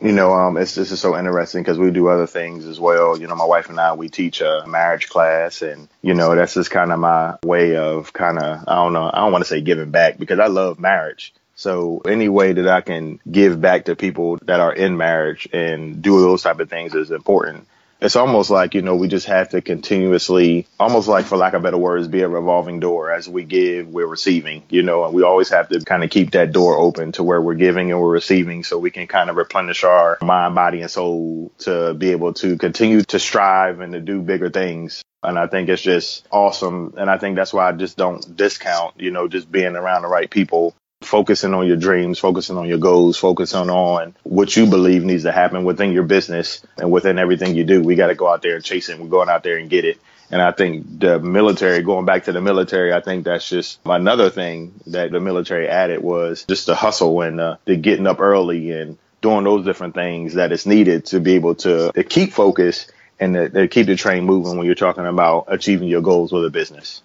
You 0.00 0.12
know, 0.12 0.32
um, 0.32 0.56
it's 0.56 0.74
this 0.74 0.90
is 0.90 1.00
so 1.00 1.16
interesting 1.16 1.62
because 1.62 1.78
we 1.78 1.92
do 1.92 2.08
other 2.08 2.26
things 2.26 2.66
as 2.66 2.80
well. 2.80 3.16
You 3.18 3.28
know, 3.28 3.36
my 3.36 3.44
wife 3.44 3.68
and 3.68 3.78
I 3.78 3.92
we 3.92 4.08
teach 4.08 4.40
a 4.40 4.64
marriage 4.66 5.08
class, 5.08 5.62
and 5.62 5.88
you 6.00 6.14
know 6.14 6.34
that's 6.34 6.54
just 6.54 6.70
kind 6.72 6.90
of 6.90 6.98
my 6.98 7.36
way 7.44 7.76
of 7.76 8.12
kind 8.12 8.38
of 8.38 8.64
I 8.66 8.74
don't 8.74 8.94
know 8.94 9.08
I 9.12 9.20
don't 9.20 9.32
want 9.32 9.44
to 9.44 9.48
say 9.48 9.60
giving 9.60 9.90
back 9.90 10.18
because 10.18 10.40
I 10.40 10.46
love 10.46 10.80
marriage. 10.80 11.32
So 11.54 12.02
any 12.04 12.28
way 12.28 12.54
that 12.54 12.66
I 12.66 12.80
can 12.80 13.20
give 13.30 13.60
back 13.60 13.84
to 13.84 13.94
people 13.94 14.38
that 14.42 14.58
are 14.58 14.72
in 14.72 14.96
marriage 14.96 15.46
and 15.52 16.02
do 16.02 16.20
those 16.20 16.42
type 16.42 16.58
of 16.58 16.68
things 16.68 16.94
is 16.94 17.10
important 17.10 17.68
it's 18.02 18.16
almost 18.16 18.50
like, 18.50 18.74
you 18.74 18.82
know, 18.82 18.96
we 18.96 19.06
just 19.06 19.26
have 19.26 19.50
to 19.50 19.62
continuously, 19.62 20.66
almost 20.78 21.06
like, 21.06 21.24
for 21.24 21.36
lack 21.36 21.54
of 21.54 21.62
better 21.62 21.78
words, 21.78 22.08
be 22.08 22.22
a 22.22 22.28
revolving 22.28 22.80
door. 22.80 23.12
As 23.12 23.28
we 23.28 23.44
give, 23.44 23.86
we're 23.86 24.08
receiving, 24.08 24.64
you 24.68 24.82
know, 24.82 25.04
and 25.04 25.14
we 25.14 25.22
always 25.22 25.50
have 25.50 25.68
to 25.68 25.80
kind 25.80 26.02
of 26.02 26.10
keep 26.10 26.32
that 26.32 26.50
door 26.50 26.76
open 26.76 27.12
to 27.12 27.22
where 27.22 27.40
we're 27.40 27.54
giving 27.54 27.92
and 27.92 28.00
we're 28.00 28.10
receiving 28.10 28.64
so 28.64 28.76
we 28.76 28.90
can 28.90 29.06
kind 29.06 29.30
of 29.30 29.36
replenish 29.36 29.84
our 29.84 30.18
mind, 30.20 30.56
body, 30.56 30.80
and 30.80 30.90
soul 30.90 31.52
to 31.58 31.94
be 31.94 32.10
able 32.10 32.32
to 32.34 32.58
continue 32.58 33.02
to 33.02 33.20
strive 33.20 33.78
and 33.78 33.92
to 33.92 34.00
do 34.00 34.20
bigger 34.20 34.50
things. 34.50 35.04
And 35.22 35.38
I 35.38 35.46
think 35.46 35.68
it's 35.68 35.80
just 35.80 36.26
awesome. 36.32 36.94
And 36.96 37.08
I 37.08 37.18
think 37.18 37.36
that's 37.36 37.52
why 37.52 37.68
I 37.68 37.72
just 37.72 37.96
don't 37.96 38.36
discount, 38.36 39.00
you 39.00 39.12
know, 39.12 39.28
just 39.28 39.50
being 39.50 39.76
around 39.76 40.02
the 40.02 40.08
right 40.08 40.28
people 40.28 40.74
focusing 41.02 41.54
on 41.54 41.66
your 41.66 41.76
dreams, 41.76 42.18
focusing 42.18 42.56
on 42.56 42.68
your 42.68 42.78
goals, 42.78 43.16
focusing 43.18 43.70
on 43.70 44.14
what 44.22 44.56
you 44.56 44.66
believe 44.66 45.04
needs 45.04 45.24
to 45.24 45.32
happen 45.32 45.64
within 45.64 45.92
your 45.92 46.04
business 46.04 46.64
and 46.78 46.90
within 46.90 47.18
everything 47.18 47.54
you 47.54 47.64
do. 47.64 47.82
We 47.82 47.94
got 47.94 48.08
to 48.08 48.14
go 48.14 48.28
out 48.28 48.42
there 48.42 48.56
and 48.56 48.64
chase 48.64 48.88
it. 48.88 48.98
We're 48.98 49.08
going 49.08 49.28
out 49.28 49.42
there 49.42 49.56
and 49.56 49.68
get 49.68 49.84
it. 49.84 49.98
And 50.30 50.40
I 50.40 50.50
think 50.50 51.00
the 51.00 51.18
military, 51.18 51.82
going 51.82 52.06
back 52.06 52.24
to 52.24 52.32
the 52.32 52.40
military, 52.40 52.92
I 52.94 53.00
think 53.00 53.24
that's 53.24 53.46
just 53.46 53.80
another 53.84 54.30
thing 54.30 54.80
that 54.86 55.10
the 55.10 55.20
military 55.20 55.68
added 55.68 56.02
was 56.02 56.44
just 56.44 56.64
the 56.64 56.74
hustle 56.74 57.20
and 57.20 57.38
uh, 57.38 57.56
the 57.66 57.76
getting 57.76 58.06
up 58.06 58.18
early 58.18 58.72
and 58.72 58.96
doing 59.20 59.44
those 59.44 59.64
different 59.64 59.94
things 59.94 60.34
that 60.34 60.50
is 60.50 60.66
needed 60.66 61.04
to 61.06 61.20
be 61.20 61.34
able 61.34 61.54
to, 61.56 61.92
to 61.92 62.02
keep 62.02 62.32
focus 62.32 62.90
and 63.20 63.34
to, 63.34 63.48
to 63.50 63.68
keep 63.68 63.86
the 63.86 63.94
train 63.94 64.24
moving 64.24 64.56
when 64.56 64.64
you're 64.64 64.74
talking 64.74 65.06
about 65.06 65.44
achieving 65.48 65.88
your 65.88 66.00
goals 66.00 66.32
with 66.32 66.46
a 66.46 66.50
business. 66.50 67.02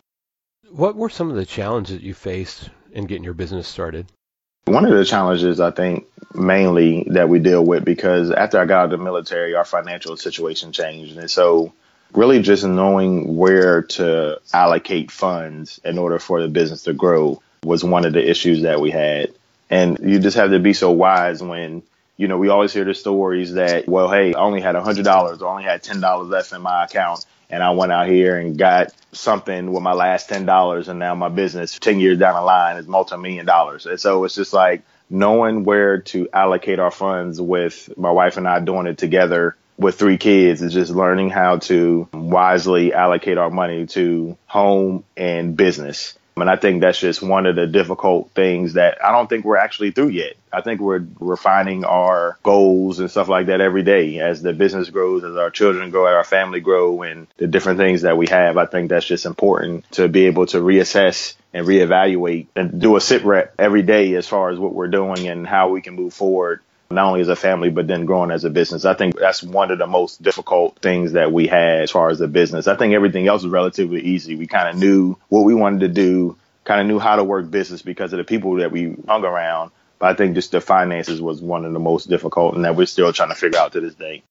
What 0.71 0.95
were 0.95 1.09
some 1.09 1.29
of 1.29 1.35
the 1.35 1.45
challenges 1.45 2.01
you 2.01 2.13
faced 2.13 2.69
in 2.97 3.05
getting 3.05 3.23
your 3.23 3.33
business 3.33 3.67
started? 3.67 4.07
One 4.65 4.83
of 4.83 4.91
the 4.91 5.05
challenges 5.05 5.61
I 5.61 5.71
think 5.71 6.07
mainly 6.33 7.07
that 7.11 7.29
we 7.29 7.39
deal 7.39 7.63
with 7.63 7.85
because 7.85 8.31
after 8.31 8.59
I 8.59 8.65
got 8.65 8.79
out 8.79 8.85
of 8.85 8.99
the 8.99 9.03
military, 9.05 9.55
our 9.55 9.63
financial 9.63 10.17
situation 10.17 10.73
changed. 10.73 11.15
And 11.17 11.31
so 11.31 11.73
really 12.13 12.41
just 12.41 12.65
knowing 12.65 13.37
where 13.37 13.83
to 13.83 14.41
allocate 14.53 15.11
funds 15.11 15.79
in 15.85 15.97
order 15.97 16.19
for 16.19 16.41
the 16.41 16.47
business 16.49 16.83
to 16.83 16.93
grow 16.93 17.41
was 17.63 17.83
one 17.83 18.05
of 18.05 18.13
the 18.13 18.29
issues 18.29 18.63
that 18.63 18.81
we 18.81 18.91
had. 18.91 19.33
And 19.69 19.99
you 20.01 20.19
just 20.19 20.37
have 20.37 20.49
to 20.49 20.59
be 20.59 20.73
so 20.73 20.91
wise 20.91 21.41
when 21.41 21.83
You 22.17 22.27
know, 22.27 22.37
we 22.39 22.49
always 22.49 22.73
hear 22.73 22.83
the 22.83 22.95
stories 22.95 23.53
that, 23.53 23.87
well, 23.87 24.09
hey, 24.09 24.33
I 24.33 24.39
only 24.39 24.59
had 24.59 24.75
$100 24.75 25.41
or 25.41 25.47
only 25.47 25.63
had 25.63 25.83
$10 25.83 26.29
left 26.29 26.51
in 26.51 26.61
my 26.63 26.85
account. 26.85 27.25
And 27.49 27.63
I 27.63 27.71
went 27.71 27.91
out 27.91 28.07
here 28.07 28.37
and 28.37 28.57
got 28.57 28.93
something 29.13 29.71
with 29.71 29.83
my 29.83 29.93
last 29.93 30.29
$10. 30.29 30.87
And 30.87 30.99
now 30.99 31.15
my 31.15 31.29
business 31.29 31.79
10 31.79 31.99
years 31.99 32.19
down 32.19 32.35
the 32.35 32.41
line 32.41 32.77
is 32.77 32.87
multi-million 32.87 33.45
dollars. 33.45 33.85
And 33.85 33.99
so 33.99 34.23
it's 34.25 34.35
just 34.35 34.53
like 34.53 34.83
knowing 35.09 35.63
where 35.63 36.01
to 36.01 36.27
allocate 36.33 36.79
our 36.79 36.91
funds 36.91 37.39
with 37.39 37.89
my 37.97 38.11
wife 38.11 38.37
and 38.37 38.47
I 38.47 38.59
doing 38.59 38.87
it 38.87 38.97
together 38.97 39.55
with 39.77 39.95
three 39.97 40.17
kids 40.17 40.61
is 40.61 40.73
just 40.73 40.91
learning 40.91 41.29
how 41.29 41.57
to 41.57 42.09
wisely 42.11 42.93
allocate 42.93 43.37
our 43.37 43.49
money 43.51 43.85
to 43.87 44.37
home 44.47 45.03
and 45.15 45.55
business. 45.55 46.16
And 46.41 46.49
I 46.49 46.55
think 46.55 46.81
that's 46.81 46.99
just 46.99 47.21
one 47.21 47.45
of 47.45 47.55
the 47.55 47.67
difficult 47.67 48.31
things 48.31 48.73
that 48.73 49.03
I 49.03 49.11
don't 49.11 49.27
think 49.27 49.45
we're 49.45 49.57
actually 49.57 49.91
through 49.91 50.09
yet. 50.09 50.33
I 50.51 50.61
think 50.61 50.79
we're 50.79 51.05
refining 51.19 51.83
our 51.83 52.37
goals 52.43 52.99
and 52.99 53.11
stuff 53.11 53.27
like 53.27 53.47
that 53.47 53.61
every 53.61 53.83
day 53.83 54.19
as 54.19 54.41
the 54.41 54.53
business 54.53 54.89
grows, 54.89 55.23
as 55.23 55.35
our 55.35 55.49
children 55.49 55.91
grow, 55.91 56.05
as 56.05 56.13
our 56.13 56.23
family 56.23 56.61
grow, 56.61 57.01
and 57.03 57.27
the 57.37 57.47
different 57.47 57.79
things 57.79 58.03
that 58.03 58.17
we 58.17 58.27
have. 58.27 58.57
I 58.57 58.65
think 58.65 58.89
that's 58.89 59.05
just 59.05 59.25
important 59.25 59.89
to 59.93 60.07
be 60.07 60.25
able 60.25 60.45
to 60.47 60.57
reassess 60.57 61.35
and 61.53 61.65
reevaluate 61.65 62.47
and 62.55 62.79
do 62.81 62.95
a 62.95 63.01
sit 63.01 63.23
rep 63.23 63.55
every 63.59 63.81
day 63.81 64.15
as 64.15 64.27
far 64.27 64.49
as 64.49 64.59
what 64.59 64.73
we're 64.73 64.87
doing 64.87 65.27
and 65.27 65.45
how 65.45 65.69
we 65.69 65.81
can 65.81 65.95
move 65.95 66.13
forward 66.13 66.61
not 66.89 67.07
only 67.07 67.21
as 67.21 67.27
a 67.27 67.35
family, 67.35 67.69
but 67.69 67.87
then 67.87 68.05
growing 68.05 68.31
as 68.31 68.43
a 68.43 68.49
business. 68.49 68.85
I 68.85 68.93
think 68.93 69.17
that's 69.17 69.43
one 69.43 69.71
of 69.71 69.77
the 69.77 69.87
most 69.87 70.21
difficult 70.21 70.79
things 70.79 71.13
that 71.13 71.31
we 71.31 71.47
had 71.47 71.81
as 71.81 71.91
far 71.91 72.09
as 72.09 72.19
the 72.19 72.27
business. 72.27 72.67
I 72.67 72.75
think 72.75 72.93
everything 72.93 73.27
else 73.27 73.43
was 73.43 73.51
relatively 73.51 74.01
easy. 74.01 74.35
We 74.35 74.47
kind 74.47 74.69
of 74.69 74.75
knew 74.77 75.17
what 75.29 75.41
we 75.41 75.53
wanted 75.53 75.81
to 75.81 75.87
do, 75.89 76.37
kind 76.63 76.81
of 76.81 76.87
knew 76.87 76.99
how 76.99 77.17
to 77.17 77.23
work 77.23 77.49
business 77.49 77.81
because 77.81 78.13
of 78.13 78.17
the 78.17 78.23
people 78.23 78.55
that 78.57 78.71
we 78.71 78.95
hung 79.07 79.23
around. 79.23 79.71
But 79.99 80.11
I 80.11 80.13
think 80.13 80.35
just 80.35 80.51
the 80.51 80.61
finances 80.61 81.21
was 81.21 81.41
one 81.41 81.65
of 81.65 81.73
the 81.73 81.79
most 81.79 82.07
difficult 82.09 82.55
and 82.55 82.65
that 82.65 82.75
we're 82.75 82.85
still 82.85 83.11
trying 83.11 83.29
to 83.29 83.35
figure 83.35 83.59
out 83.59 83.73
to 83.73 83.81
this 83.81 83.95
day. 83.95 84.23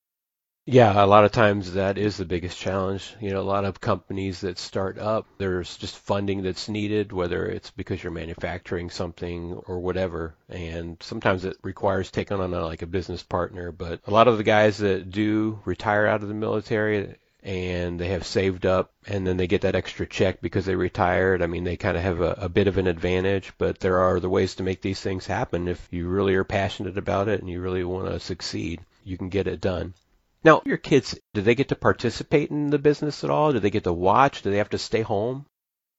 Yeah, 0.69 1.05
a 1.05 1.07
lot 1.07 1.25
of 1.25 1.31
times 1.31 1.75
that 1.75 1.97
is 1.97 2.17
the 2.17 2.25
biggest 2.25 2.59
challenge. 2.59 3.15
You 3.21 3.31
know, 3.31 3.41
a 3.41 3.43
lot 3.43 3.65
of 3.65 3.81
companies 3.81 4.41
that 4.41 4.59
start 4.59 4.99
up, 4.99 5.25
there's 5.39 5.77
just 5.77 5.97
funding 5.97 6.43
that's 6.43 6.69
needed, 6.69 7.13
whether 7.13 7.47
it's 7.47 7.71
because 7.71 8.03
you're 8.03 8.11
manufacturing 8.11 8.91
something 8.91 9.55
or 9.67 9.79
whatever. 9.79 10.35
And 10.49 10.97
sometimes 11.01 11.45
it 11.45 11.57
requires 11.63 12.11
taking 12.11 12.41
on 12.41 12.53
a, 12.53 12.65
like 12.65 12.83
a 12.83 12.87
business 12.87 13.23
partner. 13.23 13.71
But 13.71 14.01
a 14.09 14.11
lot 14.11 14.27
of 14.27 14.39
the 14.39 14.43
guys 14.43 14.79
that 14.79 15.09
do 15.09 15.61
retire 15.65 16.05
out 16.05 16.23
of 16.23 16.29
the 16.29 16.35
military 16.35 17.15
and 17.45 18.01
they 18.01 18.09
have 18.09 18.27
saved 18.27 18.67
up 18.67 18.93
and 19.07 19.25
then 19.25 19.37
they 19.37 19.47
get 19.47 19.61
that 19.61 19.77
extra 19.77 20.05
check 20.05 20.41
because 20.41 20.65
they 20.67 20.75
retired. 20.75 21.43
I 21.43 21.47
mean, 21.47 21.63
they 21.63 21.77
kind 21.77 21.97
of 21.97 22.03
have 22.03 22.21
a, 22.21 22.33
a 22.39 22.49
bit 22.49 22.67
of 22.67 22.77
an 22.77 22.89
advantage, 22.89 23.53
but 23.57 23.79
there 23.79 24.01
are 24.01 24.19
the 24.19 24.29
ways 24.29 24.57
to 24.57 24.65
make 24.65 24.83
these 24.83 25.01
things 25.01 25.27
happen. 25.27 25.69
If 25.69 25.87
you 25.93 26.09
really 26.09 26.35
are 26.35 26.43
passionate 26.43 26.99
about 26.99 27.29
it 27.29 27.39
and 27.39 27.49
you 27.49 27.61
really 27.61 27.85
want 27.85 28.09
to 28.09 28.19
succeed, 28.19 28.81
you 29.05 29.17
can 29.17 29.29
get 29.29 29.47
it 29.47 29.61
done. 29.61 29.95
Now, 30.47 30.63
your 30.65 30.77
kids, 30.77 31.19
do 31.35 31.43
they 31.43 31.57
get 31.57 31.71
to 31.71 31.75
participate 31.75 32.53
in 32.53 32.71
the 32.71 32.79
business 32.79 33.25
at 33.25 33.31
all? 33.31 33.53
Do 33.53 33.59
they 33.59 33.71
get 33.71 33.83
to 33.83 33.93
watch? 33.93 34.43
Do 34.43 34.53
they 34.53 34.59
have 34.59 34.71
to 34.71 34.79
stay 34.79 35.03
home? 35.03 35.45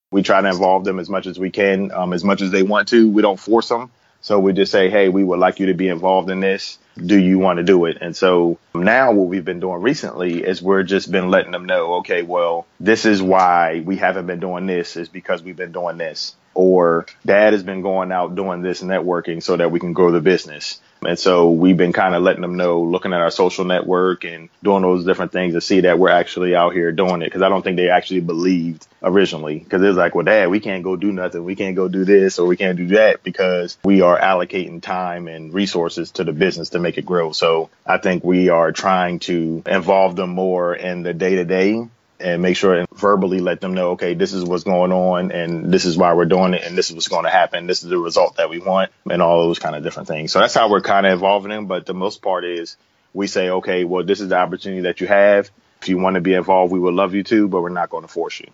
We 0.09 0.23
try 0.23 0.39
to 0.39 0.47
involve 0.47 0.85
them 0.85 0.99
as 0.99 1.09
much 1.09 1.27
as 1.27 1.37
we 1.37 1.49
can, 1.49 1.91
um, 1.91 2.13
as 2.13 2.23
much 2.23 2.41
as 2.41 2.49
they 2.49 2.63
want 2.63 2.87
to. 2.87 3.09
We 3.09 3.21
don't 3.21 3.37
force 3.37 3.67
them. 3.67 3.91
So 4.21 4.39
we 4.39 4.53
just 4.53 4.71
say, 4.71 4.89
hey, 4.89 5.09
we 5.09 5.21
would 5.21 5.37
like 5.37 5.59
you 5.59 5.65
to 5.65 5.73
be 5.73 5.89
involved 5.89 6.29
in 6.29 6.39
this. 6.39 6.79
Do 6.95 7.19
you 7.19 7.39
want 7.39 7.57
to 7.57 7.63
do 7.63 7.83
it? 7.87 7.97
And 7.99 8.15
so 8.15 8.57
now 8.73 9.11
what 9.11 9.27
we've 9.27 9.43
been 9.43 9.59
doing 9.59 9.81
recently 9.81 10.45
is 10.45 10.61
we're 10.61 10.83
just 10.83 11.11
been 11.11 11.29
letting 11.29 11.51
them 11.51 11.65
know, 11.65 11.95
okay, 11.95 12.21
well, 12.21 12.67
this 12.79 13.05
is 13.05 13.21
why 13.21 13.81
we 13.85 13.97
haven't 13.97 14.27
been 14.27 14.39
doing 14.39 14.65
this 14.65 14.95
is 14.95 15.09
because 15.09 15.43
we've 15.43 15.57
been 15.57 15.73
doing 15.73 15.97
this. 15.97 16.37
Or 16.57 17.05
dad 17.23 17.53
has 17.53 17.61
been 17.61 17.83
going 17.83 18.11
out 18.11 18.33
doing 18.33 18.63
this 18.63 18.81
networking 18.81 19.43
so 19.43 19.57
that 19.57 19.69
we 19.69 19.79
can 19.79 19.93
grow 19.93 20.11
the 20.11 20.21
business. 20.21 20.81
And 21.05 21.19
so 21.19 21.51
we've 21.51 21.77
been 21.77 21.93
kind 21.93 22.15
of 22.15 22.23
letting 22.23 22.41
them 22.41 22.57
know, 22.57 22.81
looking 22.81 23.13
at 23.13 23.21
our 23.21 23.29
social 23.29 23.63
network 23.63 24.25
and 24.25 24.49
doing 24.63 24.81
those 24.81 25.05
different 25.05 25.31
things 25.31 25.53
to 25.53 25.61
see 25.61 25.81
that 25.81 25.99
we're 25.99 26.09
actually 26.09 26.55
out 26.55 26.73
here 26.73 26.91
doing 26.91 27.21
it. 27.21 27.31
Cause 27.31 27.43
I 27.43 27.49
don't 27.49 27.61
think 27.61 27.77
they 27.77 27.89
actually 27.89 28.21
believed 28.21 28.87
originally. 29.03 29.59
Cause 29.59 29.83
it 29.83 29.87
was 29.87 29.97
like, 29.97 30.15
well, 30.15 30.25
dad, 30.25 30.49
we 30.49 30.59
can't 30.59 30.83
go 30.83 30.95
do 30.95 31.11
nothing. 31.11 31.43
We 31.43 31.55
can't 31.55 31.75
go 31.75 31.87
do 31.87 32.05
this 32.05 32.39
or 32.39 32.47
we 32.47 32.57
can't 32.57 32.75
do 32.75 32.87
that 32.87 33.21
because 33.21 33.77
we 33.83 34.01
are 34.01 34.19
allocating 34.19 34.81
time 34.81 35.27
and 35.27 35.53
resources 35.53 36.09
to 36.13 36.23
the 36.23 36.33
business 36.33 36.69
to 36.69 36.79
make 36.79 36.97
it 36.97 37.05
grow. 37.05 37.33
So 37.33 37.69
I 37.85 37.99
think 37.99 38.23
we 38.23 38.49
are 38.49 38.71
trying 38.71 39.19
to 39.19 39.61
involve 39.67 40.15
them 40.15 40.31
more 40.31 40.73
in 40.73 41.03
the 41.03 41.13
day 41.13 41.35
to 41.35 41.45
day 41.45 41.87
and 42.19 42.41
make 42.41 42.57
sure 42.57 42.75
and 42.75 42.87
verbally 42.89 43.39
let 43.39 43.61
them 43.61 43.73
know, 43.73 43.91
okay, 43.91 44.13
this 44.13 44.33
is 44.33 44.43
what's 44.43 44.63
going 44.63 44.91
on 44.91 45.31
and 45.31 45.71
this 45.71 45.85
is 45.85 45.97
why 45.97 46.13
we're 46.13 46.25
doing 46.25 46.53
it 46.53 46.63
and 46.63 46.77
this 46.77 46.89
is 46.89 46.95
what's 46.95 47.07
going 47.07 47.25
to 47.25 47.29
happen. 47.29 47.67
This 47.67 47.83
is 47.83 47.89
the 47.89 47.97
result 47.97 48.37
that 48.37 48.49
we 48.49 48.59
want 48.59 48.91
and 49.09 49.21
all 49.21 49.47
those 49.47 49.59
kind 49.59 49.75
of 49.75 49.83
different 49.83 50.07
things. 50.07 50.31
So 50.31 50.39
that's 50.39 50.53
how 50.53 50.69
we're 50.69 50.81
kind 50.81 51.05
of 51.05 51.13
involving 51.13 51.51
them. 51.51 51.67
But 51.67 51.85
the 51.85 51.93
most 51.93 52.21
part 52.21 52.45
is 52.45 52.77
we 53.13 53.27
say, 53.27 53.49
okay, 53.49 53.83
well, 53.83 54.03
this 54.03 54.21
is 54.21 54.29
the 54.29 54.37
opportunity 54.37 54.81
that 54.81 55.01
you 55.01 55.07
have. 55.07 55.49
If 55.81 55.89
you 55.89 55.97
want 55.97 56.15
to 56.15 56.21
be 56.21 56.33
involved, 56.33 56.71
we 56.71 56.79
would 56.79 56.93
love 56.93 57.13
you 57.13 57.23
to, 57.23 57.47
but 57.47 57.61
we're 57.61 57.69
not 57.69 57.89
going 57.89 58.03
to 58.03 58.07
force 58.07 58.39
you. 58.39 58.47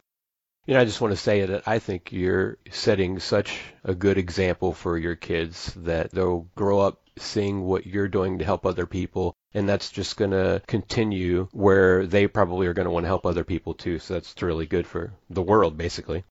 You 0.66 0.76
know, 0.76 0.80
I 0.80 0.86
just 0.86 1.02
want 1.02 1.14
to 1.14 1.20
say 1.20 1.46
that 1.46 1.68
I 1.68 1.80
think 1.80 2.14
you're 2.14 2.58
setting 2.72 3.20
such 3.20 3.60
a 3.84 3.94
good 3.94 4.18
example 4.18 4.72
for 4.74 4.98
your 4.98 5.16
kids 5.16 5.74
that 5.78 6.12
they'll 6.12 6.48
grow 6.56 6.80
up 6.80 7.02
seeing 7.18 7.64
what 7.64 7.86
you're 7.86 8.08
doing 8.08 8.40
to 8.40 8.46
help 8.46 8.66
other 8.66 8.86
people 8.86 9.36
and 9.54 9.68
that's 9.68 9.92
just 9.92 10.18
going 10.18 10.32
to 10.32 10.62
continue 10.68 11.48
where 11.52 12.06
they 12.06 12.28
probably 12.28 12.68
are 12.68 12.74
going 12.74 12.86
to 12.86 12.92
want 12.92 13.04
to 13.04 13.08
help 13.08 13.26
other 13.26 13.44
people 13.44 13.74
too. 13.74 14.00
So 14.00 14.16
that's 14.16 14.42
really 14.42 14.66
good 14.66 14.88
for 14.88 15.14
the 15.30 15.42
world, 15.42 15.78
basically. 15.78 16.24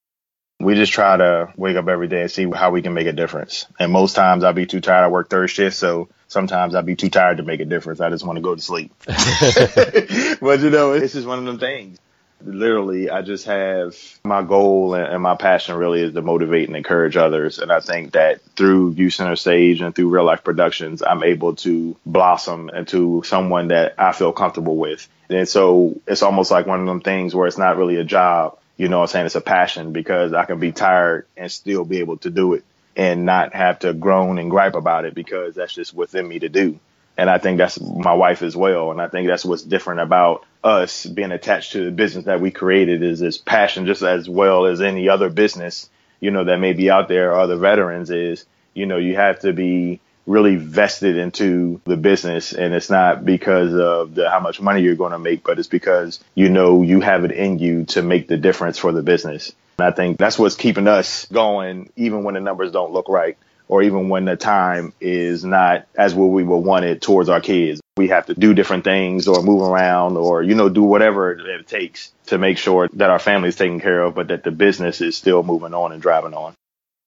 We 0.61 0.75
just 0.75 0.93
try 0.93 1.17
to 1.17 1.53
wake 1.57 1.77
up 1.77 1.89
every 1.89 2.07
day 2.07 2.23
and 2.23 2.31
see 2.31 2.49
how 2.49 2.71
we 2.71 2.83
can 2.83 2.95
make 2.95 3.09
a 3.09 3.13
difference. 3.13 3.67
And 3.81 3.91
most 3.91 4.15
times 4.15 4.45
I'll 4.45 4.53
be 4.53 4.67
too 4.67 4.81
tired. 4.81 5.05
I 5.05 5.09
work 5.09 5.29
third 5.29 5.49
shift, 5.49 5.77
so 5.77 6.09
sometimes 6.29 6.75
I'll 6.75 6.83
be 6.83 6.95
too 6.95 7.11
tired 7.11 7.39
to 7.39 7.43
make 7.43 7.61
a 7.61 7.65
difference. 7.65 8.01
I 8.01 8.11
just 8.11 8.25
want 8.25 8.37
to 8.37 8.43
go 8.43 8.55
to 8.55 8.61
sleep. 8.61 8.93
but 9.07 10.61
you 10.61 10.71
know, 10.71 10.93
it's 10.93 11.15
just 11.15 11.27
one 11.27 11.41
of 11.41 11.45
them 11.45 11.59
things 11.59 11.99
literally, 12.45 13.11
I 13.11 13.23
just 13.23 13.47
have 13.47 13.97
my 14.25 14.43
goal 14.43 14.95
and, 14.95 15.23
my 15.23 15.37
passion 15.37 15.77
really 15.77 16.03
is 16.03 16.15
to 16.15 16.23
motivate 16.23 16.69
and 16.69 16.77
encourage 16.77 17.17
others. 17.17 17.59
And 17.59 17.71
I 17.71 17.81
think 17.81 18.13
that 18.13 18.43
through 18.57 18.93
Youth 18.93 19.15
Center 19.15 19.37
Stage 19.37 19.81
and 19.81 19.95
through 19.95 20.09
Real 20.09 20.25
Life 20.25 20.45
Productions, 20.45 21.03
I'm 21.03 21.23
able 21.23 21.55
to 21.57 21.97
blossom 22.05 22.71
into 22.71 23.23
someone 23.25 23.69
that 23.69 23.95
I 23.99 24.13
feel 24.13 24.33
comfortable 24.33 24.77
with. 24.77 25.09
And 25.29 25.49
so 25.49 26.01
it's 26.07 26.23
almost 26.23 26.51
like 26.51 26.67
one 26.67 26.81
of 26.81 26.87
them 26.87 27.01
things 27.01 27.35
where 27.35 27.47
it's 27.47 27.59
not 27.59 27.77
really 27.77 27.97
a 27.97 28.05
job. 28.05 28.59
You 28.77 28.89
know 28.89 29.01
I'm 29.01 29.07
saying? 29.07 29.27
It's 29.27 29.35
a 29.35 29.41
passion 29.41 29.93
because 29.93 30.33
I 30.33 30.45
can 30.45 30.59
be 30.59 30.73
tired 30.73 31.27
and 31.37 31.51
still 31.53 31.85
be 31.85 31.99
able 31.99 32.17
to 32.19 32.31
do 32.31 32.55
it 32.55 32.65
and 32.97 33.25
not 33.25 33.55
have 33.55 33.79
to 33.81 33.93
groan 33.93 34.39
and 34.39 34.51
gripe 34.51 34.75
about 34.75 35.05
it 35.05 35.15
because 35.15 35.55
that's 35.55 35.75
just 35.75 35.95
within 35.95 36.27
me 36.27 36.39
to 36.41 36.49
do. 36.49 36.79
And 37.17 37.29
I 37.29 37.39
think 37.39 37.59
that's 37.59 37.81
my 37.81 38.15
wife 38.15 38.43
as 38.43 38.57
well. 38.57 38.91
And 38.91 39.01
I 39.01 39.09
think 39.09 39.29
that's 39.29 39.45
what's 39.45 39.63
different 39.63 40.01
about 40.01 40.45
us 40.65 41.05
being 41.05 41.33
attached 41.33 41.73
to 41.73 41.85
the 41.85 41.91
business 41.91 42.25
that 42.25 42.41
we 42.41 42.51
created 42.51 43.03
is 43.03 43.21
this 43.21 43.39
passion 43.39 43.87
just 43.87 44.03
as 44.03 44.29
well 44.29 44.67
as 44.67 44.81
any 44.81 45.09
other 45.09 45.29
business, 45.29 45.91
you 46.21 46.31
know, 46.31 46.45
that 46.45 46.59
may 46.59 46.73
be 46.73 46.91
out 46.91 47.09
there 47.09 47.33
or 47.33 47.41
other 47.41 47.57
veterans 47.57 48.11
is, 48.11 48.45
you 48.75 48.87
know, 48.87 48.97
you 48.97 49.15
have 49.17 49.41
to 49.41 49.53
be 49.53 50.01
really 50.27 50.57
vested 50.57 51.17
into 51.17 51.81
the 51.85 51.97
business 51.97 52.53
and 52.53 52.73
it's 52.73 52.89
not 52.89 53.25
because 53.25 53.75
of 53.75 54.15
the, 54.15 54.31
how 54.31 54.39
much 54.39 54.61
money 54.61 54.81
you're 54.81 54.95
going 54.95 55.13
to 55.13 55.19
make, 55.19 55.43
but 55.43 55.59
it's 55.59 55.69
because 55.69 56.21
you 56.35 56.49
know 56.49 56.83
you 56.83 57.01
have 57.01 57.25
it 57.25 57.33
in 57.33 57.59
you 57.59 57.85
to 57.85 58.03
make 58.03 58.29
the 58.29 58.37
difference 58.37 58.79
for 58.79 58.93
the 58.93 59.03
business. 59.03 59.53
And 59.79 59.89
I 59.89 59.91
think 59.91 60.19
that's 60.19 60.39
what's 60.39 60.55
keeping 60.55 60.87
us 60.87 61.27
going 61.27 61.91
even 61.97 62.23
when 62.23 62.35
the 62.35 62.41
numbers 62.41 62.71
don't 62.71 62.93
look 62.93 63.09
right 63.09 63.37
or 63.73 63.83
even 63.83 64.11
when 64.11 64.27
the 64.27 64.37
time 64.37 64.93
is 65.01 65.47
not 65.47 65.87
as 65.95 66.15
what 66.15 66.27
we 66.27 66.43
would 66.43 66.59
want 66.59 66.85
it 66.85 67.01
towards 67.01 67.31
our 67.31 67.41
kids. 67.41 67.81
We 67.97 68.09
have 68.09 68.27
to 68.27 68.35
do 68.35 68.53
different 68.53 68.85
things 68.85 69.29
or 69.29 69.43
move 69.43 69.63
around 69.63 70.19
or, 70.19 70.43
you 70.43 70.55
know, 70.55 70.69
do 70.69 70.83
whatever 70.83 71.33
it 71.33 71.67
takes 71.67 72.13
to 72.27 72.37
make 72.37 72.59
sure 72.59 72.91
that 72.93 73.09
our 73.09 73.19
family 73.19 73.49
is 73.49 73.57
taken 73.57 73.81
care 73.81 74.03
of, 74.03 74.15
but 74.15 74.29
that 74.29 74.45
the 74.45 74.51
business 74.51 75.01
is 75.01 75.17
still 75.17 75.43
moving 75.43 75.73
on 75.73 75.91
and 75.91 76.03
driving 76.03 76.35
on. 76.35 76.53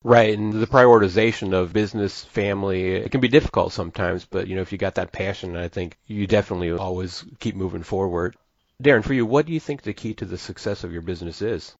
Right, 0.03 0.35
and 0.35 0.53
the 0.53 0.65
prioritization 0.65 1.53
of 1.53 1.71
business, 1.71 2.23
family, 2.23 2.95
it 2.95 3.11
can 3.11 3.21
be 3.21 3.27
difficult 3.27 3.71
sometimes, 3.71 4.25
but 4.25 4.47
you 4.47 4.55
know, 4.55 4.63
if 4.63 4.71
you 4.71 4.79
got 4.79 4.95
that 4.95 5.11
passion, 5.11 5.55
I 5.55 5.67
think 5.67 5.99
you 6.07 6.25
definitely 6.25 6.71
always 6.71 7.23
keep 7.39 7.55
moving 7.55 7.83
forward. 7.83 8.35
Darren, 8.81 9.03
for 9.03 9.13
you, 9.13 9.27
what 9.27 9.45
do 9.45 9.53
you 9.53 9.59
think 9.59 9.83
the 9.83 9.93
key 9.93 10.15
to 10.15 10.25
the 10.25 10.39
success 10.39 10.83
of 10.83 10.91
your 10.91 11.03
business 11.03 11.43
is? 11.43 11.75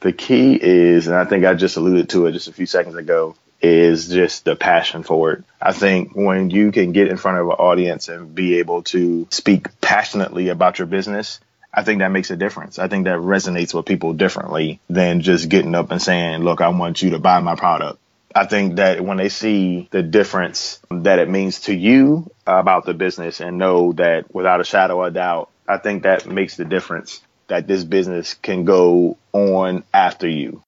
The 0.00 0.12
key 0.12 0.58
is, 0.60 1.06
and 1.06 1.16
I 1.16 1.24
think 1.24 1.46
I 1.46 1.54
just 1.54 1.78
alluded 1.78 2.10
to 2.10 2.26
it 2.26 2.32
just 2.32 2.48
a 2.48 2.52
few 2.52 2.66
seconds 2.66 2.96
ago, 2.96 3.34
is 3.60 4.08
just 4.08 4.44
the 4.44 4.56
passion 4.56 5.02
for 5.02 5.32
it. 5.32 5.44
I 5.60 5.72
think 5.72 6.12
when 6.14 6.50
you 6.50 6.72
can 6.72 6.92
get 6.92 7.08
in 7.08 7.16
front 7.16 7.38
of 7.38 7.46
an 7.46 7.52
audience 7.52 8.08
and 8.08 8.34
be 8.34 8.58
able 8.58 8.82
to 8.84 9.26
speak 9.30 9.80
passionately 9.80 10.48
about 10.48 10.78
your 10.78 10.86
business, 10.86 11.40
I 11.72 11.84
think 11.84 12.00
that 12.00 12.10
makes 12.10 12.30
a 12.30 12.36
difference. 12.36 12.78
I 12.78 12.88
think 12.88 13.04
that 13.04 13.18
resonates 13.18 13.74
with 13.74 13.86
people 13.86 14.12
differently 14.12 14.80
than 14.88 15.20
just 15.20 15.48
getting 15.48 15.74
up 15.74 15.90
and 15.90 16.02
saying, 16.02 16.42
look, 16.42 16.60
I 16.60 16.68
want 16.68 17.02
you 17.02 17.10
to 17.10 17.18
buy 17.18 17.40
my 17.40 17.54
product. 17.54 17.98
I 18.34 18.46
think 18.46 18.76
that 18.76 19.00
when 19.00 19.16
they 19.16 19.28
see 19.28 19.88
the 19.90 20.02
difference 20.02 20.80
that 20.90 21.18
it 21.18 21.28
means 21.28 21.62
to 21.62 21.74
you 21.74 22.30
about 22.46 22.86
the 22.86 22.94
business 22.94 23.40
and 23.40 23.58
know 23.58 23.92
that 23.94 24.32
without 24.34 24.60
a 24.60 24.64
shadow 24.64 25.04
of 25.04 25.14
doubt, 25.14 25.50
I 25.68 25.78
think 25.78 26.04
that 26.04 26.26
makes 26.26 26.56
the 26.56 26.64
difference 26.64 27.22
that 27.48 27.66
this 27.66 27.84
business 27.84 28.34
can 28.34 28.64
go 28.64 29.16
on 29.32 29.84
after 29.92 30.28
you. 30.28 30.62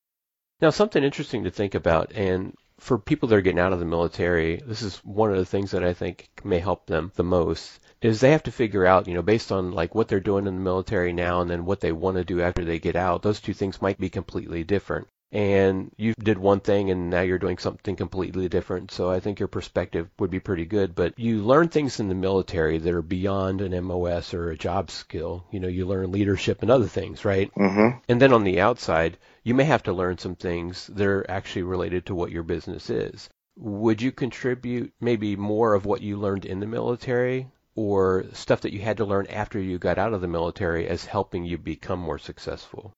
Now, 0.60 0.70
something 0.70 1.02
interesting 1.02 1.44
to 1.44 1.50
think 1.50 1.74
about, 1.74 2.12
and 2.12 2.54
for 2.82 2.98
people 2.98 3.28
that 3.28 3.36
are 3.36 3.40
getting 3.40 3.60
out 3.60 3.72
of 3.72 3.78
the 3.78 3.84
military, 3.84 4.56
this 4.66 4.82
is 4.82 4.96
one 5.04 5.30
of 5.30 5.36
the 5.36 5.44
things 5.44 5.70
that 5.70 5.84
I 5.84 5.92
think 5.94 6.28
may 6.42 6.58
help 6.58 6.86
them 6.86 7.12
the 7.14 7.22
most 7.22 7.78
is 8.00 8.18
they 8.20 8.32
have 8.32 8.42
to 8.42 8.50
figure 8.50 8.84
out, 8.84 9.06
you 9.06 9.14
know, 9.14 9.22
based 9.22 9.52
on 9.52 9.70
like 9.70 9.94
what 9.94 10.08
they're 10.08 10.18
doing 10.18 10.48
in 10.48 10.56
the 10.56 10.60
military 10.60 11.12
now 11.12 11.40
and 11.40 11.48
then 11.48 11.64
what 11.64 11.78
they 11.78 11.92
want 11.92 12.16
to 12.16 12.24
do 12.24 12.40
after 12.42 12.64
they 12.64 12.80
get 12.80 12.96
out, 12.96 13.22
those 13.22 13.40
two 13.40 13.54
things 13.54 13.80
might 13.80 14.00
be 14.00 14.10
completely 14.10 14.64
different. 14.64 15.06
And 15.32 15.90
you 15.96 16.12
did 16.18 16.36
one 16.36 16.60
thing 16.60 16.90
and 16.90 17.08
now 17.08 17.22
you're 17.22 17.38
doing 17.38 17.56
something 17.56 17.96
completely 17.96 18.50
different. 18.50 18.90
So 18.90 19.10
I 19.10 19.18
think 19.18 19.40
your 19.40 19.48
perspective 19.48 20.10
would 20.18 20.30
be 20.30 20.40
pretty 20.40 20.66
good. 20.66 20.94
But 20.94 21.18
you 21.18 21.42
learn 21.42 21.68
things 21.68 22.00
in 22.00 22.08
the 22.08 22.14
military 22.14 22.76
that 22.76 22.92
are 22.92 23.00
beyond 23.00 23.62
an 23.62 23.84
MOS 23.84 24.34
or 24.34 24.50
a 24.50 24.58
job 24.58 24.90
skill. 24.90 25.46
You 25.50 25.60
know, 25.60 25.68
you 25.68 25.86
learn 25.86 26.12
leadership 26.12 26.60
and 26.60 26.70
other 26.70 26.86
things, 26.86 27.24
right? 27.24 27.50
Mm-hmm. 27.54 27.98
And 28.10 28.20
then 28.20 28.34
on 28.34 28.44
the 28.44 28.60
outside, 28.60 29.16
you 29.42 29.54
may 29.54 29.64
have 29.64 29.84
to 29.84 29.94
learn 29.94 30.18
some 30.18 30.36
things 30.36 30.86
that 30.88 31.06
are 31.06 31.24
actually 31.30 31.62
related 31.62 32.04
to 32.06 32.14
what 32.14 32.30
your 32.30 32.42
business 32.42 32.90
is. 32.90 33.30
Would 33.56 34.02
you 34.02 34.12
contribute 34.12 34.92
maybe 35.00 35.34
more 35.36 35.72
of 35.72 35.86
what 35.86 36.02
you 36.02 36.18
learned 36.18 36.44
in 36.44 36.60
the 36.60 36.66
military 36.66 37.48
or 37.74 38.26
stuff 38.34 38.60
that 38.60 38.74
you 38.74 38.80
had 38.80 38.98
to 38.98 39.06
learn 39.06 39.26
after 39.28 39.58
you 39.58 39.78
got 39.78 39.96
out 39.96 40.12
of 40.12 40.20
the 40.20 40.28
military 40.28 40.86
as 40.86 41.06
helping 41.06 41.46
you 41.46 41.56
become 41.56 41.98
more 41.98 42.18
successful? 42.18 42.92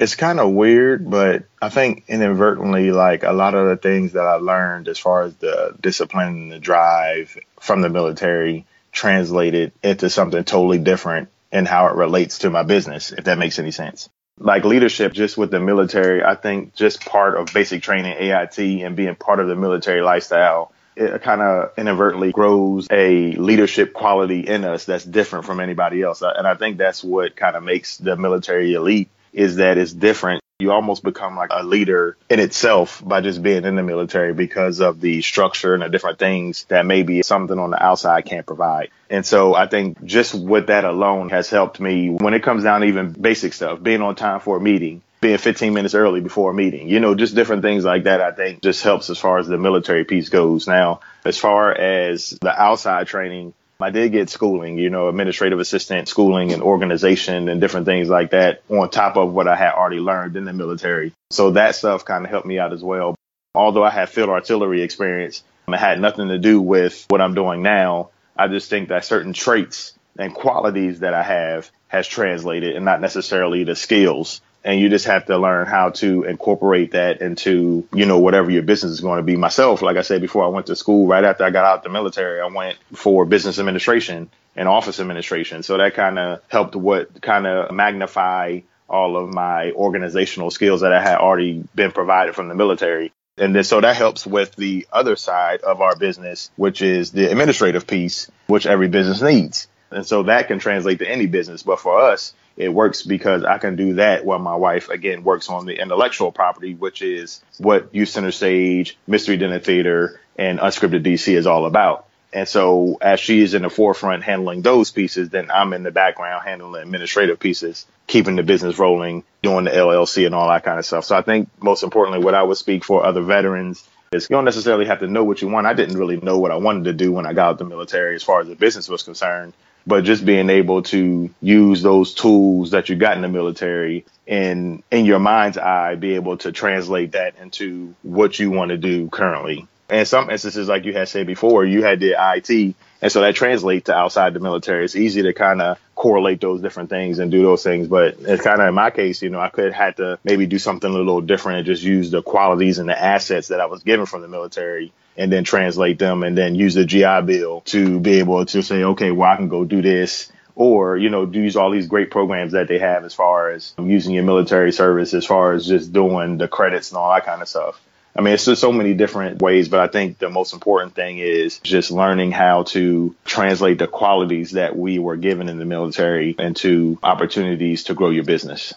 It's 0.00 0.16
kind 0.16 0.40
of 0.40 0.50
weird, 0.50 1.08
but 1.08 1.44
I 1.60 1.68
think 1.68 2.04
inadvertently, 2.08 2.90
like 2.90 3.22
a 3.22 3.32
lot 3.32 3.54
of 3.54 3.68
the 3.68 3.76
things 3.76 4.12
that 4.14 4.24
I 4.24 4.34
learned 4.34 4.88
as 4.88 4.98
far 4.98 5.22
as 5.22 5.34
the 5.36 5.76
discipline 5.78 6.28
and 6.28 6.52
the 6.52 6.58
drive 6.58 7.38
from 7.60 7.82
the 7.82 7.90
military 7.90 8.66
translated 8.92 9.72
into 9.82 10.10
something 10.10 10.42
totally 10.42 10.78
different 10.78 11.28
in 11.52 11.66
how 11.66 11.86
it 11.88 11.96
relates 11.96 12.40
to 12.40 12.50
my 12.50 12.62
business, 12.62 13.12
if 13.12 13.24
that 13.24 13.38
makes 13.38 13.58
any 13.58 13.70
sense 13.70 14.08
like 14.40 14.64
leadership 14.64 15.12
just 15.12 15.36
with 15.36 15.50
the 15.50 15.60
military, 15.60 16.24
I 16.24 16.34
think 16.34 16.74
just 16.74 17.04
part 17.04 17.36
of 17.36 17.52
basic 17.52 17.82
training 17.82 18.16
AIT 18.18 18.58
and 18.58 18.96
being 18.96 19.14
part 19.14 19.38
of 19.38 19.48
the 19.48 19.54
military 19.54 20.00
lifestyle, 20.00 20.72
it 20.96 21.22
kind 21.22 21.42
of 21.42 21.72
inadvertently 21.76 22.32
grows 22.32 22.88
a 22.90 23.32
leadership 23.32 23.92
quality 23.92 24.40
in 24.40 24.64
us 24.64 24.86
that's 24.86 25.04
different 25.04 25.44
from 25.44 25.60
anybody 25.60 26.02
else. 26.02 26.22
And 26.22 26.46
I 26.46 26.54
think 26.54 26.78
that's 26.78 27.04
what 27.04 27.36
kind 27.36 27.54
of 27.54 27.62
makes 27.62 27.98
the 27.98 28.16
military 28.16 28.74
elite 28.74 29.10
is 29.32 29.56
that 29.56 29.78
it's 29.78 29.92
different 29.92 30.40
you 30.60 30.70
almost 30.70 31.02
become 31.02 31.36
like 31.36 31.50
a 31.52 31.64
leader 31.64 32.16
in 32.28 32.38
itself 32.38 33.02
by 33.04 33.20
just 33.20 33.42
being 33.42 33.64
in 33.64 33.76
the 33.76 33.82
military 33.82 34.34
because 34.34 34.80
of 34.80 35.00
the 35.00 35.22
structure 35.22 35.74
and 35.74 35.82
the 35.82 35.88
different 35.88 36.18
things 36.18 36.64
that 36.64 36.86
maybe 36.86 37.22
something 37.22 37.58
on 37.58 37.70
the 37.70 37.82
outside 37.82 38.26
can't 38.26 38.46
provide. 38.46 38.90
And 39.08 39.24
so 39.26 39.54
I 39.54 39.66
think 39.66 40.04
just 40.04 40.34
with 40.34 40.68
that 40.68 40.84
alone 40.84 41.30
has 41.30 41.48
helped 41.48 41.80
me 41.80 42.10
when 42.10 42.34
it 42.34 42.42
comes 42.42 42.62
down 42.62 42.82
to 42.82 42.86
even 42.86 43.12
basic 43.12 43.52
stuff, 43.52 43.82
being 43.82 44.02
on 44.02 44.14
time 44.14 44.40
for 44.40 44.58
a 44.58 44.60
meeting, 44.60 45.02
being 45.20 45.38
15 45.38 45.74
minutes 45.74 45.94
early 45.94 46.20
before 46.20 46.50
a 46.50 46.54
meeting, 46.54 46.88
you 46.88 47.00
know, 47.00 47.14
just 47.14 47.34
different 47.34 47.62
things 47.62 47.84
like 47.84 48.04
that, 48.04 48.20
I 48.20 48.32
think 48.32 48.62
just 48.62 48.82
helps 48.82 49.10
as 49.10 49.18
far 49.18 49.38
as 49.38 49.48
the 49.48 49.58
military 49.58 50.04
piece 50.04 50.28
goes. 50.28 50.66
Now, 50.66 51.00
as 51.24 51.36
far 51.36 51.72
as 51.72 52.30
the 52.40 52.50
outside 52.50 53.06
training, 53.06 53.54
I 53.82 53.90
did 53.90 54.12
get 54.12 54.30
schooling, 54.30 54.78
you 54.78 54.90
know, 54.90 55.08
administrative 55.08 55.58
assistant 55.58 56.08
schooling 56.08 56.52
and 56.52 56.62
organization 56.62 57.48
and 57.48 57.60
different 57.60 57.86
things 57.86 58.08
like 58.08 58.30
that 58.30 58.62
on 58.68 58.90
top 58.90 59.16
of 59.16 59.32
what 59.32 59.48
I 59.48 59.56
had 59.56 59.72
already 59.72 60.00
learned 60.00 60.36
in 60.36 60.44
the 60.44 60.52
military. 60.52 61.12
So 61.30 61.52
that 61.52 61.74
stuff 61.74 62.04
kind 62.04 62.24
of 62.24 62.30
helped 62.30 62.46
me 62.46 62.58
out 62.58 62.72
as 62.72 62.82
well. 62.82 63.14
Although 63.54 63.84
I 63.84 63.90
had 63.90 64.08
field 64.08 64.28
artillery 64.28 64.82
experience, 64.82 65.42
it 65.68 65.76
had 65.76 66.00
nothing 66.00 66.28
to 66.28 66.38
do 66.38 66.60
with 66.60 67.06
what 67.08 67.20
I'm 67.20 67.34
doing 67.34 67.62
now. 67.62 68.10
I 68.36 68.48
just 68.48 68.70
think 68.70 68.88
that 68.88 69.04
certain 69.04 69.32
traits 69.32 69.92
and 70.18 70.34
qualities 70.34 71.00
that 71.00 71.14
I 71.14 71.22
have 71.22 71.70
has 71.88 72.06
translated 72.06 72.76
and 72.76 72.84
not 72.84 73.00
necessarily 73.00 73.64
the 73.64 73.76
skills 73.76 74.40
and 74.64 74.80
you 74.80 74.88
just 74.88 75.06
have 75.06 75.26
to 75.26 75.38
learn 75.38 75.66
how 75.66 75.90
to 75.90 76.24
incorporate 76.24 76.92
that 76.92 77.20
into 77.20 77.86
you 77.92 78.06
know 78.06 78.18
whatever 78.18 78.50
your 78.50 78.62
business 78.62 78.92
is 78.92 79.00
going 79.00 79.18
to 79.18 79.22
be. 79.22 79.36
Myself 79.36 79.82
like 79.82 79.96
i 79.96 80.02
said 80.02 80.20
before 80.20 80.44
i 80.44 80.48
went 80.48 80.66
to 80.66 80.76
school 80.76 81.06
right 81.06 81.24
after 81.24 81.44
i 81.44 81.50
got 81.50 81.64
out 81.64 81.82
the 81.82 81.88
military. 81.88 82.40
I 82.40 82.46
went 82.46 82.78
for 82.92 83.24
business 83.24 83.58
administration 83.58 84.30
and 84.56 84.68
office 84.68 85.00
administration. 85.00 85.62
So 85.62 85.78
that 85.78 85.94
kind 85.94 86.18
of 86.18 86.40
helped 86.48 86.74
what 86.76 87.22
kind 87.22 87.46
of 87.46 87.72
magnify 87.72 88.60
all 88.88 89.16
of 89.16 89.32
my 89.32 89.70
organizational 89.72 90.50
skills 90.50 90.80
that 90.80 90.92
i 90.92 91.00
had 91.00 91.18
already 91.18 91.64
been 91.74 91.92
provided 91.92 92.34
from 92.34 92.48
the 92.48 92.54
military. 92.54 93.12
And 93.38 93.54
then 93.54 93.64
so 93.64 93.80
that 93.80 93.96
helps 93.96 94.26
with 94.26 94.54
the 94.56 94.86
other 94.92 95.16
side 95.16 95.60
of 95.62 95.80
our 95.80 95.96
business 95.96 96.50
which 96.56 96.82
is 96.82 97.12
the 97.12 97.30
administrative 97.30 97.86
piece 97.86 98.30
which 98.46 98.66
every 98.66 98.88
business 98.88 99.22
needs 99.22 99.68
and 99.90 100.06
so 100.06 100.24
that 100.24 100.48
can 100.48 100.58
translate 100.58 100.98
to 100.98 101.08
any 101.08 101.26
business 101.26 101.62
but 101.62 101.80
for 101.80 102.00
us 102.00 102.34
it 102.60 102.72
works 102.72 103.02
because 103.02 103.42
I 103.42 103.56
can 103.56 103.76
do 103.76 103.94
that 103.94 104.24
while 104.24 104.38
my 104.38 104.54
wife 104.54 104.90
again 104.90 105.24
works 105.24 105.48
on 105.48 105.64
the 105.64 105.80
intellectual 105.80 106.30
property, 106.30 106.74
which 106.74 107.00
is 107.00 107.42
what 107.56 107.94
Youth 107.94 108.10
Center 108.10 108.32
Stage, 108.32 108.98
Mystery 109.06 109.38
Dinner 109.38 109.60
Theater, 109.60 110.20
and 110.36 110.58
Unscripted 110.58 111.02
DC 111.02 111.34
is 111.34 111.46
all 111.46 111.64
about. 111.64 112.06
And 112.32 112.46
so 112.46 112.98
as 113.00 113.18
she 113.18 113.40
is 113.40 113.54
in 113.54 113.62
the 113.62 113.70
forefront 113.70 114.22
handling 114.22 114.60
those 114.60 114.90
pieces, 114.90 115.30
then 115.30 115.50
I'm 115.50 115.72
in 115.72 115.82
the 115.82 115.90
background 115.90 116.44
handling 116.44 116.72
the 116.72 116.80
administrative 116.80 117.40
pieces, 117.40 117.86
keeping 118.06 118.36
the 118.36 118.42
business 118.42 118.78
rolling, 118.78 119.24
doing 119.42 119.64
the 119.64 119.70
LLC 119.70 120.26
and 120.26 120.34
all 120.34 120.48
that 120.48 120.62
kind 120.62 120.78
of 120.78 120.84
stuff. 120.84 121.06
So 121.06 121.16
I 121.16 121.22
think 121.22 121.48
most 121.62 121.82
importantly, 121.82 122.22
what 122.22 122.34
I 122.34 122.42
would 122.42 122.58
speak 122.58 122.84
for 122.84 123.04
other 123.04 123.22
veterans 123.22 123.82
is 124.12 124.28
you 124.28 124.36
don't 124.36 124.44
necessarily 124.44 124.84
have 124.84 125.00
to 125.00 125.06
know 125.08 125.24
what 125.24 125.40
you 125.40 125.48
want. 125.48 125.66
I 125.66 125.72
didn't 125.72 125.96
really 125.96 126.18
know 126.18 126.38
what 126.38 126.50
I 126.50 126.56
wanted 126.56 126.84
to 126.84 126.92
do 126.92 127.10
when 127.10 127.26
I 127.26 127.32
got 127.32 127.46
out 127.46 127.52
of 127.52 127.58
the 127.58 127.64
military 127.64 128.14
as 128.16 128.22
far 128.22 128.40
as 128.40 128.48
the 128.48 128.54
business 128.54 128.88
was 128.88 129.02
concerned 129.02 129.54
but 129.86 130.04
just 130.04 130.24
being 130.24 130.50
able 130.50 130.82
to 130.82 131.30
use 131.40 131.82
those 131.82 132.14
tools 132.14 132.72
that 132.72 132.88
you 132.88 132.96
got 132.96 133.16
in 133.16 133.22
the 133.22 133.28
military 133.28 134.04
and 134.26 134.82
in 134.90 135.04
your 135.04 135.18
mind's 135.18 135.58
eye 135.58 135.94
be 135.96 136.14
able 136.14 136.36
to 136.38 136.52
translate 136.52 137.12
that 137.12 137.34
into 137.40 137.94
what 138.02 138.38
you 138.38 138.50
want 138.50 138.70
to 138.70 138.76
do 138.76 139.08
currently. 139.08 139.66
And 139.88 140.06
some 140.06 140.30
instances, 140.30 140.68
like 140.68 140.84
you 140.84 140.92
had 140.92 141.08
said 141.08 141.26
before, 141.26 141.64
you 141.64 141.82
had 141.82 141.98
the 141.98 142.14
IT, 142.16 142.76
and 143.02 143.10
so 143.10 143.22
that 143.22 143.34
translates 143.34 143.86
to 143.86 143.94
outside 143.94 144.34
the 144.34 144.40
military. 144.40 144.84
It's 144.84 144.94
easy 144.94 145.22
to 145.22 145.32
kind 145.32 145.60
of 145.60 145.80
correlate 145.96 146.40
those 146.40 146.62
different 146.62 146.90
things 146.90 147.18
and 147.18 147.30
do 147.30 147.42
those 147.42 147.64
things, 147.64 147.88
but 147.88 148.16
it's 148.20 148.42
kind 148.42 148.60
of 148.60 148.68
in 148.68 148.74
my 148.74 148.90
case, 148.90 149.20
you 149.20 149.30
know, 149.30 149.40
I 149.40 149.48
could 149.48 149.64
have 149.64 149.74
had 149.74 149.96
to 149.96 150.18
maybe 150.22 150.46
do 150.46 150.58
something 150.60 150.88
a 150.88 150.96
little 150.96 151.20
different 151.20 151.58
and 151.58 151.66
just 151.66 151.82
use 151.82 152.10
the 152.10 152.22
qualities 152.22 152.78
and 152.78 152.88
the 152.88 152.98
assets 152.98 153.48
that 153.48 153.60
I 153.60 153.66
was 153.66 153.82
given 153.82 154.06
from 154.06 154.22
the 154.22 154.28
military 154.28 154.92
and 155.16 155.32
then 155.32 155.44
translate 155.44 155.98
them 155.98 156.22
and 156.22 156.36
then 156.36 156.54
use 156.54 156.74
the 156.74 156.84
GI 156.84 157.22
Bill 157.22 157.60
to 157.66 158.00
be 158.00 158.18
able 158.18 158.44
to 158.46 158.62
say, 158.62 158.84
okay, 158.84 159.10
well, 159.10 159.30
I 159.30 159.36
can 159.36 159.48
go 159.48 159.64
do 159.64 159.82
this 159.82 160.30
or, 160.54 160.96
you 160.96 161.10
know, 161.10 161.26
use 161.26 161.56
all 161.56 161.70
these 161.70 161.86
great 161.86 162.10
programs 162.10 162.52
that 162.52 162.68
they 162.68 162.78
have 162.78 163.04
as 163.04 163.14
far 163.14 163.50
as 163.50 163.74
using 163.78 164.14
your 164.14 164.24
military 164.24 164.72
service, 164.72 165.14
as 165.14 165.24
far 165.26 165.52
as 165.52 165.66
just 165.66 165.92
doing 165.92 166.38
the 166.38 166.48
credits 166.48 166.90
and 166.90 166.98
all 166.98 167.12
that 167.12 167.24
kind 167.24 167.42
of 167.42 167.48
stuff. 167.48 167.80
I 168.14 168.22
mean, 168.22 168.34
it's 168.34 168.44
just 168.44 168.60
so 168.60 168.72
many 168.72 168.94
different 168.94 169.40
ways, 169.40 169.68
but 169.68 169.80
I 169.80 169.86
think 169.86 170.18
the 170.18 170.28
most 170.28 170.52
important 170.52 170.94
thing 170.94 171.18
is 171.18 171.60
just 171.60 171.92
learning 171.92 172.32
how 172.32 172.64
to 172.64 173.14
translate 173.24 173.78
the 173.78 173.86
qualities 173.86 174.52
that 174.52 174.76
we 174.76 174.98
were 174.98 175.16
given 175.16 175.48
in 175.48 175.58
the 175.58 175.64
military 175.64 176.34
into 176.38 176.98
opportunities 177.02 177.84
to 177.84 177.94
grow 177.94 178.10
your 178.10 178.24
business. 178.24 178.74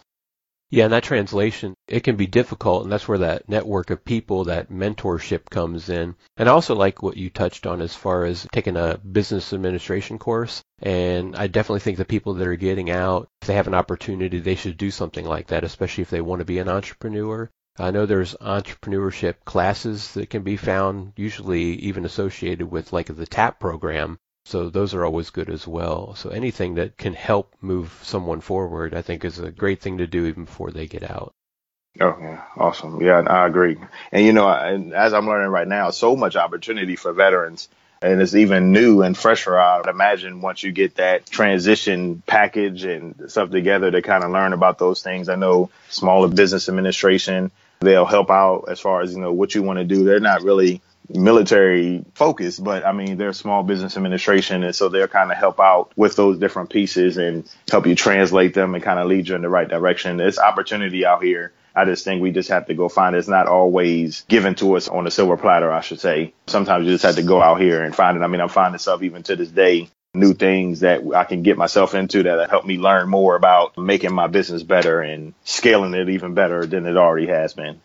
Yeah, 0.73 0.85
and 0.85 0.93
that 0.93 1.03
translation, 1.03 1.75
it 1.87 1.99
can 1.99 2.15
be 2.15 2.25
difficult, 2.25 2.81
and 2.81 2.91
that's 2.91 3.07
where 3.07 3.19
that 3.19 3.47
network 3.47 3.91
of 3.91 4.03
people, 4.03 4.45
that 4.45 4.71
mentorship 4.71 5.47
comes 5.51 5.87
in. 5.87 6.15
And 6.35 6.49
I 6.49 6.51
also 6.51 6.73
like 6.73 7.03
what 7.03 7.15
you 7.15 7.29
touched 7.29 7.67
on 7.67 7.79
as 7.79 7.93
far 7.93 8.25
as 8.25 8.47
taking 8.51 8.75
a 8.75 8.97
business 8.97 9.53
administration 9.53 10.17
course. 10.17 10.63
And 10.81 11.35
I 11.35 11.45
definitely 11.45 11.81
think 11.81 11.99
the 11.99 12.05
people 12.05 12.33
that 12.33 12.47
are 12.47 12.55
getting 12.55 12.89
out, 12.89 13.29
if 13.43 13.47
they 13.49 13.53
have 13.53 13.67
an 13.67 13.75
opportunity, 13.75 14.39
they 14.39 14.55
should 14.55 14.77
do 14.77 14.89
something 14.89 15.25
like 15.27 15.45
that, 15.49 15.63
especially 15.63 16.01
if 16.01 16.09
they 16.09 16.21
want 16.21 16.39
to 16.39 16.45
be 16.45 16.57
an 16.57 16.69
entrepreneur. 16.69 17.51
I 17.77 17.91
know 17.91 18.07
there's 18.07 18.33
entrepreneurship 18.35 19.45
classes 19.45 20.15
that 20.15 20.31
can 20.31 20.41
be 20.41 20.57
found, 20.57 21.13
usually 21.15 21.73
even 21.81 22.03
associated 22.03 22.71
with 22.71 22.91
like 22.91 23.15
the 23.15 23.27
TAP 23.27 23.59
program, 23.59 24.17
so 24.45 24.69
those 24.69 24.93
are 24.93 25.05
always 25.05 25.29
good 25.29 25.49
as 25.49 25.67
well. 25.67 26.15
So 26.15 26.29
anything 26.29 26.75
that 26.75 26.97
can 26.97 27.13
help 27.13 27.53
move 27.61 27.97
someone 28.03 28.41
forward, 28.41 28.93
I 28.93 29.01
think 29.01 29.23
is 29.23 29.39
a 29.39 29.51
great 29.51 29.81
thing 29.81 29.99
to 29.99 30.07
do 30.07 30.25
even 30.25 30.45
before 30.45 30.71
they 30.71 30.87
get 30.87 31.09
out. 31.09 31.33
Oh 32.01 32.17
yeah, 32.19 32.43
awesome. 32.57 33.01
Yeah, 33.01 33.19
I 33.19 33.45
agree. 33.45 33.77
And 34.11 34.25
you 34.25 34.33
know, 34.33 34.49
as 34.49 35.13
I'm 35.13 35.27
learning 35.27 35.49
right 35.49 35.67
now, 35.67 35.91
so 35.91 36.15
much 36.15 36.35
opportunity 36.35 36.95
for 36.95 37.13
veterans, 37.13 37.69
and 38.01 38.19
it's 38.19 38.35
even 38.35 38.71
new 38.71 39.01
and 39.03 39.17
fresher. 39.17 39.57
I 39.57 39.77
would 39.77 39.87
imagine 39.87 40.41
once 40.41 40.63
you 40.63 40.71
get 40.71 40.95
that 40.95 41.25
transition 41.27 42.21
package 42.25 42.83
and 42.83 43.31
stuff 43.31 43.51
together 43.51 43.91
to 43.91 44.01
kind 44.01 44.23
of 44.23 44.31
learn 44.31 44.53
about 44.53 44.79
those 44.79 45.03
things. 45.03 45.29
I 45.29 45.35
know 45.35 45.69
smaller 45.89 46.27
business 46.27 46.67
administration, 46.67 47.51
they'll 47.79 48.05
help 48.05 48.29
out 48.29 48.65
as 48.69 48.79
far 48.79 49.01
as 49.01 49.13
you 49.13 49.21
know 49.21 49.31
what 49.31 49.55
you 49.55 49.61
want 49.63 49.79
to 49.79 49.85
do. 49.85 50.03
They're 50.03 50.19
not 50.19 50.41
really 50.41 50.81
military 51.09 52.03
focus, 52.13 52.59
but 52.59 52.85
I 52.85 52.91
mean, 52.91 53.17
they're 53.17 53.33
small 53.33 53.63
business 53.63 53.97
administration. 53.97 54.63
And 54.63 54.75
so 54.75 54.89
they'll 54.89 55.07
kind 55.07 55.31
of 55.31 55.37
help 55.37 55.59
out 55.59 55.91
with 55.95 56.15
those 56.15 56.39
different 56.39 56.69
pieces 56.69 57.17
and 57.17 57.49
help 57.69 57.87
you 57.87 57.95
translate 57.95 58.53
them 58.53 58.75
and 58.75 58.83
kind 58.83 58.99
of 58.99 59.07
lead 59.07 59.27
you 59.27 59.35
in 59.35 59.41
the 59.41 59.49
right 59.49 59.67
direction. 59.67 60.17
There's 60.17 60.39
opportunity 60.39 61.05
out 61.05 61.23
here. 61.23 61.53
I 61.75 61.85
just 61.85 62.03
think 62.03 62.21
we 62.21 62.31
just 62.31 62.49
have 62.49 62.67
to 62.67 62.75
go 62.75 62.87
find 62.87 63.15
it. 63.15 63.19
It's 63.19 63.27
not 63.27 63.47
always 63.47 64.25
given 64.27 64.55
to 64.55 64.75
us 64.75 64.87
on 64.87 65.07
a 65.07 65.11
silver 65.11 65.37
platter, 65.37 65.71
I 65.71 65.81
should 65.81 65.99
say. 65.99 66.33
Sometimes 66.47 66.85
you 66.85 66.91
just 66.91 67.03
have 67.03 67.15
to 67.15 67.23
go 67.23 67.41
out 67.41 67.59
here 67.59 67.83
and 67.83 67.95
find 67.95 68.15
it. 68.15 68.23
I 68.23 68.27
mean, 68.27 68.41
I'm 68.41 68.49
finding 68.49 68.77
stuff 68.77 69.01
even 69.01 69.23
to 69.23 69.35
this 69.35 69.49
day, 69.49 69.89
new 70.13 70.33
things 70.33 70.81
that 70.81 71.01
I 71.15 71.23
can 71.23 71.41
get 71.41 71.57
myself 71.57 71.95
into 71.95 72.23
that 72.23 72.49
help 72.51 72.65
me 72.65 72.77
learn 72.77 73.09
more 73.09 73.35
about 73.35 73.75
making 73.77 74.13
my 74.13 74.27
business 74.27 74.61
better 74.61 75.01
and 75.01 75.33
scaling 75.45 75.95
it 75.95 76.09
even 76.09 76.35
better 76.35 76.65
than 76.67 76.85
it 76.85 76.95
already 76.95 77.27
has 77.27 77.55
been. 77.55 77.81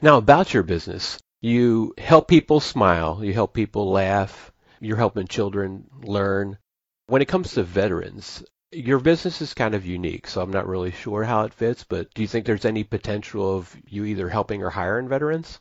Now, 0.00 0.18
about 0.18 0.54
your 0.54 0.62
business, 0.62 1.18
You 1.40 1.94
help 1.98 2.28
people 2.28 2.60
smile, 2.60 3.20
you 3.22 3.32
help 3.32 3.52
people 3.52 3.90
laugh, 3.90 4.52
you're 4.80 4.96
helping 4.96 5.26
children 5.26 5.86
learn. 6.02 6.58
When 7.06 7.22
it 7.22 7.28
comes 7.28 7.52
to 7.52 7.62
veterans, 7.62 8.42
your 8.72 8.98
business 8.98 9.40
is 9.40 9.54
kind 9.54 9.74
of 9.74 9.86
unique, 9.86 10.26
so 10.26 10.40
I'm 10.40 10.50
not 10.50 10.66
really 10.66 10.90
sure 10.90 11.24
how 11.24 11.42
it 11.42 11.54
fits, 11.54 11.84
but 11.84 12.12
do 12.14 12.22
you 12.22 12.28
think 12.28 12.46
there's 12.46 12.64
any 12.64 12.84
potential 12.84 13.56
of 13.56 13.74
you 13.88 14.04
either 14.04 14.28
helping 14.28 14.62
or 14.62 14.70
hiring 14.70 15.08
veterans? 15.08 15.60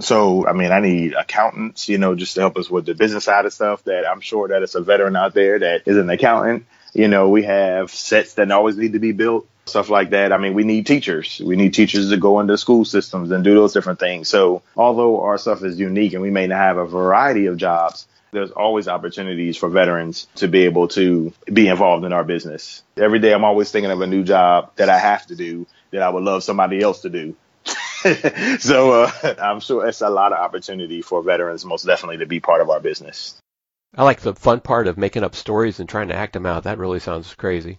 So, 0.00 0.46
I 0.46 0.52
mean, 0.52 0.70
I 0.70 0.80
need 0.80 1.14
accountants, 1.14 1.88
you 1.88 1.98
know, 1.98 2.14
just 2.14 2.34
to 2.34 2.40
help 2.40 2.56
us 2.56 2.70
with 2.70 2.86
the 2.86 2.94
business 2.94 3.24
side 3.24 3.46
of 3.46 3.52
stuff 3.52 3.82
that 3.84 4.08
I'm 4.08 4.20
sure 4.20 4.48
that 4.48 4.62
it's 4.62 4.76
a 4.76 4.80
veteran 4.80 5.16
out 5.16 5.34
there 5.34 5.58
that 5.58 5.82
is 5.86 5.96
an 5.96 6.08
accountant. 6.08 6.66
You 6.92 7.08
know, 7.08 7.28
we 7.28 7.42
have 7.44 7.90
sets 7.90 8.34
that 8.34 8.50
always 8.50 8.76
need 8.76 8.92
to 8.92 9.00
be 9.00 9.12
built, 9.12 9.48
stuff 9.68 9.90
like 9.90 10.10
that. 10.10 10.32
I 10.32 10.38
mean, 10.38 10.54
we 10.54 10.64
need 10.64 10.86
teachers. 10.86 11.40
We 11.44 11.56
need 11.56 11.74
teachers 11.74 12.10
to 12.10 12.16
go 12.16 12.40
into 12.40 12.58
school 12.58 12.84
systems 12.84 13.30
and 13.30 13.44
do 13.44 13.54
those 13.54 13.72
different 13.72 14.00
things. 14.00 14.28
So, 14.28 14.62
although 14.76 15.22
our 15.22 15.38
stuff 15.38 15.62
is 15.62 15.78
unique 15.78 16.12
and 16.12 16.22
we 16.22 16.30
may 16.30 16.46
not 16.46 16.58
have 16.58 16.78
a 16.78 16.86
variety 16.86 17.46
of 17.46 17.56
jobs, 17.56 18.06
there's 18.32 18.50
always 18.50 18.88
opportunities 18.88 19.56
for 19.56 19.68
veterans 19.68 20.26
to 20.36 20.48
be 20.48 20.64
able 20.64 20.88
to 20.88 21.32
be 21.52 21.68
involved 21.68 22.04
in 22.04 22.12
our 22.12 22.24
business. 22.24 22.82
Every 22.96 23.18
day 23.18 23.32
I'm 23.32 23.44
always 23.44 23.70
thinking 23.70 23.90
of 23.90 24.00
a 24.00 24.06
new 24.06 24.24
job 24.24 24.72
that 24.76 24.88
I 24.88 24.98
have 24.98 25.26
to 25.26 25.36
do 25.36 25.66
that 25.90 26.02
I 26.02 26.10
would 26.10 26.24
love 26.24 26.44
somebody 26.44 26.82
else 26.82 27.02
to 27.02 27.10
do. 27.10 27.36
so 28.58 29.02
uh, 29.02 29.34
I'm 29.40 29.60
sure 29.60 29.86
it's 29.86 30.02
a 30.02 30.10
lot 30.10 30.32
of 30.32 30.38
opportunity 30.38 31.02
for 31.02 31.22
veterans, 31.22 31.64
most 31.64 31.84
definitely, 31.84 32.18
to 32.18 32.26
be 32.26 32.40
part 32.40 32.60
of 32.60 32.70
our 32.70 32.80
business. 32.80 33.36
I 33.96 34.04
like 34.04 34.20
the 34.20 34.34
fun 34.34 34.60
part 34.60 34.86
of 34.86 34.98
making 34.98 35.24
up 35.24 35.34
stories 35.34 35.80
and 35.80 35.88
trying 35.88 36.08
to 36.08 36.14
act 36.14 36.34
them 36.34 36.46
out. 36.46 36.64
That 36.64 36.78
really 36.78 37.00
sounds 37.00 37.34
crazy. 37.34 37.78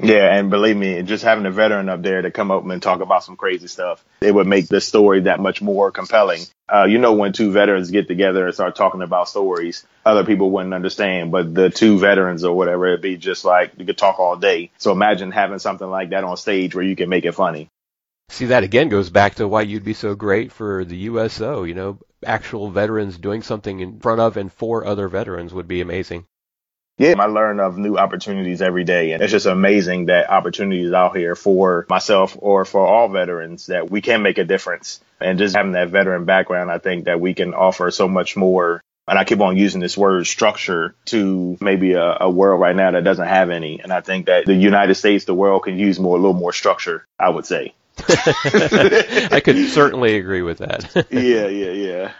Yeah, 0.00 0.36
and 0.36 0.48
believe 0.48 0.76
me, 0.76 1.02
just 1.02 1.24
having 1.24 1.44
a 1.46 1.50
veteran 1.50 1.88
up 1.88 2.02
there 2.02 2.22
to 2.22 2.30
come 2.30 2.50
up 2.50 2.64
and 2.64 2.80
talk 2.80 3.00
about 3.00 3.24
some 3.24 3.36
crazy 3.36 3.66
stuff, 3.66 4.04
it 4.20 4.32
would 4.32 4.46
make 4.46 4.68
the 4.68 4.80
story 4.80 5.22
that 5.22 5.40
much 5.40 5.60
more 5.60 5.90
compelling. 5.90 6.42
Uh, 6.72 6.84
you 6.84 6.98
know, 6.98 7.14
when 7.14 7.32
two 7.32 7.50
veterans 7.50 7.90
get 7.90 8.06
together 8.06 8.46
and 8.46 8.54
start 8.54 8.76
talking 8.76 9.02
about 9.02 9.28
stories, 9.28 9.84
other 10.04 10.24
people 10.24 10.50
wouldn't 10.50 10.74
understand, 10.74 11.32
but 11.32 11.52
the 11.52 11.70
two 11.70 11.98
veterans 11.98 12.44
or 12.44 12.56
whatever, 12.56 12.86
it'd 12.86 13.00
be 13.00 13.16
just 13.16 13.44
like 13.44 13.72
you 13.76 13.84
could 13.84 13.98
talk 13.98 14.20
all 14.20 14.36
day. 14.36 14.70
So 14.78 14.92
imagine 14.92 15.32
having 15.32 15.58
something 15.58 15.88
like 15.88 16.10
that 16.10 16.24
on 16.24 16.36
stage 16.36 16.74
where 16.74 16.84
you 16.84 16.94
can 16.94 17.08
make 17.08 17.24
it 17.24 17.34
funny. 17.34 17.68
See, 18.30 18.46
that 18.46 18.62
again 18.62 18.90
goes 18.90 19.10
back 19.10 19.36
to 19.36 19.48
why 19.48 19.62
you'd 19.62 19.84
be 19.84 19.94
so 19.94 20.14
great 20.14 20.52
for 20.52 20.84
the 20.84 20.96
USO. 20.96 21.64
You 21.64 21.74
know, 21.74 21.98
actual 22.24 22.70
veterans 22.70 23.16
doing 23.16 23.42
something 23.42 23.80
in 23.80 23.98
front 24.00 24.20
of 24.20 24.36
and 24.36 24.52
for 24.52 24.84
other 24.84 25.08
veterans 25.08 25.54
would 25.54 25.66
be 25.66 25.80
amazing. 25.80 26.26
Yeah, 26.98 27.14
I 27.18 27.26
learn 27.26 27.60
of 27.60 27.78
new 27.78 27.96
opportunities 27.96 28.60
every 28.60 28.84
day. 28.84 29.12
And 29.12 29.22
it's 29.22 29.30
just 29.30 29.46
amazing 29.46 30.06
that 30.06 30.28
opportunities 30.28 30.92
out 30.92 31.16
here 31.16 31.36
for 31.36 31.86
myself 31.88 32.36
or 32.38 32.64
for 32.64 32.84
all 32.84 33.08
veterans 33.08 33.66
that 33.66 33.88
we 33.88 34.00
can 34.00 34.22
make 34.22 34.38
a 34.38 34.44
difference. 34.44 35.00
And 35.20 35.38
just 35.38 35.54
having 35.54 35.72
that 35.72 35.90
veteran 35.90 36.24
background, 36.24 36.70
I 36.70 36.78
think 36.78 37.04
that 37.04 37.20
we 37.20 37.34
can 37.34 37.54
offer 37.54 37.90
so 37.92 38.08
much 38.08 38.36
more. 38.36 38.82
And 39.06 39.18
I 39.18 39.24
keep 39.24 39.40
on 39.40 39.56
using 39.56 39.80
this 39.80 39.96
word 39.96 40.26
structure 40.26 40.94
to 41.06 41.56
maybe 41.60 41.92
a, 41.92 42.18
a 42.20 42.30
world 42.30 42.60
right 42.60 42.76
now 42.76 42.90
that 42.90 43.04
doesn't 43.04 43.26
have 43.26 43.48
any. 43.48 43.80
And 43.80 43.92
I 43.92 44.00
think 44.00 44.26
that 44.26 44.44
the 44.44 44.54
United 44.54 44.96
States, 44.96 45.24
the 45.24 45.34
world 45.34 45.62
can 45.62 45.78
use 45.78 45.98
more, 45.98 46.16
a 46.16 46.20
little 46.20 46.34
more 46.34 46.52
structure, 46.52 47.06
I 47.18 47.30
would 47.30 47.46
say. 47.46 47.74
I 48.08 49.40
could 49.42 49.70
certainly 49.70 50.16
agree 50.16 50.42
with 50.42 50.58
that. 50.58 50.94
yeah, 51.10 51.46
yeah, 51.48 51.70
yeah. 51.70 52.12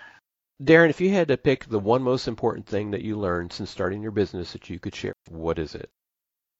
Darren, 0.62 0.90
if 0.90 1.00
you 1.00 1.10
had 1.10 1.28
to 1.28 1.36
pick 1.36 1.66
the 1.66 1.78
one 1.78 2.02
most 2.02 2.26
important 2.26 2.66
thing 2.66 2.90
that 2.90 3.02
you 3.02 3.16
learned 3.16 3.52
since 3.52 3.70
starting 3.70 4.02
your 4.02 4.10
business 4.10 4.52
that 4.52 4.68
you 4.68 4.80
could 4.80 4.94
share, 4.94 5.12
what 5.28 5.58
is 5.58 5.76
it? 5.76 5.88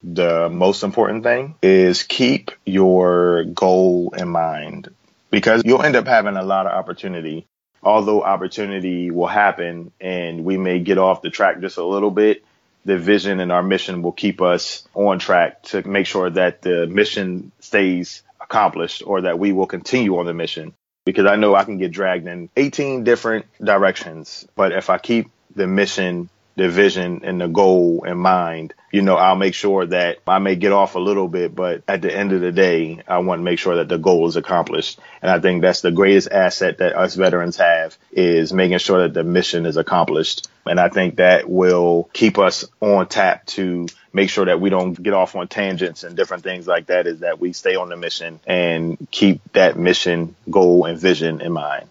The 0.01 0.47
most 0.49 0.83
important 0.83 1.23
thing 1.23 1.55
is 1.61 2.03
keep 2.03 2.51
your 2.65 3.43
goal 3.43 4.13
in 4.17 4.29
mind 4.29 4.89
because 5.29 5.63
you'll 5.65 5.83
end 5.83 5.97
up 5.97 6.07
having 6.07 6.37
a 6.37 6.43
lot 6.43 6.65
of 6.65 6.71
opportunity. 6.71 7.45
Although 7.83 8.23
opportunity 8.23 9.11
will 9.11 9.27
happen 9.27 9.91
and 9.99 10.45
we 10.45 10.57
may 10.57 10.79
get 10.79 10.97
off 10.97 11.21
the 11.21 11.29
track 11.29 11.59
just 11.59 11.77
a 11.77 11.85
little 11.85 12.11
bit, 12.11 12.45
the 12.85 12.97
vision 12.97 13.41
and 13.41 13.51
our 13.51 13.63
mission 13.63 14.01
will 14.01 14.13
keep 14.13 14.41
us 14.41 14.87
on 14.93 15.19
track 15.19 15.63
to 15.63 15.85
make 15.85 16.05
sure 16.05 16.29
that 16.29 16.61
the 16.61 16.87
mission 16.87 17.51
stays 17.59 18.23
accomplished 18.39 19.03
or 19.05 19.21
that 19.21 19.37
we 19.37 19.51
will 19.51 19.67
continue 19.67 20.17
on 20.17 20.25
the 20.25 20.33
mission 20.33 20.73
because 21.05 21.25
I 21.25 21.35
know 21.35 21.55
I 21.55 21.63
can 21.63 21.77
get 21.77 21.91
dragged 21.91 22.27
in 22.27 22.49
18 22.55 23.03
different 23.03 23.45
directions. 23.63 24.47
But 24.55 24.71
if 24.71 24.89
I 24.89 24.97
keep 24.97 25.31
the 25.55 25.67
mission, 25.67 26.29
the 26.59 26.69
vision, 26.69 27.21
and 27.23 27.41
the 27.41 27.47
goal 27.47 28.03
in 28.03 28.17
mind, 28.17 28.73
you 28.91 29.01
know, 29.01 29.15
I'll 29.15 29.35
make 29.35 29.53
sure 29.53 29.85
that 29.85 30.19
I 30.27 30.39
may 30.39 30.55
get 30.55 30.71
off 30.71 30.95
a 30.95 30.99
little 30.99 31.27
bit, 31.27 31.55
but 31.55 31.83
at 31.87 32.01
the 32.01 32.15
end 32.15 32.31
of 32.31 32.41
the 32.41 32.51
day, 32.51 33.01
I 33.07 33.19
want 33.19 33.39
to 33.39 33.43
make 33.43 33.59
sure 33.59 33.77
that 33.77 33.87
the 33.87 33.97
goal 33.97 34.27
is 34.27 34.35
accomplished. 34.35 34.99
And 35.21 35.31
I 35.31 35.39
think 35.39 35.61
that's 35.61 35.81
the 35.81 35.91
greatest 35.91 36.31
asset 36.31 36.79
that 36.79 36.95
us 36.95 37.15
veterans 37.15 37.57
have 37.57 37.97
is 38.11 38.51
making 38.51 38.79
sure 38.79 39.03
that 39.03 39.13
the 39.13 39.23
mission 39.23 39.65
is 39.65 39.77
accomplished. 39.77 40.47
And 40.65 40.79
I 40.79 40.89
think 40.89 41.17
that 41.17 41.49
will 41.49 42.09
keep 42.13 42.37
us 42.37 42.65
on 42.81 43.07
tap 43.07 43.45
to 43.47 43.87
make 44.11 44.29
sure 44.29 44.45
that 44.45 44.59
we 44.59 44.69
don't 44.69 45.01
get 45.01 45.13
off 45.13 45.35
on 45.35 45.47
tangents 45.47 46.03
and 46.03 46.15
different 46.15 46.43
things 46.43 46.67
like 46.67 46.87
that 46.87 47.07
is 47.07 47.19
that 47.19 47.39
we 47.39 47.53
stay 47.53 47.75
on 47.75 47.89
the 47.89 47.97
mission 47.97 48.39
and 48.45 48.97
keep 49.11 49.41
that 49.53 49.77
mission, 49.77 50.35
goal, 50.49 50.85
and 50.85 50.99
vision 50.99 51.41
in 51.41 51.51
mind. 51.51 51.87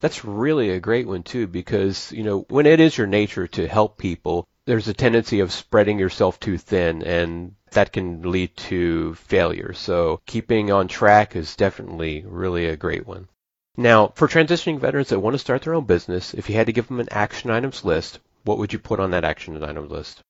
That's 0.00 0.24
really 0.24 0.70
a 0.70 0.80
great 0.80 1.06
one 1.06 1.22
too, 1.22 1.46
because, 1.46 2.10
you 2.12 2.22
know, 2.22 2.40
when 2.48 2.66
it 2.66 2.80
is 2.80 2.96
your 2.96 3.06
nature 3.06 3.46
to 3.48 3.68
help 3.68 3.98
people, 3.98 4.48
there's 4.64 4.88
a 4.88 4.94
tendency 4.94 5.40
of 5.40 5.52
spreading 5.52 5.98
yourself 5.98 6.40
too 6.40 6.56
thin 6.56 7.02
and 7.02 7.54
that 7.72 7.92
can 7.92 8.30
lead 8.30 8.56
to 8.56 9.14
failure. 9.14 9.72
So 9.74 10.20
keeping 10.26 10.72
on 10.72 10.88
track 10.88 11.36
is 11.36 11.56
definitely 11.56 12.24
really 12.26 12.66
a 12.66 12.76
great 12.76 13.06
one. 13.06 13.28
Now, 13.76 14.08
for 14.14 14.26
transitioning 14.26 14.80
veterans 14.80 15.08
that 15.08 15.20
want 15.20 15.34
to 15.34 15.38
start 15.38 15.62
their 15.62 15.74
own 15.74 15.84
business, 15.84 16.34
if 16.34 16.48
you 16.48 16.56
had 16.56 16.66
to 16.66 16.72
give 16.72 16.88
them 16.88 17.00
an 17.00 17.08
action 17.10 17.50
items 17.50 17.84
list, 17.84 18.18
what 18.44 18.58
would 18.58 18.72
you 18.72 18.78
put 18.78 19.00
on 19.00 19.12
that 19.12 19.24
action 19.24 19.62
items 19.62 19.90
list? 19.90 20.22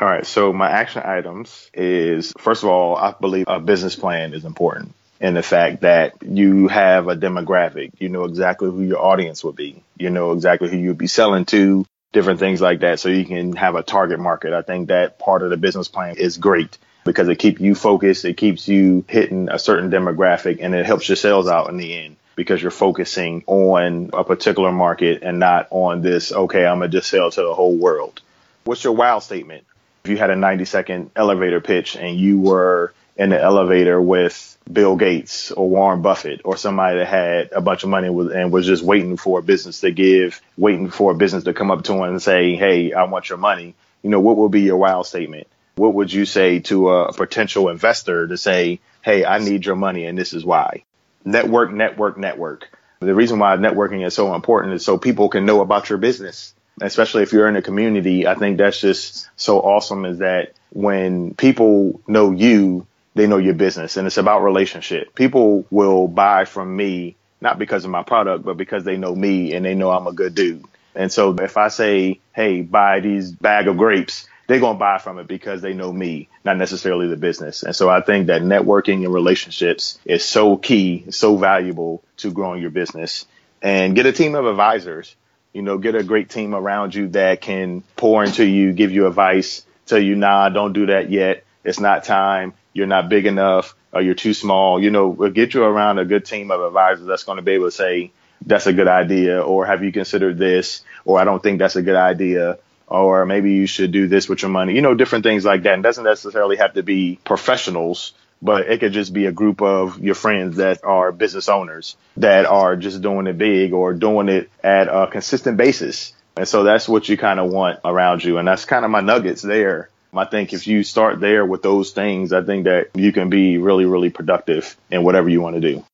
All 0.00 0.08
right. 0.08 0.26
So 0.26 0.52
my 0.52 0.70
action 0.70 1.02
items 1.04 1.70
is 1.74 2.32
first 2.38 2.62
of 2.62 2.68
all, 2.70 2.96
I 2.96 3.14
believe 3.20 3.44
a 3.46 3.60
business 3.60 3.94
plan 3.94 4.32
is 4.32 4.44
important 4.44 4.94
in 5.20 5.34
the 5.34 5.42
fact 5.42 5.82
that 5.82 6.14
you 6.22 6.68
have 6.68 7.08
a 7.08 7.16
demographic. 7.16 7.92
You 7.98 8.08
know 8.08 8.24
exactly 8.24 8.70
who 8.70 8.82
your 8.82 9.02
audience 9.02 9.44
will 9.44 9.52
be. 9.52 9.82
You 9.96 10.10
know 10.10 10.32
exactly 10.32 10.68
who 10.68 10.76
you'll 10.76 10.94
be 10.94 11.06
selling 11.06 11.44
to 11.46 11.86
different 12.12 12.40
things 12.40 12.60
like 12.60 12.80
that 12.80 13.00
so 13.00 13.08
you 13.08 13.24
can 13.24 13.54
have 13.54 13.74
a 13.74 13.82
target 13.82 14.20
market. 14.20 14.52
I 14.52 14.62
think 14.62 14.88
that 14.88 15.18
part 15.18 15.42
of 15.42 15.50
the 15.50 15.56
business 15.56 15.88
plan 15.88 16.16
is 16.16 16.36
great 16.36 16.76
because 17.04 17.28
it 17.28 17.38
keeps 17.38 17.60
you 17.60 17.74
focused, 17.74 18.24
it 18.24 18.36
keeps 18.36 18.68
you 18.68 19.04
hitting 19.08 19.48
a 19.48 19.58
certain 19.58 19.90
demographic 19.90 20.58
and 20.60 20.74
it 20.74 20.86
helps 20.86 21.08
your 21.08 21.16
sales 21.16 21.48
out 21.48 21.68
in 21.68 21.76
the 21.76 21.94
end 21.96 22.16
because 22.36 22.62
you're 22.62 22.70
focusing 22.70 23.42
on 23.46 24.10
a 24.12 24.24
particular 24.24 24.72
market 24.72 25.22
and 25.22 25.38
not 25.38 25.68
on 25.70 26.02
this, 26.02 26.32
okay, 26.32 26.64
I'm 26.64 26.78
going 26.78 26.90
to 26.90 26.98
just 26.98 27.10
sell 27.10 27.30
to 27.30 27.42
the 27.42 27.54
whole 27.54 27.76
world. 27.76 28.20
What's 28.64 28.84
your 28.84 28.94
wow 28.94 29.18
statement? 29.18 29.64
If 30.04 30.10
you 30.10 30.16
had 30.16 30.30
a 30.30 30.36
90 30.36 30.64
second 30.64 31.10
elevator 31.14 31.60
pitch 31.60 31.96
and 31.96 32.18
you 32.18 32.40
were 32.40 32.92
in 33.16 33.30
the 33.30 33.40
elevator 33.40 34.00
with 34.00 34.56
Bill 34.70 34.96
Gates 34.96 35.50
or 35.52 35.68
Warren 35.68 36.02
Buffett 36.02 36.42
or 36.44 36.56
somebody 36.56 36.98
that 36.98 37.06
had 37.06 37.52
a 37.52 37.60
bunch 37.60 37.82
of 37.82 37.90
money 37.90 38.08
and 38.08 38.52
was 38.52 38.66
just 38.66 38.82
waiting 38.82 39.16
for 39.16 39.38
a 39.38 39.42
business 39.42 39.80
to 39.80 39.90
give, 39.90 40.40
waiting 40.56 40.90
for 40.90 41.12
a 41.12 41.14
business 41.14 41.44
to 41.44 41.52
come 41.52 41.70
up 41.70 41.84
to 41.84 41.92
him 41.92 42.02
and 42.02 42.22
say, 42.22 42.56
Hey, 42.56 42.92
I 42.92 43.04
want 43.04 43.28
your 43.28 43.38
money. 43.38 43.74
You 44.02 44.10
know, 44.10 44.20
what 44.20 44.36
would 44.36 44.50
be 44.50 44.62
your 44.62 44.78
wow 44.78 45.02
statement? 45.02 45.46
What 45.76 45.94
would 45.94 46.12
you 46.12 46.24
say 46.24 46.60
to 46.60 46.90
a 46.90 47.12
potential 47.12 47.68
investor 47.68 48.26
to 48.28 48.36
say, 48.36 48.80
Hey, 49.02 49.24
I 49.24 49.38
need 49.38 49.66
your 49.66 49.76
money 49.76 50.06
and 50.06 50.16
this 50.16 50.32
is 50.32 50.44
why? 50.44 50.84
Network, 51.24 51.72
network, 51.72 52.16
network. 52.16 52.68
The 53.00 53.14
reason 53.14 53.38
why 53.38 53.56
networking 53.56 54.06
is 54.06 54.14
so 54.14 54.34
important 54.34 54.74
is 54.74 54.84
so 54.84 54.96
people 54.96 55.28
can 55.28 55.44
know 55.44 55.60
about 55.60 55.88
your 55.88 55.98
business, 55.98 56.54
especially 56.80 57.24
if 57.24 57.32
you're 57.32 57.48
in 57.48 57.56
a 57.56 57.62
community. 57.62 58.26
I 58.26 58.36
think 58.36 58.58
that's 58.58 58.80
just 58.80 59.28
so 59.36 59.60
awesome 59.60 60.04
is 60.04 60.18
that 60.18 60.52
when 60.70 61.34
people 61.34 62.00
know 62.06 62.30
you, 62.30 62.86
they 63.14 63.26
know 63.26 63.38
your 63.38 63.54
business 63.54 63.96
and 63.96 64.06
it's 64.06 64.18
about 64.18 64.42
relationship. 64.42 65.14
People 65.14 65.66
will 65.70 66.08
buy 66.08 66.44
from 66.44 66.74
me 66.76 67.16
not 67.40 67.58
because 67.58 67.84
of 67.84 67.90
my 67.90 68.02
product, 68.02 68.44
but 68.44 68.56
because 68.56 68.84
they 68.84 68.96
know 68.96 69.14
me 69.14 69.52
and 69.52 69.64
they 69.64 69.74
know 69.74 69.90
I'm 69.90 70.06
a 70.06 70.12
good 70.12 70.34
dude. 70.34 70.64
And 70.94 71.10
so 71.10 71.34
if 71.34 71.56
I 71.56 71.68
say, 71.68 72.20
Hey, 72.34 72.62
buy 72.62 73.00
these 73.00 73.32
bag 73.32 73.68
of 73.68 73.76
grapes, 73.76 74.28
they're 74.46 74.60
going 74.60 74.76
to 74.76 74.80
buy 74.80 74.98
from 74.98 75.18
it 75.18 75.26
because 75.26 75.62
they 75.62 75.72
know 75.74 75.92
me, 75.92 76.28
not 76.44 76.56
necessarily 76.56 77.08
the 77.08 77.16
business. 77.16 77.62
And 77.62 77.74
so 77.74 77.88
I 77.88 78.00
think 78.00 78.26
that 78.26 78.42
networking 78.42 79.04
and 79.04 79.12
relationships 79.12 79.98
is 80.04 80.24
so 80.24 80.56
key, 80.56 81.06
so 81.10 81.36
valuable 81.36 82.02
to 82.18 82.30
growing 82.30 82.60
your 82.60 82.70
business 82.70 83.26
and 83.62 83.94
get 83.94 84.06
a 84.06 84.12
team 84.12 84.34
of 84.34 84.46
advisors, 84.46 85.14
you 85.52 85.62
know, 85.62 85.78
get 85.78 85.94
a 85.94 86.02
great 86.02 86.28
team 86.28 86.54
around 86.54 86.94
you 86.94 87.08
that 87.08 87.40
can 87.40 87.82
pour 87.96 88.24
into 88.24 88.44
you, 88.44 88.72
give 88.72 88.90
you 88.90 89.06
advice, 89.06 89.64
tell 89.86 89.98
you, 89.98 90.16
nah, 90.16 90.48
don't 90.48 90.72
do 90.72 90.86
that 90.86 91.10
yet. 91.10 91.44
It's 91.64 91.80
not 91.80 92.04
time 92.04 92.54
you're 92.72 92.86
not 92.86 93.08
big 93.08 93.26
enough 93.26 93.74
or 93.92 94.00
you're 94.00 94.14
too 94.14 94.34
small, 94.34 94.82
you 94.82 94.90
know, 94.90 95.08
we'll 95.08 95.30
get 95.30 95.54
you 95.54 95.62
around 95.62 95.98
a 95.98 96.04
good 96.04 96.24
team 96.24 96.50
of 96.50 96.60
advisors 96.60 97.06
that's 97.06 97.24
going 97.24 97.36
to 97.36 97.42
be 97.42 97.52
able 97.52 97.66
to 97.66 97.72
say, 97.72 98.12
that's 98.44 98.66
a 98.66 98.72
good 98.72 98.88
idea, 98.88 99.40
or 99.40 99.66
have 99.66 99.84
you 99.84 99.92
considered 99.92 100.36
this, 100.38 100.82
or 101.04 101.20
I 101.20 101.24
don't 101.24 101.42
think 101.42 101.58
that's 101.58 101.76
a 101.76 101.82
good 101.82 101.96
idea, 101.96 102.58
or 102.88 103.24
maybe 103.24 103.52
you 103.52 103.66
should 103.66 103.92
do 103.92 104.08
this 104.08 104.28
with 104.28 104.42
your 104.42 104.50
money, 104.50 104.74
you 104.74 104.82
know, 104.82 104.94
different 104.94 105.24
things 105.24 105.44
like 105.44 105.62
that. 105.62 105.74
And 105.74 105.82
doesn't 105.82 106.04
necessarily 106.04 106.56
have 106.56 106.74
to 106.74 106.82
be 106.82 107.18
professionals, 107.24 108.14
but 108.40 108.68
it 108.68 108.80
could 108.80 108.92
just 108.92 109.12
be 109.12 109.26
a 109.26 109.32
group 109.32 109.62
of 109.62 110.02
your 110.02 110.16
friends 110.16 110.56
that 110.56 110.82
are 110.82 111.12
business 111.12 111.48
owners 111.48 111.96
that 112.16 112.44
are 112.44 112.74
just 112.74 113.00
doing 113.00 113.28
it 113.28 113.38
big 113.38 113.72
or 113.72 113.94
doing 113.94 114.28
it 114.28 114.50
at 114.64 114.88
a 114.88 115.06
consistent 115.06 115.56
basis. 115.56 116.12
And 116.36 116.48
so 116.48 116.64
that's 116.64 116.88
what 116.88 117.08
you 117.08 117.16
kind 117.16 117.38
of 117.38 117.50
want 117.50 117.78
around 117.84 118.24
you. 118.24 118.38
And 118.38 118.48
that's 118.48 118.64
kind 118.64 118.84
of 118.84 118.90
my 118.90 119.00
nuggets 119.00 119.42
there. 119.42 119.90
I 120.14 120.26
think 120.26 120.52
if 120.52 120.66
you 120.66 120.84
start 120.84 121.20
there 121.20 121.44
with 121.46 121.62
those 121.62 121.92
things, 121.92 122.32
I 122.32 122.42
think 122.42 122.64
that 122.64 122.90
you 122.94 123.12
can 123.12 123.30
be 123.30 123.56
really, 123.58 123.86
really 123.86 124.10
productive 124.10 124.76
in 124.90 125.04
whatever 125.04 125.28
you 125.28 125.40
want 125.40 125.56
to 125.56 125.60
do. 125.60 125.84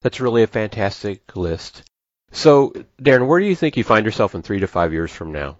That's 0.00 0.20
really 0.20 0.42
a 0.42 0.46
fantastic 0.46 1.36
list. 1.36 1.82
So, 2.32 2.70
Darren, 3.00 3.26
where 3.26 3.40
do 3.40 3.46
you 3.46 3.54
think 3.54 3.76
you 3.76 3.84
find 3.84 4.06
yourself 4.06 4.34
in 4.34 4.42
three 4.42 4.60
to 4.60 4.66
five 4.66 4.92
years 4.92 5.10
from 5.10 5.32
now? 5.32 5.58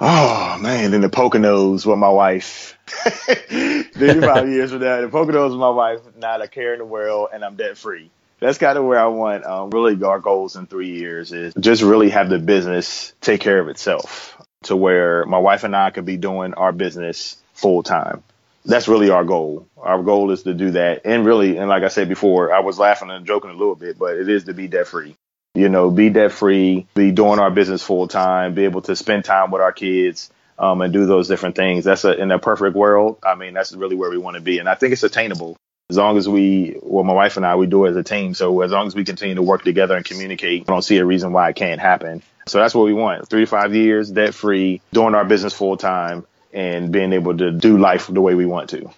Oh 0.00 0.58
man, 0.60 0.94
in 0.94 1.00
the 1.00 1.08
Poconos 1.08 1.84
with 1.84 1.98
my 1.98 2.08
wife. 2.08 2.78
35 2.86 4.48
years 4.48 4.70
from 4.70 4.80
now, 4.80 5.00
the 5.00 5.08
Poconos 5.08 5.50
with 5.50 5.58
my 5.58 5.70
wife, 5.70 6.00
not 6.16 6.40
a 6.40 6.46
care 6.46 6.72
in 6.72 6.78
the 6.78 6.84
world, 6.84 7.30
and 7.32 7.44
I'm 7.44 7.56
debt 7.56 7.76
free. 7.76 8.10
That's 8.38 8.58
kind 8.58 8.78
of 8.78 8.84
where 8.84 9.00
I 9.00 9.06
want. 9.06 9.44
Um, 9.44 9.70
really, 9.70 10.00
our 10.04 10.20
goals 10.20 10.54
in 10.54 10.66
three 10.66 10.90
years 10.90 11.32
is 11.32 11.52
just 11.58 11.82
really 11.82 12.10
have 12.10 12.28
the 12.28 12.38
business 12.38 13.12
take 13.20 13.40
care 13.40 13.58
of 13.58 13.68
itself 13.68 14.40
to 14.64 14.76
where 14.76 15.24
my 15.24 15.38
wife 15.38 15.64
and 15.64 15.74
I 15.74 15.90
could 15.90 16.04
be 16.04 16.16
doing 16.16 16.54
our 16.54 16.72
business 16.72 17.36
full 17.54 17.82
time. 17.82 18.22
That's 18.64 18.88
really 18.88 19.10
our 19.10 19.24
goal. 19.24 19.66
Our 19.76 20.02
goal 20.02 20.30
is 20.30 20.42
to 20.42 20.52
do 20.52 20.72
that. 20.72 21.02
And 21.04 21.24
really, 21.24 21.56
and 21.56 21.68
like 21.68 21.84
I 21.84 21.88
said 21.88 22.08
before, 22.08 22.52
I 22.52 22.60
was 22.60 22.78
laughing 22.78 23.10
and 23.10 23.26
joking 23.26 23.50
a 23.50 23.54
little 23.54 23.76
bit, 23.76 23.98
but 23.98 24.16
it 24.16 24.28
is 24.28 24.44
to 24.44 24.54
be 24.54 24.68
debt 24.68 24.86
free 24.86 25.16
you 25.58 25.68
know, 25.68 25.90
be 25.90 26.08
debt 26.08 26.30
free, 26.30 26.86
be 26.94 27.10
doing 27.10 27.40
our 27.40 27.50
business 27.50 27.82
full 27.82 28.06
time, 28.06 28.54
be 28.54 28.64
able 28.64 28.82
to 28.82 28.94
spend 28.94 29.24
time 29.24 29.50
with 29.50 29.60
our 29.60 29.72
kids, 29.72 30.30
um, 30.56 30.80
and 30.80 30.92
do 30.92 31.04
those 31.06 31.26
different 31.26 31.56
things. 31.56 31.84
That's 31.84 32.04
a, 32.04 32.16
in 32.16 32.30
a 32.30 32.38
perfect 32.38 32.76
world. 32.76 33.18
I 33.24 33.34
mean, 33.34 33.54
that's 33.54 33.72
really 33.72 33.96
where 33.96 34.10
we 34.10 34.18
want 34.18 34.36
to 34.36 34.40
be. 34.40 34.60
And 34.60 34.68
I 34.68 34.76
think 34.76 34.92
it's 34.92 35.02
attainable 35.02 35.56
as 35.90 35.96
long 35.96 36.16
as 36.18 36.28
we, 36.28 36.78
well, 36.82 37.02
my 37.02 37.12
wife 37.12 37.36
and 37.36 37.46
I, 37.46 37.56
we 37.56 37.66
do 37.66 37.86
it 37.86 37.90
as 37.90 37.96
a 37.96 38.02
team. 38.02 38.34
So 38.34 38.60
as 38.60 38.70
long 38.70 38.86
as 38.86 38.94
we 38.94 39.04
continue 39.04 39.34
to 39.36 39.42
work 39.42 39.64
together 39.64 39.96
and 39.96 40.04
communicate, 40.04 40.62
I 40.68 40.72
don't 40.72 40.82
see 40.82 40.98
a 40.98 41.04
reason 41.04 41.32
why 41.32 41.48
it 41.48 41.56
can't 41.56 41.80
happen. 41.80 42.22
So 42.48 42.58
that's 42.58 42.74
what 42.74 42.84
we 42.84 42.94
want. 42.94 43.28
Three 43.28 43.42
to 43.42 43.46
five 43.46 43.74
years, 43.74 44.10
debt 44.10 44.34
free, 44.34 44.80
doing 44.92 45.14
our 45.14 45.24
business 45.24 45.54
full 45.54 45.76
time 45.76 46.26
and 46.52 46.90
being 46.90 47.12
able 47.12 47.36
to 47.36 47.52
do 47.52 47.78
life 47.78 48.06
the 48.06 48.20
way 48.20 48.34
we 48.34 48.46
want 48.46 48.70
to. 48.70 48.90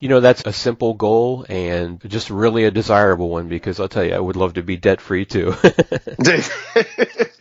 You 0.00 0.08
know, 0.08 0.20
that's 0.20 0.42
a 0.44 0.52
simple 0.52 0.94
goal 0.94 1.46
and 1.48 2.00
just 2.08 2.28
really 2.28 2.64
a 2.64 2.70
desirable 2.70 3.30
one 3.30 3.48
because 3.48 3.80
I'll 3.80 3.88
tell 3.88 4.04
you, 4.04 4.14
I 4.14 4.18
would 4.18 4.36
love 4.36 4.54
to 4.54 4.62
be 4.62 4.76
debt 4.76 5.00
free 5.00 5.24
too. 5.24 5.54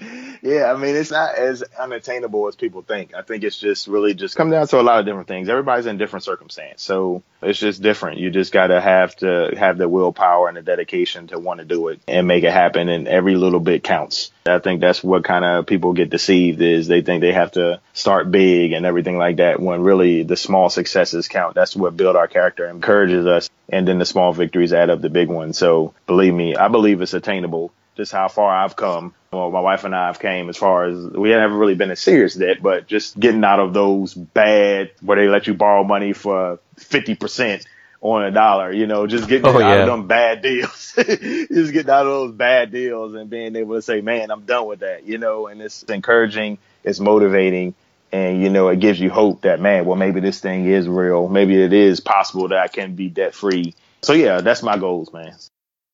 yeah, 0.43 0.73
I 0.73 0.75
mean, 0.75 0.93
it's 0.97 1.09
not 1.09 1.35
as 1.35 1.63
unattainable 1.79 2.49
as 2.49 2.57
people 2.57 2.81
think. 2.81 3.15
I 3.15 3.21
think 3.21 3.45
it's 3.45 3.57
just 3.57 3.87
really 3.87 4.13
just 4.13 4.35
come 4.35 4.49
down 4.49 4.67
to 4.67 4.81
a 4.81 4.83
lot 4.83 4.99
of 4.99 5.05
different 5.05 5.29
things. 5.29 5.47
Everybody's 5.47 5.85
in 5.85 5.97
different 5.97 6.25
circumstance. 6.25 6.83
So 6.83 7.23
it's 7.41 7.57
just 7.57 7.81
different. 7.81 8.19
You 8.19 8.29
just 8.29 8.51
got 8.51 8.67
to 8.67 8.81
have 8.81 9.15
to 9.17 9.53
have 9.57 9.77
the 9.77 9.87
willpower 9.87 10.49
and 10.49 10.57
the 10.57 10.61
dedication 10.61 11.27
to 11.27 11.39
want 11.39 11.61
to 11.61 11.65
do 11.65 11.87
it 11.87 12.01
and 12.09 12.27
make 12.27 12.43
it 12.43 12.51
happen. 12.51 12.89
And 12.89 13.07
every 13.07 13.35
little 13.35 13.61
bit 13.61 13.85
counts. 13.85 14.31
I 14.45 14.59
think 14.59 14.81
that's 14.81 15.01
what 15.01 15.23
kind 15.23 15.45
of 15.45 15.65
people 15.65 15.93
get 15.93 16.09
deceived 16.09 16.61
is 16.61 16.87
they 16.87 17.01
think 17.01 17.21
they 17.21 17.31
have 17.31 17.53
to 17.53 17.79
start 17.93 18.29
big 18.29 18.73
and 18.73 18.85
everything 18.85 19.17
like 19.17 19.37
that 19.37 19.61
when 19.61 19.79
really 19.81 20.23
the 20.23 20.35
small 20.35 20.69
successes 20.69 21.29
count. 21.29 21.55
That's 21.55 21.73
what 21.73 21.95
build 21.95 22.17
our 22.17 22.27
character 22.27 22.67
encourages 22.67 23.25
us. 23.25 23.49
And 23.69 23.87
then 23.87 23.97
the 23.97 24.05
small 24.05 24.33
victories 24.33 24.73
add 24.73 24.89
up 24.89 24.99
the 24.99 25.09
big 25.09 25.29
ones. 25.29 25.57
So 25.57 25.93
believe 26.05 26.33
me, 26.33 26.57
I 26.57 26.67
believe 26.67 27.01
it's 27.01 27.13
attainable 27.13 27.71
just 27.95 28.11
how 28.11 28.27
far 28.27 28.53
I've 28.53 28.75
come. 28.75 29.13
Well, 29.33 29.51
my 29.51 29.59
wife 29.59 29.83
and 29.83 29.95
I 29.95 30.07
have 30.07 30.19
came 30.19 30.49
as 30.49 30.57
far 30.57 30.85
as 30.85 30.97
we 30.97 31.31
have 31.31 31.41
never 31.41 31.57
really 31.57 31.75
been 31.75 31.89
in 31.89 31.95
serious 31.95 32.35
debt, 32.35 32.61
but 32.61 32.87
just 32.87 33.19
getting 33.19 33.43
out 33.43 33.59
of 33.59 33.73
those 33.73 34.13
bad 34.13 34.91
where 35.01 35.17
they 35.17 35.27
let 35.27 35.47
you 35.47 35.53
borrow 35.53 35.83
money 35.83 36.13
for 36.13 36.59
50% 36.77 37.65
on 38.01 38.25
a 38.25 38.31
dollar, 38.31 38.71
you 38.71 38.85
know, 38.85 39.07
just 39.07 39.29
getting 39.29 39.47
oh, 39.47 39.53
out 39.53 39.59
yeah. 39.59 39.75
of 39.75 39.87
them 39.87 40.07
bad 40.07 40.41
deals, 40.41 40.93
just 40.95 41.73
getting 41.73 41.89
out 41.89 42.05
of 42.05 42.11
those 42.11 42.31
bad 42.33 42.71
deals 42.71 43.13
and 43.13 43.29
being 43.29 43.55
able 43.55 43.75
to 43.75 43.81
say, 43.81 44.01
man, 44.01 44.29
I'm 44.29 44.45
done 44.45 44.67
with 44.67 44.81
that, 44.81 45.05
you 45.05 45.17
know, 45.17 45.47
and 45.47 45.61
it's 45.61 45.83
encouraging, 45.83 46.57
it's 46.83 46.99
motivating. 46.99 47.75
And, 48.11 48.43
you 48.43 48.49
know, 48.49 48.67
it 48.67 48.79
gives 48.79 48.99
you 48.99 49.09
hope 49.09 49.41
that, 49.41 49.59
man, 49.59 49.85
well, 49.85 49.95
maybe 49.95 50.19
this 50.19 50.39
thing 50.39 50.65
is 50.65 50.87
real. 50.87 51.27
Maybe 51.27 51.59
it 51.59 51.73
is 51.73 51.99
possible 51.99 52.49
that 52.49 52.59
I 52.59 52.67
can 52.67 52.93
be 52.93 53.09
debt 53.09 53.33
free. 53.33 53.73
So 54.03 54.13
yeah, 54.13 54.41
that's 54.41 54.61
my 54.61 54.77
goals, 54.77 55.11
man. 55.11 55.35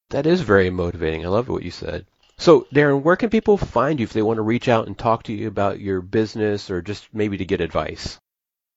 That 0.09 0.25
is 0.25 0.41
very 0.41 0.71
motivating. 0.71 1.23
I 1.23 1.29
love 1.29 1.47
what 1.47 1.63
you 1.63 1.71
said. 1.71 2.05
So, 2.39 2.65
Darren, 2.73 3.03
where 3.03 3.15
can 3.17 3.29
people 3.29 3.57
find 3.57 3.99
you 3.99 4.05
if 4.05 4.13
they 4.13 4.21
want 4.21 4.37
to 4.37 4.43
reach 4.43 4.69
out 4.69 4.87
and 4.87 4.97
talk 4.97 5.23
to 5.23 5.33
you 5.33 5.49
about 5.49 5.81
your 5.81 5.99
business 5.99 6.71
or 6.71 6.81
just 6.81 7.13
maybe 7.13 7.35
to 7.37 7.43
get 7.43 7.59
advice? 7.59 8.17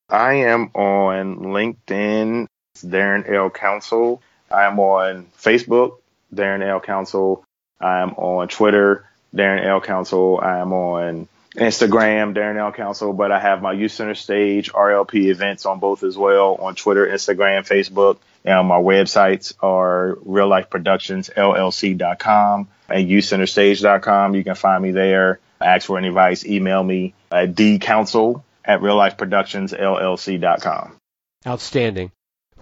I 0.08 0.34
am 0.34 0.72
on 0.74 1.36
LinkedIn, 1.38 2.48
Darren 2.78 3.32
L. 3.32 3.50
Council. 3.50 4.20
I 4.50 4.64
am 4.64 4.80
on 4.80 5.26
Facebook, 5.38 5.98
Darren 6.34 6.68
L. 6.68 6.80
Council. 6.80 7.44
I 7.80 8.00
am 8.00 8.14
on 8.14 8.48
Twitter, 8.48 9.08
Darren 9.32 9.64
L. 9.64 9.80
Council. 9.80 10.40
I 10.42 10.58
am 10.58 10.72
on 10.72 11.28
Instagram, 11.54 12.34
Darren 12.34 12.56
L. 12.56 12.72
Council, 12.72 13.12
but 13.12 13.30
I 13.30 13.38
have 13.38 13.62
my 13.62 13.74
Youth 13.74 13.92
Center 13.92 14.16
Stage 14.16 14.72
RLP 14.72 15.30
events 15.30 15.66
on 15.66 15.78
both 15.78 16.02
as 16.02 16.18
well 16.18 16.56
on 16.56 16.74
Twitter, 16.74 17.06
Instagram, 17.06 17.64
Facebook. 17.64 18.18
And 18.44 18.66
my 18.66 18.78
websites 18.78 19.54
are 19.62 20.18
reallifeproductionsllc.com 20.26 22.68
and 22.92 23.08
youthcenterstage.com. 23.08 24.34
You 24.34 24.44
can 24.44 24.54
find 24.54 24.82
me 24.82 24.90
there. 24.92 25.40
Ask 25.60 25.86
for 25.86 25.98
any 25.98 26.08
advice. 26.08 26.44
Email 26.44 26.82
me 26.82 27.14
at 27.30 27.54
dcouncil 27.54 28.42
at 28.64 28.80
reallifeproductionsllc.com. 28.80 30.96
Outstanding. 31.46 32.10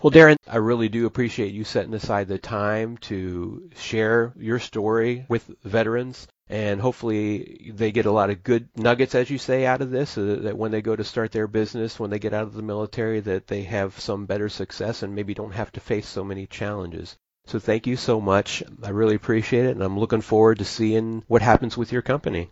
Well, 0.03 0.11
Darren, 0.11 0.37
I 0.49 0.57
really 0.57 0.89
do 0.89 1.05
appreciate 1.05 1.53
you 1.53 1.65
setting 1.65 1.93
aside 1.93 2.29
the 2.29 2.39
time 2.39 2.97
to 2.99 3.69
share 3.77 4.33
your 4.39 4.59
story 4.59 5.27
with 5.29 5.51
veterans. 5.63 6.27
And 6.49 6.81
hopefully 6.81 7.71
they 7.75 7.93
get 7.93 8.07
a 8.07 8.11
lot 8.11 8.31
of 8.31 8.43
good 8.43 8.69
nuggets, 8.77 9.15
as 9.15 9.31
you 9.31 9.39
say, 9.39 9.67
out 9.67 9.83
of 9.83 9.91
this, 9.91 10.11
so 10.11 10.37
that 10.37 10.57
when 10.57 10.73
they 10.73 10.83
go 10.83 10.97
to 10.97 11.05
start 11.05 11.33
their 11.33 11.47
business, 11.47 12.01
when 12.01 12.11
they 12.11 12.19
get 12.19 12.33
out 12.33 12.45
of 12.45 12.55
the 12.55 12.63
military, 12.63 13.21
that 13.21 13.47
they 13.47 13.63
have 13.65 14.01
some 14.01 14.27
better 14.27 14.49
success 14.49 15.03
and 15.03 15.15
maybe 15.15 15.35
don't 15.35 15.53
have 15.53 15.71
to 15.73 15.81
face 15.81 16.09
so 16.09 16.25
many 16.25 16.47
challenges. 16.47 17.17
So 17.51 17.59
thank 17.59 17.89
you 17.89 17.97
so 17.97 18.21
much. 18.21 18.63
I 18.81 18.91
really 18.91 19.17
appreciate 19.17 19.65
it, 19.65 19.73
and 19.73 19.83
I'm 19.83 19.99
looking 19.99 20.21
forward 20.21 20.59
to 20.59 20.65
seeing 20.65 21.25
what 21.27 21.43
happens 21.43 21.77
with 21.77 21.91
your 21.91 22.01
company. 22.01 22.49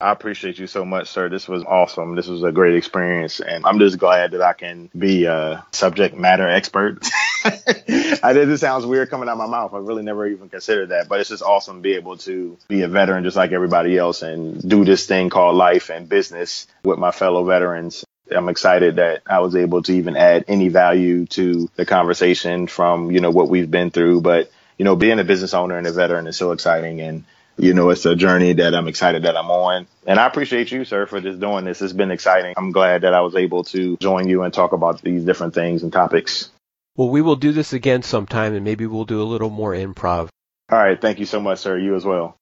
I 0.00 0.10
appreciate 0.10 0.58
you 0.58 0.66
so 0.66 0.84
much, 0.84 1.06
sir. 1.06 1.28
This 1.28 1.46
was 1.46 1.62
awesome. 1.62 2.16
This 2.16 2.26
was 2.26 2.42
a 2.42 2.50
great 2.50 2.74
experience, 2.74 3.38
and 3.38 3.64
I'm 3.64 3.78
just 3.78 3.98
glad 3.98 4.32
that 4.32 4.42
I 4.42 4.52
can 4.52 4.90
be 4.98 5.26
a 5.26 5.64
subject 5.70 6.16
matter 6.16 6.48
expert. 6.48 7.08
I 7.44 8.32
did. 8.32 8.48
This 8.48 8.62
sounds 8.62 8.84
weird 8.84 9.10
coming 9.10 9.28
out 9.28 9.34
of 9.34 9.38
my 9.38 9.46
mouth. 9.46 9.74
I 9.74 9.78
really 9.78 10.02
never 10.02 10.26
even 10.26 10.48
considered 10.48 10.88
that, 10.88 11.08
but 11.08 11.20
it's 11.20 11.28
just 11.28 11.44
awesome 11.44 11.76
to 11.76 11.80
be 11.80 11.94
able 11.94 12.16
to 12.16 12.58
be 12.66 12.82
a 12.82 12.88
veteran 12.88 13.22
just 13.22 13.36
like 13.36 13.52
everybody 13.52 13.96
else 13.96 14.22
and 14.22 14.68
do 14.68 14.84
this 14.84 15.06
thing 15.06 15.30
called 15.30 15.54
life 15.54 15.88
and 15.88 16.08
business 16.08 16.66
with 16.82 16.98
my 16.98 17.12
fellow 17.12 17.44
veterans. 17.44 18.04
I'm 18.36 18.48
excited 18.48 18.96
that 18.96 19.22
I 19.26 19.40
was 19.40 19.56
able 19.56 19.82
to 19.82 19.92
even 19.92 20.16
add 20.16 20.44
any 20.48 20.68
value 20.68 21.26
to 21.26 21.68
the 21.76 21.86
conversation 21.86 22.66
from, 22.66 23.10
you 23.10 23.20
know, 23.20 23.30
what 23.30 23.48
we've 23.48 23.70
been 23.70 23.90
through. 23.90 24.20
But, 24.20 24.50
you 24.78 24.84
know, 24.84 24.96
being 24.96 25.18
a 25.18 25.24
business 25.24 25.54
owner 25.54 25.78
and 25.78 25.86
a 25.86 25.92
veteran 25.92 26.26
is 26.26 26.36
so 26.36 26.52
exciting. 26.52 27.00
And 27.00 27.24
you 27.58 27.74
know, 27.74 27.90
it's 27.90 28.06
a 28.06 28.16
journey 28.16 28.54
that 28.54 28.74
I'm 28.74 28.88
excited 28.88 29.24
that 29.24 29.36
I'm 29.36 29.50
on. 29.50 29.86
And 30.06 30.18
I 30.18 30.26
appreciate 30.26 30.72
you, 30.72 30.84
sir, 30.84 31.06
for 31.06 31.20
just 31.20 31.40
doing 31.40 31.64
this. 31.64 31.82
It's 31.82 31.92
been 31.92 32.10
exciting. 32.10 32.54
I'm 32.56 32.72
glad 32.72 33.02
that 33.02 33.14
I 33.14 33.20
was 33.20 33.36
able 33.36 33.64
to 33.64 33.96
join 33.98 34.28
you 34.28 34.42
and 34.42 34.52
talk 34.52 34.72
about 34.72 35.02
these 35.02 35.24
different 35.24 35.54
things 35.54 35.82
and 35.82 35.92
topics. 35.92 36.50
Well, 36.96 37.10
we 37.10 37.22
will 37.22 37.36
do 37.36 37.52
this 37.52 37.72
again 37.72 38.02
sometime 38.02 38.54
and 38.54 38.64
maybe 38.64 38.86
we'll 38.86 39.04
do 39.04 39.22
a 39.22 39.24
little 39.24 39.50
more 39.50 39.72
improv. 39.72 40.28
All 40.70 40.78
right. 40.78 41.00
Thank 41.00 41.18
you 41.18 41.26
so 41.26 41.40
much, 41.40 41.58
sir. 41.58 41.78
You 41.78 41.94
as 41.94 42.04
well. 42.04 42.36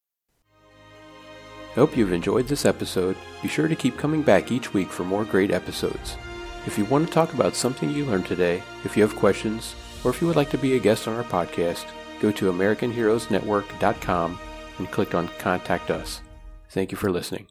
Hope 1.74 1.96
you've 1.96 2.12
enjoyed 2.12 2.48
this 2.48 2.64
episode. 2.64 3.16
Be 3.42 3.48
sure 3.48 3.68
to 3.68 3.76
keep 3.76 3.96
coming 3.96 4.22
back 4.22 4.50
each 4.50 4.74
week 4.74 4.88
for 4.90 5.04
more 5.04 5.24
great 5.24 5.50
episodes. 5.50 6.16
If 6.66 6.76
you 6.76 6.84
want 6.84 7.06
to 7.06 7.12
talk 7.12 7.32
about 7.32 7.54
something 7.54 7.90
you 7.90 8.04
learned 8.04 8.26
today, 8.26 8.62
if 8.84 8.96
you 8.96 9.02
have 9.02 9.16
questions, 9.16 9.74
or 10.04 10.10
if 10.10 10.20
you 10.20 10.26
would 10.26 10.36
like 10.36 10.50
to 10.50 10.58
be 10.58 10.74
a 10.74 10.80
guest 10.80 11.06
on 11.06 11.16
our 11.16 11.24
podcast, 11.24 11.86
go 12.20 12.32
to 12.32 12.52
AmericanHeroesNetwork.com 12.52 14.38
and 14.78 14.90
click 14.90 15.14
on 15.14 15.28
Contact 15.38 15.90
Us. 15.90 16.20
Thank 16.70 16.90
you 16.90 16.96
for 16.96 17.10
listening. 17.10 17.50